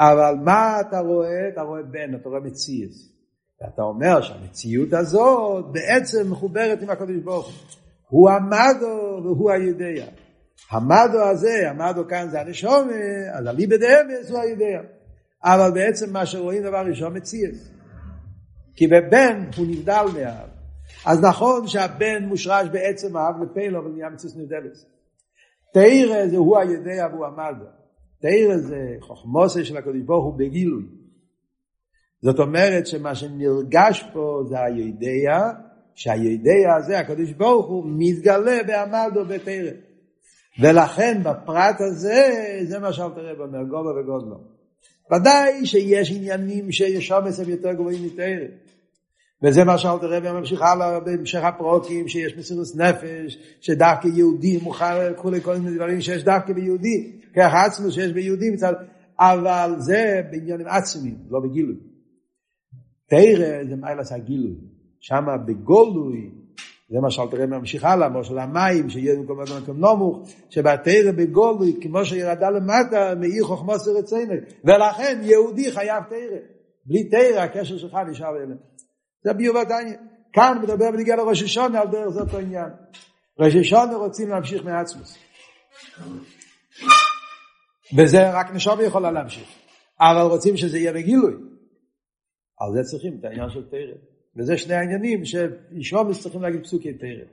אבל 0.00 0.34
מה 0.44 0.80
אתה 0.80 1.00
רואה? 1.00 1.48
אתה 1.52 1.62
רואה 1.62 1.82
בן, 1.82 2.14
אתה 2.14 2.28
רואה 2.28 2.40
מציאות. 2.40 2.92
ואתה 3.60 3.82
אומר 3.82 4.22
שהמציאות 4.22 4.92
הזאת 4.92 5.64
בעצם 5.72 6.30
מחוברת 6.30 6.82
עם 6.82 6.90
הקדוש 6.90 7.16
ברוך 7.16 7.46
הוא. 7.46 7.54
הוא 8.08 8.30
המדו 8.30 9.20
והוא 9.22 9.50
הידע. 9.50 10.06
המדו 10.70 11.22
הזה, 11.22 11.70
המדו 11.70 12.08
כאן 12.08 12.28
זה 12.30 12.40
הנשומה, 12.40 12.94
אז 13.32 13.46
הליבא 13.46 13.76
דאמס 13.76 14.30
הוא 14.30 14.38
הידע. 14.38 14.80
אבל 15.44 15.70
בעצם 15.74 16.12
מה 16.12 16.26
שרואים 16.26 16.62
דבר 16.62 16.86
ראשון 16.86 17.16
מציאות. 17.16 17.54
כי 18.74 18.86
בבן 18.86 19.50
הוא 19.56 19.66
נבדל 19.66 20.04
מהאב. 20.14 20.57
אז 21.08 21.24
נכון 21.24 21.66
שהבן 21.66 22.24
מושרש 22.24 22.68
בעצם 22.72 23.16
האב 23.16 23.42
לפלו, 23.42 23.78
אבל 23.78 23.90
נהיה 23.90 24.10
מציאות 24.10 24.36
נבדלת. 24.36 24.72
תראה 25.74 26.28
זה 26.28 26.36
הוא 26.36 26.58
הידע 26.58 27.06
והוא 27.12 27.26
המדו. 27.26 27.64
תראה 28.20 28.58
זה 28.58 28.96
חוכמוסה 29.00 29.64
של 29.64 29.76
הקדוש 29.76 30.02
ברוך 30.06 30.24
הוא 30.24 30.38
בגילוי. 30.38 30.82
זאת 32.22 32.38
אומרת 32.38 32.86
שמה 32.86 33.14
שנרגש 33.14 34.04
פה 34.12 34.42
זה 34.48 34.60
הידע, 34.60 35.50
שהידע 35.94 36.74
הזה, 36.78 36.98
הקדוש 36.98 37.32
ברוך 37.32 37.66
הוא, 37.66 37.84
מתגלה 37.98 38.62
בעמדו 38.66 39.24
בתרא. 39.24 39.70
ולכן 40.62 41.22
בפרט 41.22 41.76
הזה, 41.80 42.32
זה 42.62 42.78
מה 42.78 42.92
שאל 42.92 43.10
תראה 43.14 43.32
אומר, 43.32 43.62
גובה 43.62 44.00
וגודלו. 44.00 44.36
ודאי 45.12 45.66
שיש 45.66 46.12
עניינים 46.16 46.72
שיש 46.72 47.12
עומס 47.12 47.40
הם 47.40 47.48
יותר 47.48 47.72
גבוהים 47.72 48.06
מתרא. 48.06 48.46
וזה 49.42 49.64
מה 49.64 49.78
שאלת 49.78 50.02
הרבי 50.02 50.32
ממשיך 50.32 50.62
הלאה 50.62 51.00
בהמשך 51.00 51.44
הפרוקים, 51.44 52.08
שיש 52.08 52.36
מסירות 52.38 52.66
נפש, 52.76 53.38
שדווקא 53.60 54.08
יהודי 54.08 54.58
מוכן 54.62 55.12
וכולי 55.12 55.40
כל 55.40 55.56
מיני 55.56 55.76
דברים 55.76 56.00
שיש 56.00 56.24
דווקא 56.24 56.52
ביהודי, 56.52 57.12
כך 57.36 57.52
עצמו 57.66 57.90
שיש 57.90 58.12
ביהודי 58.12 58.50
מצד, 58.50 58.72
אבל 59.20 59.74
זה 59.78 60.20
בעניינים 60.30 60.66
עצמיים, 60.66 61.18
לא 61.30 61.40
בגילוי. 61.40 61.76
תרא 63.08 63.64
זה 63.68 63.76
מיילס 63.76 64.12
הגילוי, 64.12 64.54
שם 65.00 65.24
בגולוי, 65.46 66.30
זה 66.90 67.00
מה 67.00 67.10
שאלת 67.10 67.32
הרבי 67.32 67.46
ממשיך 67.46 67.84
הלאה, 67.84 68.08
כמו 68.08 68.24
של 68.24 68.38
המים, 68.38 68.90
שיהיה 68.90 69.16
במקום 69.16 69.38
במקום 69.38 69.76
נמוך, 69.76 70.28
שבתרא 70.50 71.12
בגולוי, 71.16 71.76
כמו 71.80 72.04
שירדה 72.04 72.50
למטה, 72.50 73.14
מאיר 73.20 73.44
חוכמוס 73.44 73.88
ורצינו, 73.88 74.34
ולכן 74.64 75.20
יהודי 75.22 75.72
חייב 75.72 76.04
תרא. 76.08 76.38
בלי 76.86 77.04
תרא 77.04 77.40
הקשר 77.40 77.78
שלך 77.78 77.96
נשאר 78.10 78.36
אליהם. 78.36 78.58
זה 79.24 79.32
ביוב 79.32 79.56
עדיין. 79.56 79.96
כאן 80.32 80.58
מדבר 80.62 80.84
ונגיע 80.94 81.16
לראש 81.16 81.42
השונה 81.42 81.80
על 81.80 81.88
דרך 81.88 82.08
זאת 82.08 82.34
העניין. 82.34 82.68
ראש 83.38 83.54
השונה 83.54 83.96
רוצים 83.96 84.28
להמשיך 84.28 84.64
מעצמוס. 84.64 85.18
וזה 87.96 88.30
רק 88.30 88.50
נשום 88.54 88.80
יכולה 88.80 89.10
להמשיך. 89.10 89.48
אבל 90.00 90.20
רוצים 90.20 90.56
שזה 90.56 90.78
יהיה 90.78 90.92
בגילוי. 90.92 91.32
על 92.60 92.72
זה 92.74 92.82
צריכים 92.82 93.16
את 93.20 93.24
העניין 93.24 93.50
של 93.50 93.68
תרא. 93.70 93.94
וזה 94.36 94.58
שני 94.58 94.74
העניינים 94.74 95.24
שישומס 95.24 96.22
צריכים 96.22 96.42
להגיד 96.42 96.62
פסוקי 96.62 96.94
תרא. 96.94 97.24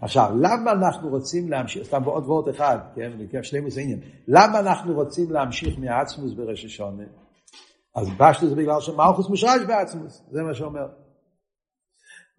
עכשיו, 0.00 0.30
למה 0.40 0.72
אנחנו 0.72 1.08
רוצים 1.08 1.50
להמשיך, 1.50 1.86
סתם 1.86 2.04
בעוד 2.04 2.24
ועוד 2.24 2.48
אחד, 2.48 2.78
כן, 2.94 3.12
וכיף 3.18 3.42
שלימוס 3.42 3.78
העניין, 3.78 4.00
למה 4.28 4.60
אנחנו 4.60 4.94
רוצים 4.94 5.30
להמשיך 5.30 5.78
מעצמוס 5.78 6.32
בראש 6.32 6.64
השונה? 6.64 7.04
אז 7.94 8.08
פשטו 8.18 8.48
זה 8.48 8.54
בגלל 8.54 8.80
שמלכוס 8.80 9.28
מושרש 9.28 9.62
בעצמוס, 9.66 10.22
זה 10.30 10.42
מה 10.42 10.54
שאומר. 10.54 11.03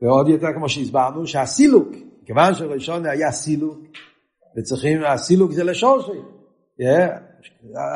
ועוד 0.01 0.27
יותר 0.27 0.47
כמו 0.55 0.69
שהסברנו, 0.69 1.27
שהסילוק, 1.27 1.87
כיוון 2.25 2.53
שראשון 2.53 3.05
היה 3.05 3.31
סילוק, 3.31 3.79
וצריכים, 4.57 5.03
הסילוק 5.03 5.51
זה 5.51 5.63
לשורשי, 5.63 6.19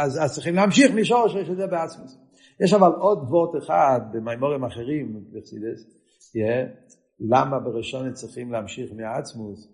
אז, 0.03 0.19
אז 0.23 0.33
צריכים 0.33 0.55
להמשיך 0.55 0.91
משורשי 0.95 1.45
שזה 1.45 1.67
בעצמוס. 1.67 2.17
יש 2.59 2.73
אבל 2.73 2.91
עוד 2.91 3.27
דבort 3.27 3.63
אחד 3.63 3.99
במימורים 4.11 4.65
אחרים, 4.65 5.23
בחסידס, 5.33 5.85
למה 7.19 7.59
בראשון 7.59 8.13
צריכים 8.13 8.51
להמשיך 8.51 8.91
מעצמוס, 8.93 9.67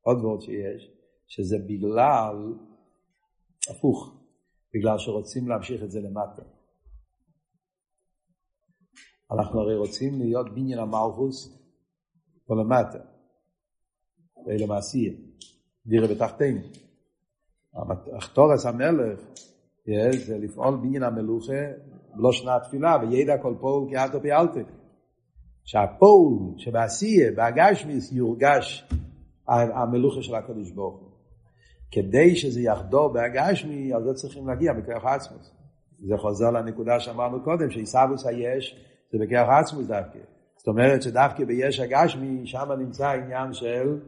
עוד 0.00 0.18
דבort 0.18 0.44
שיש, 0.44 0.90
שזה 1.26 1.56
בגלל, 1.58 2.54
הפוך, 3.70 4.16
בגלל 4.74 4.98
שרוצים 4.98 5.48
להמשיך 5.48 5.82
את 5.82 5.90
זה 5.90 6.00
למטה. 6.00 6.42
אנחנו 9.32 9.60
הרי 9.60 9.76
רוצים 9.76 10.18
להיות 10.18 10.54
בניין 10.54 10.78
המלכוס 10.78 11.58
פה 12.46 12.54
למטה, 12.54 12.98
ואלה 14.46 14.66
מעשייה, 14.66 15.12
דירה 15.86 16.08
בתחתינו. 16.08 16.60
אכתורס 18.18 18.66
המלך 18.66 19.20
זה 20.26 20.38
לפעול 20.38 20.76
בניין 20.76 21.02
המלוכה 21.02 21.62
בלא 22.14 22.32
שנה 22.32 22.60
תפילה, 22.60 22.96
וידע 23.02 23.38
כל 23.42 23.54
פועל 23.60 23.88
כי 23.88 23.96
אל 23.96 24.08
תפיאלתי. 24.08 24.60
שהפועל 25.64 26.58
שבעשייה, 26.58 27.32
בהגשמיס, 27.32 28.12
יורגש 28.12 28.88
המלוכה 29.48 30.22
של 30.22 30.34
הקדוש 30.34 30.70
ברוך 30.70 31.00
הוא. 31.00 31.08
כדי 31.90 32.36
שזה 32.36 32.60
יחדור 32.60 33.12
בהגשמי, 33.12 33.92
על 33.92 34.04
זה 34.04 34.14
צריכים 34.14 34.48
להגיע 34.48 34.72
בכוח 34.72 35.04
עצמוס. 35.04 35.52
זה 35.98 36.14
חוזר 36.18 36.50
לנקודה 36.50 37.00
שאמרנו 37.00 37.44
קודם, 37.44 37.70
שעיסאוויס 37.70 38.26
היש 38.26 38.91
זה 39.12 39.18
בכיח 39.18 39.48
עצמוס 39.60 39.86
דווקא. 39.86 40.18
זאת 40.56 40.68
אומרת 40.68 41.02
שדווקא 41.02 41.44
ביש 41.44 41.80
הגשמי, 41.80 42.46
שם 42.46 42.72
נמצא 42.78 43.06
העניין 43.06 43.52
של 43.52 43.98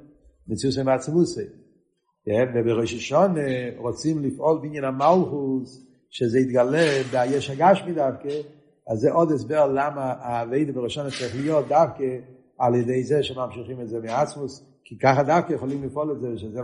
מציאות 0.48 0.78
עם 0.80 0.88
עצמוסי. 0.88 1.44
ובראש 2.54 2.94
השון 2.94 3.34
רוצים 3.76 4.22
לפעול 4.22 4.58
בעניין 4.62 4.84
המלכוס, 4.84 5.86
שזה 6.10 6.38
יתגלה 6.38 7.02
ביש 7.10 7.50
הגשמי 7.50 7.92
דווקא, 7.92 8.28
אז 8.88 8.98
זה 8.98 9.12
עוד 9.12 9.32
הסבר 9.32 9.66
למה 9.66 10.14
האביידה 10.20 10.72
בראשון 10.72 11.10
צריך 11.10 11.36
להיות 11.36 11.68
דווקא 11.68 12.04
על 12.58 12.74
ידי 12.74 13.04
זה 13.04 13.22
שממשיכים 13.22 13.80
את 13.80 13.88
זה 13.88 14.00
מעצמוס, 14.00 14.64
כי 14.84 14.98
ככה 14.98 15.22
דווקא 15.22 15.52
יכולים 15.52 15.84
לפעול 15.84 16.12
את 16.12 16.20
זה, 16.20 16.38
שזה 16.38 16.60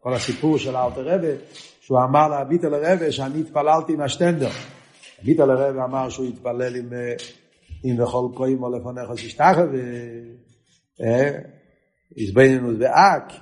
כל 0.00 0.14
הסיפור 0.14 0.58
של 0.58 0.76
האלתר 0.76 1.08
רבה, 1.08 1.32
שהוא 1.80 1.98
אמר 1.98 2.28
להביט 2.28 2.64
על 2.64 2.74
הרבה 2.74 3.12
שאני 3.12 3.40
התפללתי 3.40 3.92
עם 3.92 4.00
השטנדר. 4.00 4.48
הביט 5.22 5.40
על 5.40 5.50
הרבה 5.50 5.84
אמר 5.84 6.08
שהוא 6.08 6.26
התפלל 6.26 6.76
עם 6.76 6.92
אם 7.84 7.96
כהים 8.36 8.62
או 8.62 8.70
לפניך 8.76 9.18
ששתחה 9.18 9.64
ו... 9.72 9.76
הזבנינוס 12.18 12.76
ואק, 12.78 13.32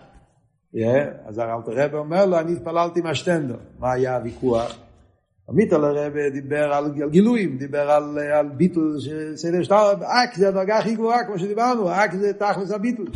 אז 1.27 1.39
הרב 1.39 1.69
רב 1.69 1.95
אומר 1.95 2.27
לו, 2.27 2.39
אני 2.39 2.53
התפללתי 2.53 3.01
מהשטנדר. 3.01 3.57
מה 3.79 3.93
היה 3.93 4.17
הוויכוח? 4.17 4.79
המיטל 5.49 5.85
הרב 5.85 6.13
דיבר 6.33 6.73
על, 6.73 6.85
על 7.03 7.11
גילויים, 7.11 7.59
דיבר 7.59 7.91
על, 7.91 8.19
על 8.19 8.49
ביטול 8.49 8.97
סדר 9.35 9.63
שטר, 9.63 9.93
אק 9.93 10.35
זה 10.35 10.49
הדרגה 10.49 10.79
הכי 10.79 10.95
גבוהה 10.95 11.25
כמו 11.27 11.39
שדיברנו, 11.39 11.91
אק 11.91 12.13
זה 12.13 12.33
תכלס 12.33 12.71
הביטול. 12.71 13.07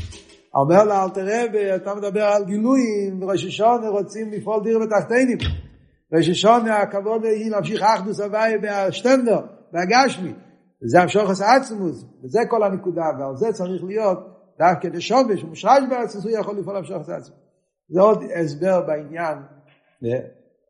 אומר 0.54 0.84
לאלתר 0.84 1.26
רב, 1.26 1.56
אתה 1.76 1.94
מדבר 1.94 2.24
על 2.24 2.44
גילויים, 2.44 3.24
ראש 3.24 3.44
השונה 3.44 3.88
רוצים 3.88 4.32
לפעול 4.32 4.62
דיר 4.64 4.78
בתחתינים. 4.78 5.38
ראש 6.12 6.28
השונה 6.28 6.76
הכבוד 6.76 7.24
היא 7.24 7.50
להמשיך 7.50 7.82
אחדוס 7.82 8.20
הוואי 8.20 8.52
והשטנדר, 8.62 9.40
והגשמי. 9.72 10.32
וזה 10.84 11.02
המשוכס 11.02 11.40
העצמוס, 11.40 12.04
וזה 12.24 12.40
כל 12.50 12.62
הנקודה, 12.62 13.04
ועל 13.18 13.36
זה 13.36 13.52
צריך 13.52 13.84
להיות 13.84 14.18
דווקא 14.58 14.88
דשומש, 14.88 15.44
ומושרש 15.44 15.82
בארץ 15.90 16.16
הוא 16.16 16.30
יכול 16.30 16.58
לפעול 16.58 16.76
המשוכס 16.76 17.08
העצמוס. 17.08 17.40
זה 17.88 18.00
עוד 18.00 18.22
הסבר 18.34 18.86
בעניין, 18.86 19.38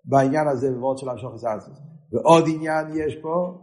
בעניין 0.05 0.49
הזה 0.49 0.71
בוורד 0.71 0.99
של 0.99 1.09
המשוכס 1.09 1.45
העצמוס. 1.45 1.79
ועוד 2.13 2.45
עניין 2.55 2.87
יש 2.95 3.17
פה, 3.17 3.59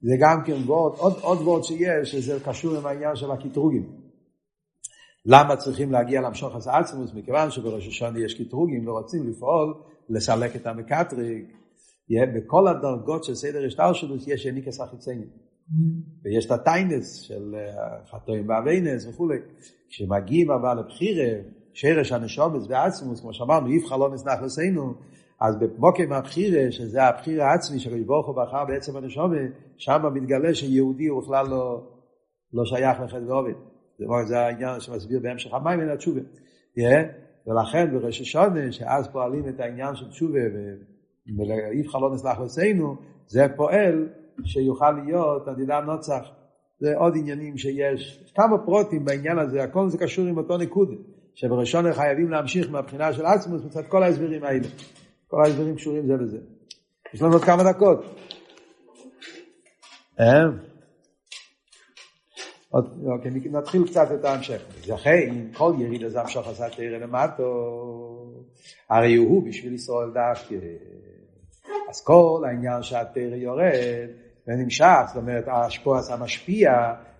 זה 0.00 0.14
גם 0.20 0.42
כן 0.44 0.56
וורד, 0.66 0.98
עוד, 0.98 1.12
עוד 1.20 1.38
וורד 1.38 1.64
שיש, 1.64 2.12
שזה 2.12 2.38
קשור 2.44 2.76
עם 2.76 2.86
העניין 2.86 3.16
של 3.16 3.30
הקטרוגים. 3.30 4.06
למה 5.26 5.56
צריכים 5.56 5.92
להגיע 5.92 6.20
למשוכס 6.20 6.68
עצמוס? 6.68 7.14
מכיוון 7.14 7.50
שבראש 7.50 7.88
השונה 7.88 8.18
יש 8.20 8.42
קטרוגים 8.42 8.88
ורוצים 8.88 9.28
לפעול 9.28 9.74
לסלק 10.08 10.56
את 10.56 10.66
המקטריק. 10.66 11.52
בכל 12.36 12.68
הדרגות 12.68 13.24
של 13.24 13.34
סדר 13.34 13.66
השטלשלוס 13.66 14.28
יש 14.28 14.46
יניקס 14.46 14.80
החיציינים. 14.80 15.45
ויש 16.24 16.46
את 16.46 16.50
הטיינס 16.50 17.14
של 17.14 17.54
אה, 17.54 18.06
חטואים 18.10 18.48
ואביינס 18.48 19.06
וכולי. 19.06 19.38
כשמגיעים 19.88 20.50
אבל 20.50 20.78
לבחירה, 20.78 21.40
שרש 21.72 22.12
הנשומס 22.12 22.66
ועצמוס, 22.68 23.20
כמו 23.20 23.34
שאמרנו, 23.34 23.72
יבחר 23.72 23.96
לא 23.96 24.14
נסנח 24.14 24.42
לסיינו, 24.42 24.94
אז 25.40 25.56
במוקם 25.56 26.12
הבחירה, 26.12 26.72
שזה 26.72 27.04
הבחירה 27.04 27.50
העצמי 27.50 27.78
של 27.78 28.02
ברוך 28.02 28.26
הוא 28.26 28.36
בחר 28.36 28.64
בעצם 28.64 28.96
הנשומה, 28.96 29.36
שם 29.76 30.02
מתגלה 30.14 30.54
שיהודי 30.54 31.06
הוא 31.06 31.22
בכלל 31.22 31.46
לא, 31.46 31.82
לא 32.52 32.64
שייך 32.64 33.00
לחטא 33.00 33.24
ועובד. 33.26 33.52
זה 34.26 34.38
העניין 34.38 34.80
שמסביר 34.80 35.20
בהמשך 35.22 35.54
המים 35.54 35.80
מן 35.80 35.88
התשובה. 35.88 36.20
ולכן 37.46 37.90
בראש 37.92 38.20
השונה, 38.20 38.72
שאז 38.72 39.08
פועלים 39.08 39.48
את 39.48 39.60
העניין 39.60 39.94
של 39.94 40.08
תשובה, 40.08 40.40
ואיף 41.38 41.88
חלון 41.88 42.14
נסלח 42.14 42.40
לסיינו, 42.40 42.96
זה 43.26 43.46
פועל 43.56 44.08
שיוכל 44.44 44.90
להיות 44.90 45.48
עדידה 45.48 45.80
נוצח. 45.80 46.28
זה 46.80 46.96
עוד 46.96 47.14
עניינים 47.16 47.58
שיש. 47.58 48.24
כמה 48.34 48.58
פרוטים 48.58 49.04
בעניין 49.04 49.38
הזה, 49.38 49.62
הכל 49.62 49.88
זה 49.88 49.98
קשור 49.98 50.26
עם 50.26 50.38
אותו 50.38 50.56
ניקוד, 50.56 50.94
שבראשון 51.34 51.92
חייבים 51.92 52.30
להמשיך 52.30 52.70
מהבחינה 52.70 53.12
של 53.12 53.26
עצמוס 53.26 53.62
מצד 53.64 53.86
כל 53.88 54.02
ההסברים 54.02 54.44
האלה. 54.44 54.68
כל 55.28 55.44
ההסברים 55.44 55.76
קשורים 55.76 56.06
זה 56.06 56.12
לזה. 56.16 56.38
יש 57.14 57.22
לנו 57.22 57.32
עוד 57.32 57.44
כמה 57.44 57.72
דקות. 57.72 58.04
אה? 60.20 60.44
אוקיי, 63.06 63.30
נתחיל 63.50 63.86
קצת 63.86 64.08
את 64.14 64.24
ההמשך. 64.24 64.62
לכן, 64.88 65.34
כל 65.54 65.72
יריד 65.78 66.04
הזה 66.04 66.20
המשוך 66.20 66.48
עשה 66.48 66.70
תראה 66.70 66.98
למטו, 66.98 67.44
הרי 68.90 69.16
הוא 69.16 69.48
בשביל 69.48 69.74
ישראל 69.74 70.10
דווקא. 70.10 70.54
אז 71.88 72.04
כל 72.04 72.42
העניין 72.48 72.82
שהתרא 72.82 73.36
יורד 73.36 74.25
ונמשך, 74.48 75.02
זאת 75.06 75.16
אומרת, 75.16 75.44
השפוע 75.48 76.00
המשפיע, 76.10 76.70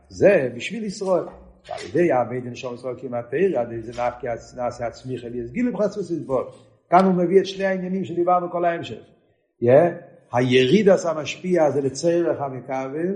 זה 0.08 0.48
בשביל 0.54 0.84
ישראל. 0.84 1.24
ועל 1.68 1.78
ידי 1.88 2.12
העבד 2.12 2.46
נשום 2.46 2.74
ישראל 2.74 2.94
כמעט 2.98 3.24
תרא, 3.30 3.60
עד 3.60 3.72
איזה 3.72 3.92
נפקי 3.92 4.26
נעשה 4.56 4.86
עצמי 4.86 5.18
חלי 5.18 5.44
הסגיל 5.44 5.68
לבחצוס 5.68 6.10
לסבול. 6.10 6.44
כאן 6.90 7.04
הוא 7.04 7.14
מביא 7.14 7.40
את 7.40 7.46
שני 7.46 7.64
העניינים 7.64 8.04
שדיברנו 8.04 8.50
כל 8.50 8.64
ההמשך. 8.64 9.00
היריד 10.32 10.88
עשה 10.88 11.12
משפיע 11.14 11.70
זה 11.70 11.80
לצרך 11.80 12.40
המכבל, 12.40 13.14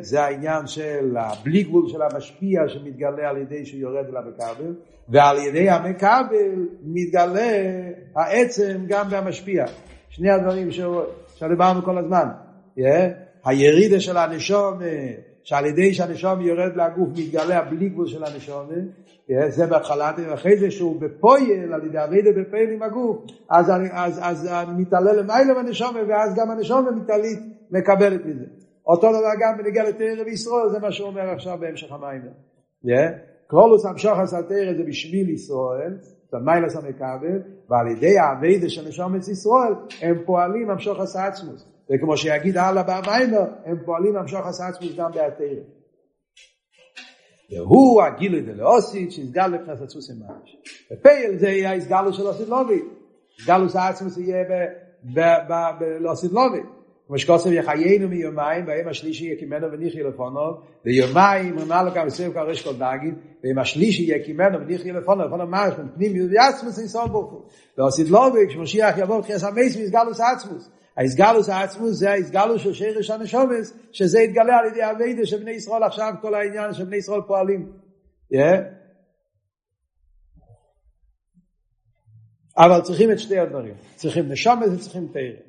זה 0.00 0.22
העניין 0.22 0.66
של 0.66 1.16
הבלי 1.16 1.62
גבול 1.62 1.88
של 1.88 2.02
המשפיע 2.02 2.60
שמתגלה 2.68 3.28
על 3.28 3.36
ידי 3.36 3.66
שהוא 3.66 3.80
יורד 3.80 4.06
אל 4.08 4.16
המכבל, 4.16 4.74
ועל 5.08 5.36
ידי 5.38 5.70
המכבל 5.70 6.66
מתגלה 6.82 7.80
העצם 8.16 8.84
גם 8.88 9.06
במשפיע. 9.10 9.64
שני 10.08 10.30
הדברים 10.30 10.68
שדיברנו 11.34 11.82
כל 11.82 11.98
הזמן. 11.98 12.28
הירידה 13.44 14.00
של 14.00 14.16
הנשום, 14.16 14.78
שעל 15.42 15.66
ידי 15.66 15.94
שהנשום 15.94 16.40
יורד 16.40 16.76
לגוף 16.76 17.08
מתגלה 17.16 17.58
הבלי 17.58 17.88
גבול 17.88 18.06
של 18.06 18.24
הנשום, 18.24 18.66
זה 19.48 19.66
בהתחלה, 19.66 20.12
ואחרי 20.30 20.56
זה 20.56 20.70
שהוא 20.70 21.00
בפויל, 21.00 21.72
על 21.72 21.86
ידי 21.86 22.04
אבידה 22.04 22.30
בפייל 22.40 22.70
עם 22.70 22.82
הגוף, 22.82 23.16
אז, 23.50 23.70
אז, 23.92 24.18
אז, 24.22 24.48
אז 24.50 24.68
מתעלה 24.78 25.12
למעלה 25.12 25.54
בנשום, 25.54 25.94
ואז 26.08 26.34
גם 26.36 26.50
הנשום 26.50 26.98
מתעלית 27.02 27.38
מקבלת 27.70 28.26
מזה. 28.26 28.44
אותו 28.86 29.08
דבר 29.08 29.32
גם 29.40 29.58
בנגיע 29.58 29.88
לתרא 29.88 30.24
וישראל, 30.26 30.68
זה 30.72 30.78
מה 30.78 30.92
שהוא 30.92 31.08
אומר 31.08 31.30
עכשיו 31.30 31.58
בהמשך 31.60 31.92
המים. 31.92 32.22
קרולוס 33.46 33.86
המשוחס 33.86 34.34
על 34.34 34.42
תרא 34.42 34.72
זה 34.76 34.82
בשביל 34.88 35.30
ישראל, 35.30 35.98
זה 36.30 36.38
מיילס 36.38 36.76
המקבל, 36.76 37.42
ועל 37.68 37.86
ידי 37.96 38.18
האביידה 38.18 38.68
של 38.68 38.88
נשומת 38.88 39.28
ישראל, 39.28 39.74
הם 40.02 40.16
פועלים 40.26 40.70
המשוחס 40.70 41.16
עצמוס. 41.16 41.66
וכמו 41.90 42.16
שיגיד 42.16 42.56
הלאה 42.56 42.82
במיימר, 42.82 43.44
הם 43.64 43.76
פועלים 43.84 44.16
המשוחס 44.16 44.60
עצמוס 44.60 44.94
גם 44.96 45.10
בהתרא. 45.12 45.46
והוא 47.50 48.02
הגילוי 48.02 48.40
דלאוסית 48.40 49.12
שיסגל 49.12 49.46
לבחינת 49.46 49.80
עצמוס 49.80 50.10
ממש. 50.10 50.56
ופייל 50.92 51.38
זה 51.38 51.48
יהיה 51.48 51.74
הסגלו 51.74 52.12
של 52.12 52.26
אוסית 52.26 52.48
לובי. 52.48 52.82
הסגלוס 53.40 53.76
העצמוס 53.76 54.18
יהיה 54.18 54.44
בלאוסית 55.78 56.32
לובי. 56.32 56.60
כמו 57.06 57.18
שכוסף 57.18 57.50
יחיינו 57.50 58.08
מיומיים, 58.08 58.66
והיום 58.66 58.88
השלישי 58.88 59.24
יקימנו 59.24 59.72
וניחי 59.72 60.02
לפונו, 60.02 60.40
ויומיים 60.84 61.58
אמר 61.58 61.84
לו 61.84 61.90
כמה 61.90 62.10
סביב 62.10 62.32
כרש 62.32 62.68
כל 62.68 62.74
דגים, 62.74 63.14
ויום 63.44 63.58
השלישי 63.58 64.02
יקימנו 64.02 64.60
וניחי 64.60 64.92
לפונו, 64.92 65.24
לפונו 65.24 65.46
ממש, 65.46 65.74
פנים 65.94 66.32
יעצמוס 66.32 66.78
ניסון 66.78 67.12
בוכו. 67.12 67.42
ועשית 67.78 68.10
לובי, 68.10 68.38
כשמשיח 68.48 68.98
יבוא 68.98 69.22
כחס 69.22 69.44
המייס 69.44 69.76
ויסגלוס 69.76 70.20
עצמוס. 70.20 70.70
ההסגלוס 71.00 71.48
העצמוס 71.48 71.96
זה 71.96 72.10
ההסגלוס 72.10 72.62
של 72.62 72.74
שרש 72.74 73.10
הנשומס, 73.10 73.74
שזה 73.92 74.20
יתגלה 74.20 74.58
על 74.58 74.66
ידי 74.66 74.90
אביידה 74.90 75.26
של 75.26 75.38
בני 75.38 75.50
ישראל 75.50 75.82
עכשיו, 75.82 76.14
כל 76.20 76.34
העניין 76.34 76.72
של 76.72 76.84
בני 76.84 76.96
ישראל 76.96 77.20
פועלים. 77.26 77.72
אבל 82.56 82.80
צריכים 82.80 83.12
את 83.12 83.18
שתי 83.18 83.38
הדברים, 83.38 83.74
צריכים 83.96 84.28
נשומס 84.28 84.68
וצריכים 84.72 85.08
תרם. 85.12 85.42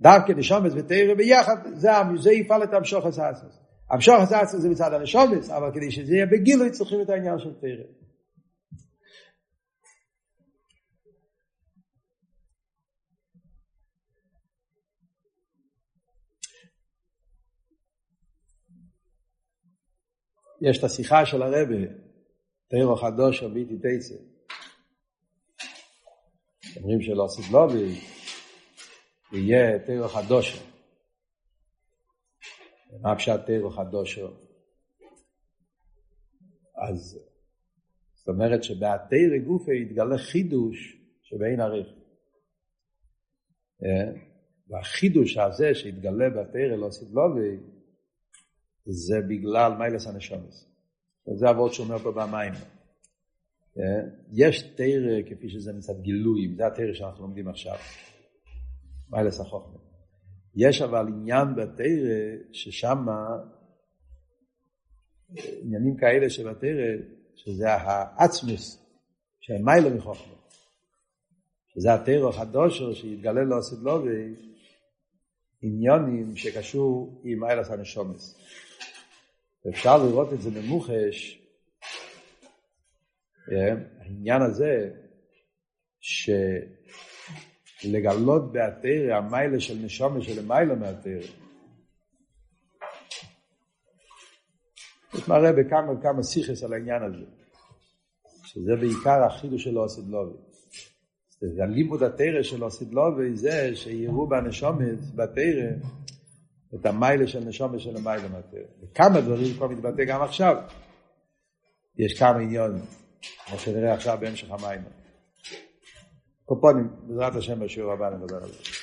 דווקא 0.00 0.32
נשומס 0.32 0.72
ותרא 0.76 1.14
ביחד, 1.14 1.56
זה, 1.74 2.32
יפעל 2.32 2.64
את 2.64 2.74
המשוך 2.74 3.06
הסעסוס. 3.06 3.60
המשוך 3.90 4.14
הסעסוס 4.20 4.60
זה 4.60 4.68
מצד 4.68 4.92
הנשומס, 4.92 5.50
אבל 5.50 5.70
כדי 5.74 5.90
שזה 5.90 6.14
יהיה 6.14 6.26
בגילוי 6.26 6.70
צריכים 6.70 7.00
את 7.00 7.10
העניין 7.10 7.38
של 7.38 7.54
תרא. 7.60 8.03
יש 20.60 20.78
את 20.78 20.84
השיחה 20.84 21.26
של 21.26 21.42
הרבה, 21.42 21.76
תרא 22.68 22.96
חדוש 22.96 23.42
הביטי 23.42 23.76
תצא. 23.78 24.14
אומרים 26.76 27.02
שלא 27.02 27.26
סגלובי, 27.28 28.00
יהיה 29.32 29.78
תירו 29.78 30.08
חדושו. 30.08 30.58
מה 33.00 33.16
פשט 33.16 33.40
תירו 33.46 33.70
חדושו? 33.70 34.28
אז 36.88 37.18
זאת 38.14 38.28
אומרת 38.28 38.64
שבהתירי 38.64 39.38
גופה 39.38 39.72
יתגלה 39.72 40.18
חידוש 40.18 40.96
שבאין 41.22 41.60
עריך. 41.60 41.88
והחידוש 44.68 45.36
הזה 45.36 45.74
שהתגלה 45.74 46.30
בתירי 46.30 46.76
לא 46.76 46.90
סידלובי 46.90 47.73
זה 48.86 49.20
בגלל 49.28 49.72
מיילס 49.78 50.06
הנשומס. 50.06 50.66
זה 51.38 51.50
אבות 51.50 51.74
שאומר 51.74 51.98
פה 51.98 52.12
במים. 52.12 52.52
יש 54.32 54.62
תרא 54.62 55.22
כפי 55.30 55.48
שזה 55.48 55.72
מצד 55.72 56.00
גילויים, 56.00 56.56
זה 56.56 56.66
התרא 56.66 56.92
שאנחנו 56.92 57.22
לומדים 57.22 57.48
עכשיו. 57.48 57.76
מיילס 59.10 59.40
החוכמה. 59.40 59.78
יש 60.56 60.82
אבל 60.82 61.08
עניין 61.08 61.54
בתרא 61.54 62.36
ששם 62.52 63.06
עניינים 65.62 65.96
כאלה 65.96 66.30
שבתרא 66.30 66.96
שזה 67.34 67.72
העצמוס 67.72 68.84
של 69.40 69.54
מיילא 69.62 69.90
מחוכמה. 69.96 70.34
שזה 71.68 71.94
התרא 71.94 72.28
החדושר 72.28 72.94
שהתגלה 72.94 73.42
לו 73.42 73.62
סדלובי 73.62 74.34
עניונים 75.62 76.36
שקשור 76.36 77.20
עם 77.24 77.40
מיילס 77.40 77.70
הנשומס. 77.70 78.38
אפשר 79.68 79.96
לראות 79.96 80.32
את 80.32 80.42
זה 80.42 80.50
ממוחש 80.50 81.40
העניין 84.00 84.42
הזה 84.42 84.90
ש... 86.00 86.30
לגלות 87.84 88.52
בהתרא 88.52 89.16
המיילה 89.16 89.60
של 89.60 89.74
נשומה 89.84 90.22
שלמיילה 90.22 90.74
מהתרא. 90.74 91.22
יש 95.14 95.28
מראה 95.28 95.52
בכמה 95.52 95.92
וכמה 95.92 96.22
סיכס 96.22 96.64
על 96.64 96.72
העניין 96.72 97.02
הזה, 97.02 97.24
שזה 98.44 98.76
בעיקר 98.80 99.24
החידוש 99.24 99.64
של 99.64 99.78
אוסיד 99.78 100.04
לובי. 100.08 100.38
הלימוד 101.62 102.02
התרא 102.02 102.42
של 102.42 102.64
אוסיד 102.64 102.92
לובי 102.92 103.36
זה 103.36 103.76
שיראו 103.76 104.28
בנשומת, 104.28 104.98
בתרא, 105.14 105.70
את 106.74 106.86
המיילה 106.86 107.26
של 107.26 107.40
נשומת 107.40 107.80
של 107.80 107.96
המיילה 107.96 108.28
מהתרא. 108.28 108.60
וכמה 108.82 109.20
דברים 109.20 109.54
כבר 109.54 109.68
מתבטא 109.68 110.04
גם 110.04 110.22
עכשיו. 110.22 110.56
יש 111.98 112.18
כמה 112.18 112.38
עניונים, 112.38 112.82
כמו 113.46 113.58
שנראה 113.58 113.94
עכשיו 113.94 114.18
בהמשך 114.20 114.50
המים. 114.50 114.80
קופונים, 116.44 116.88
בעזרת 117.02 117.36
השם 117.36 117.60
בשיעור 117.60 117.92
הבא 117.92 118.10
נדבר 118.10 118.36
על 118.36 118.48
זה. 118.48 118.73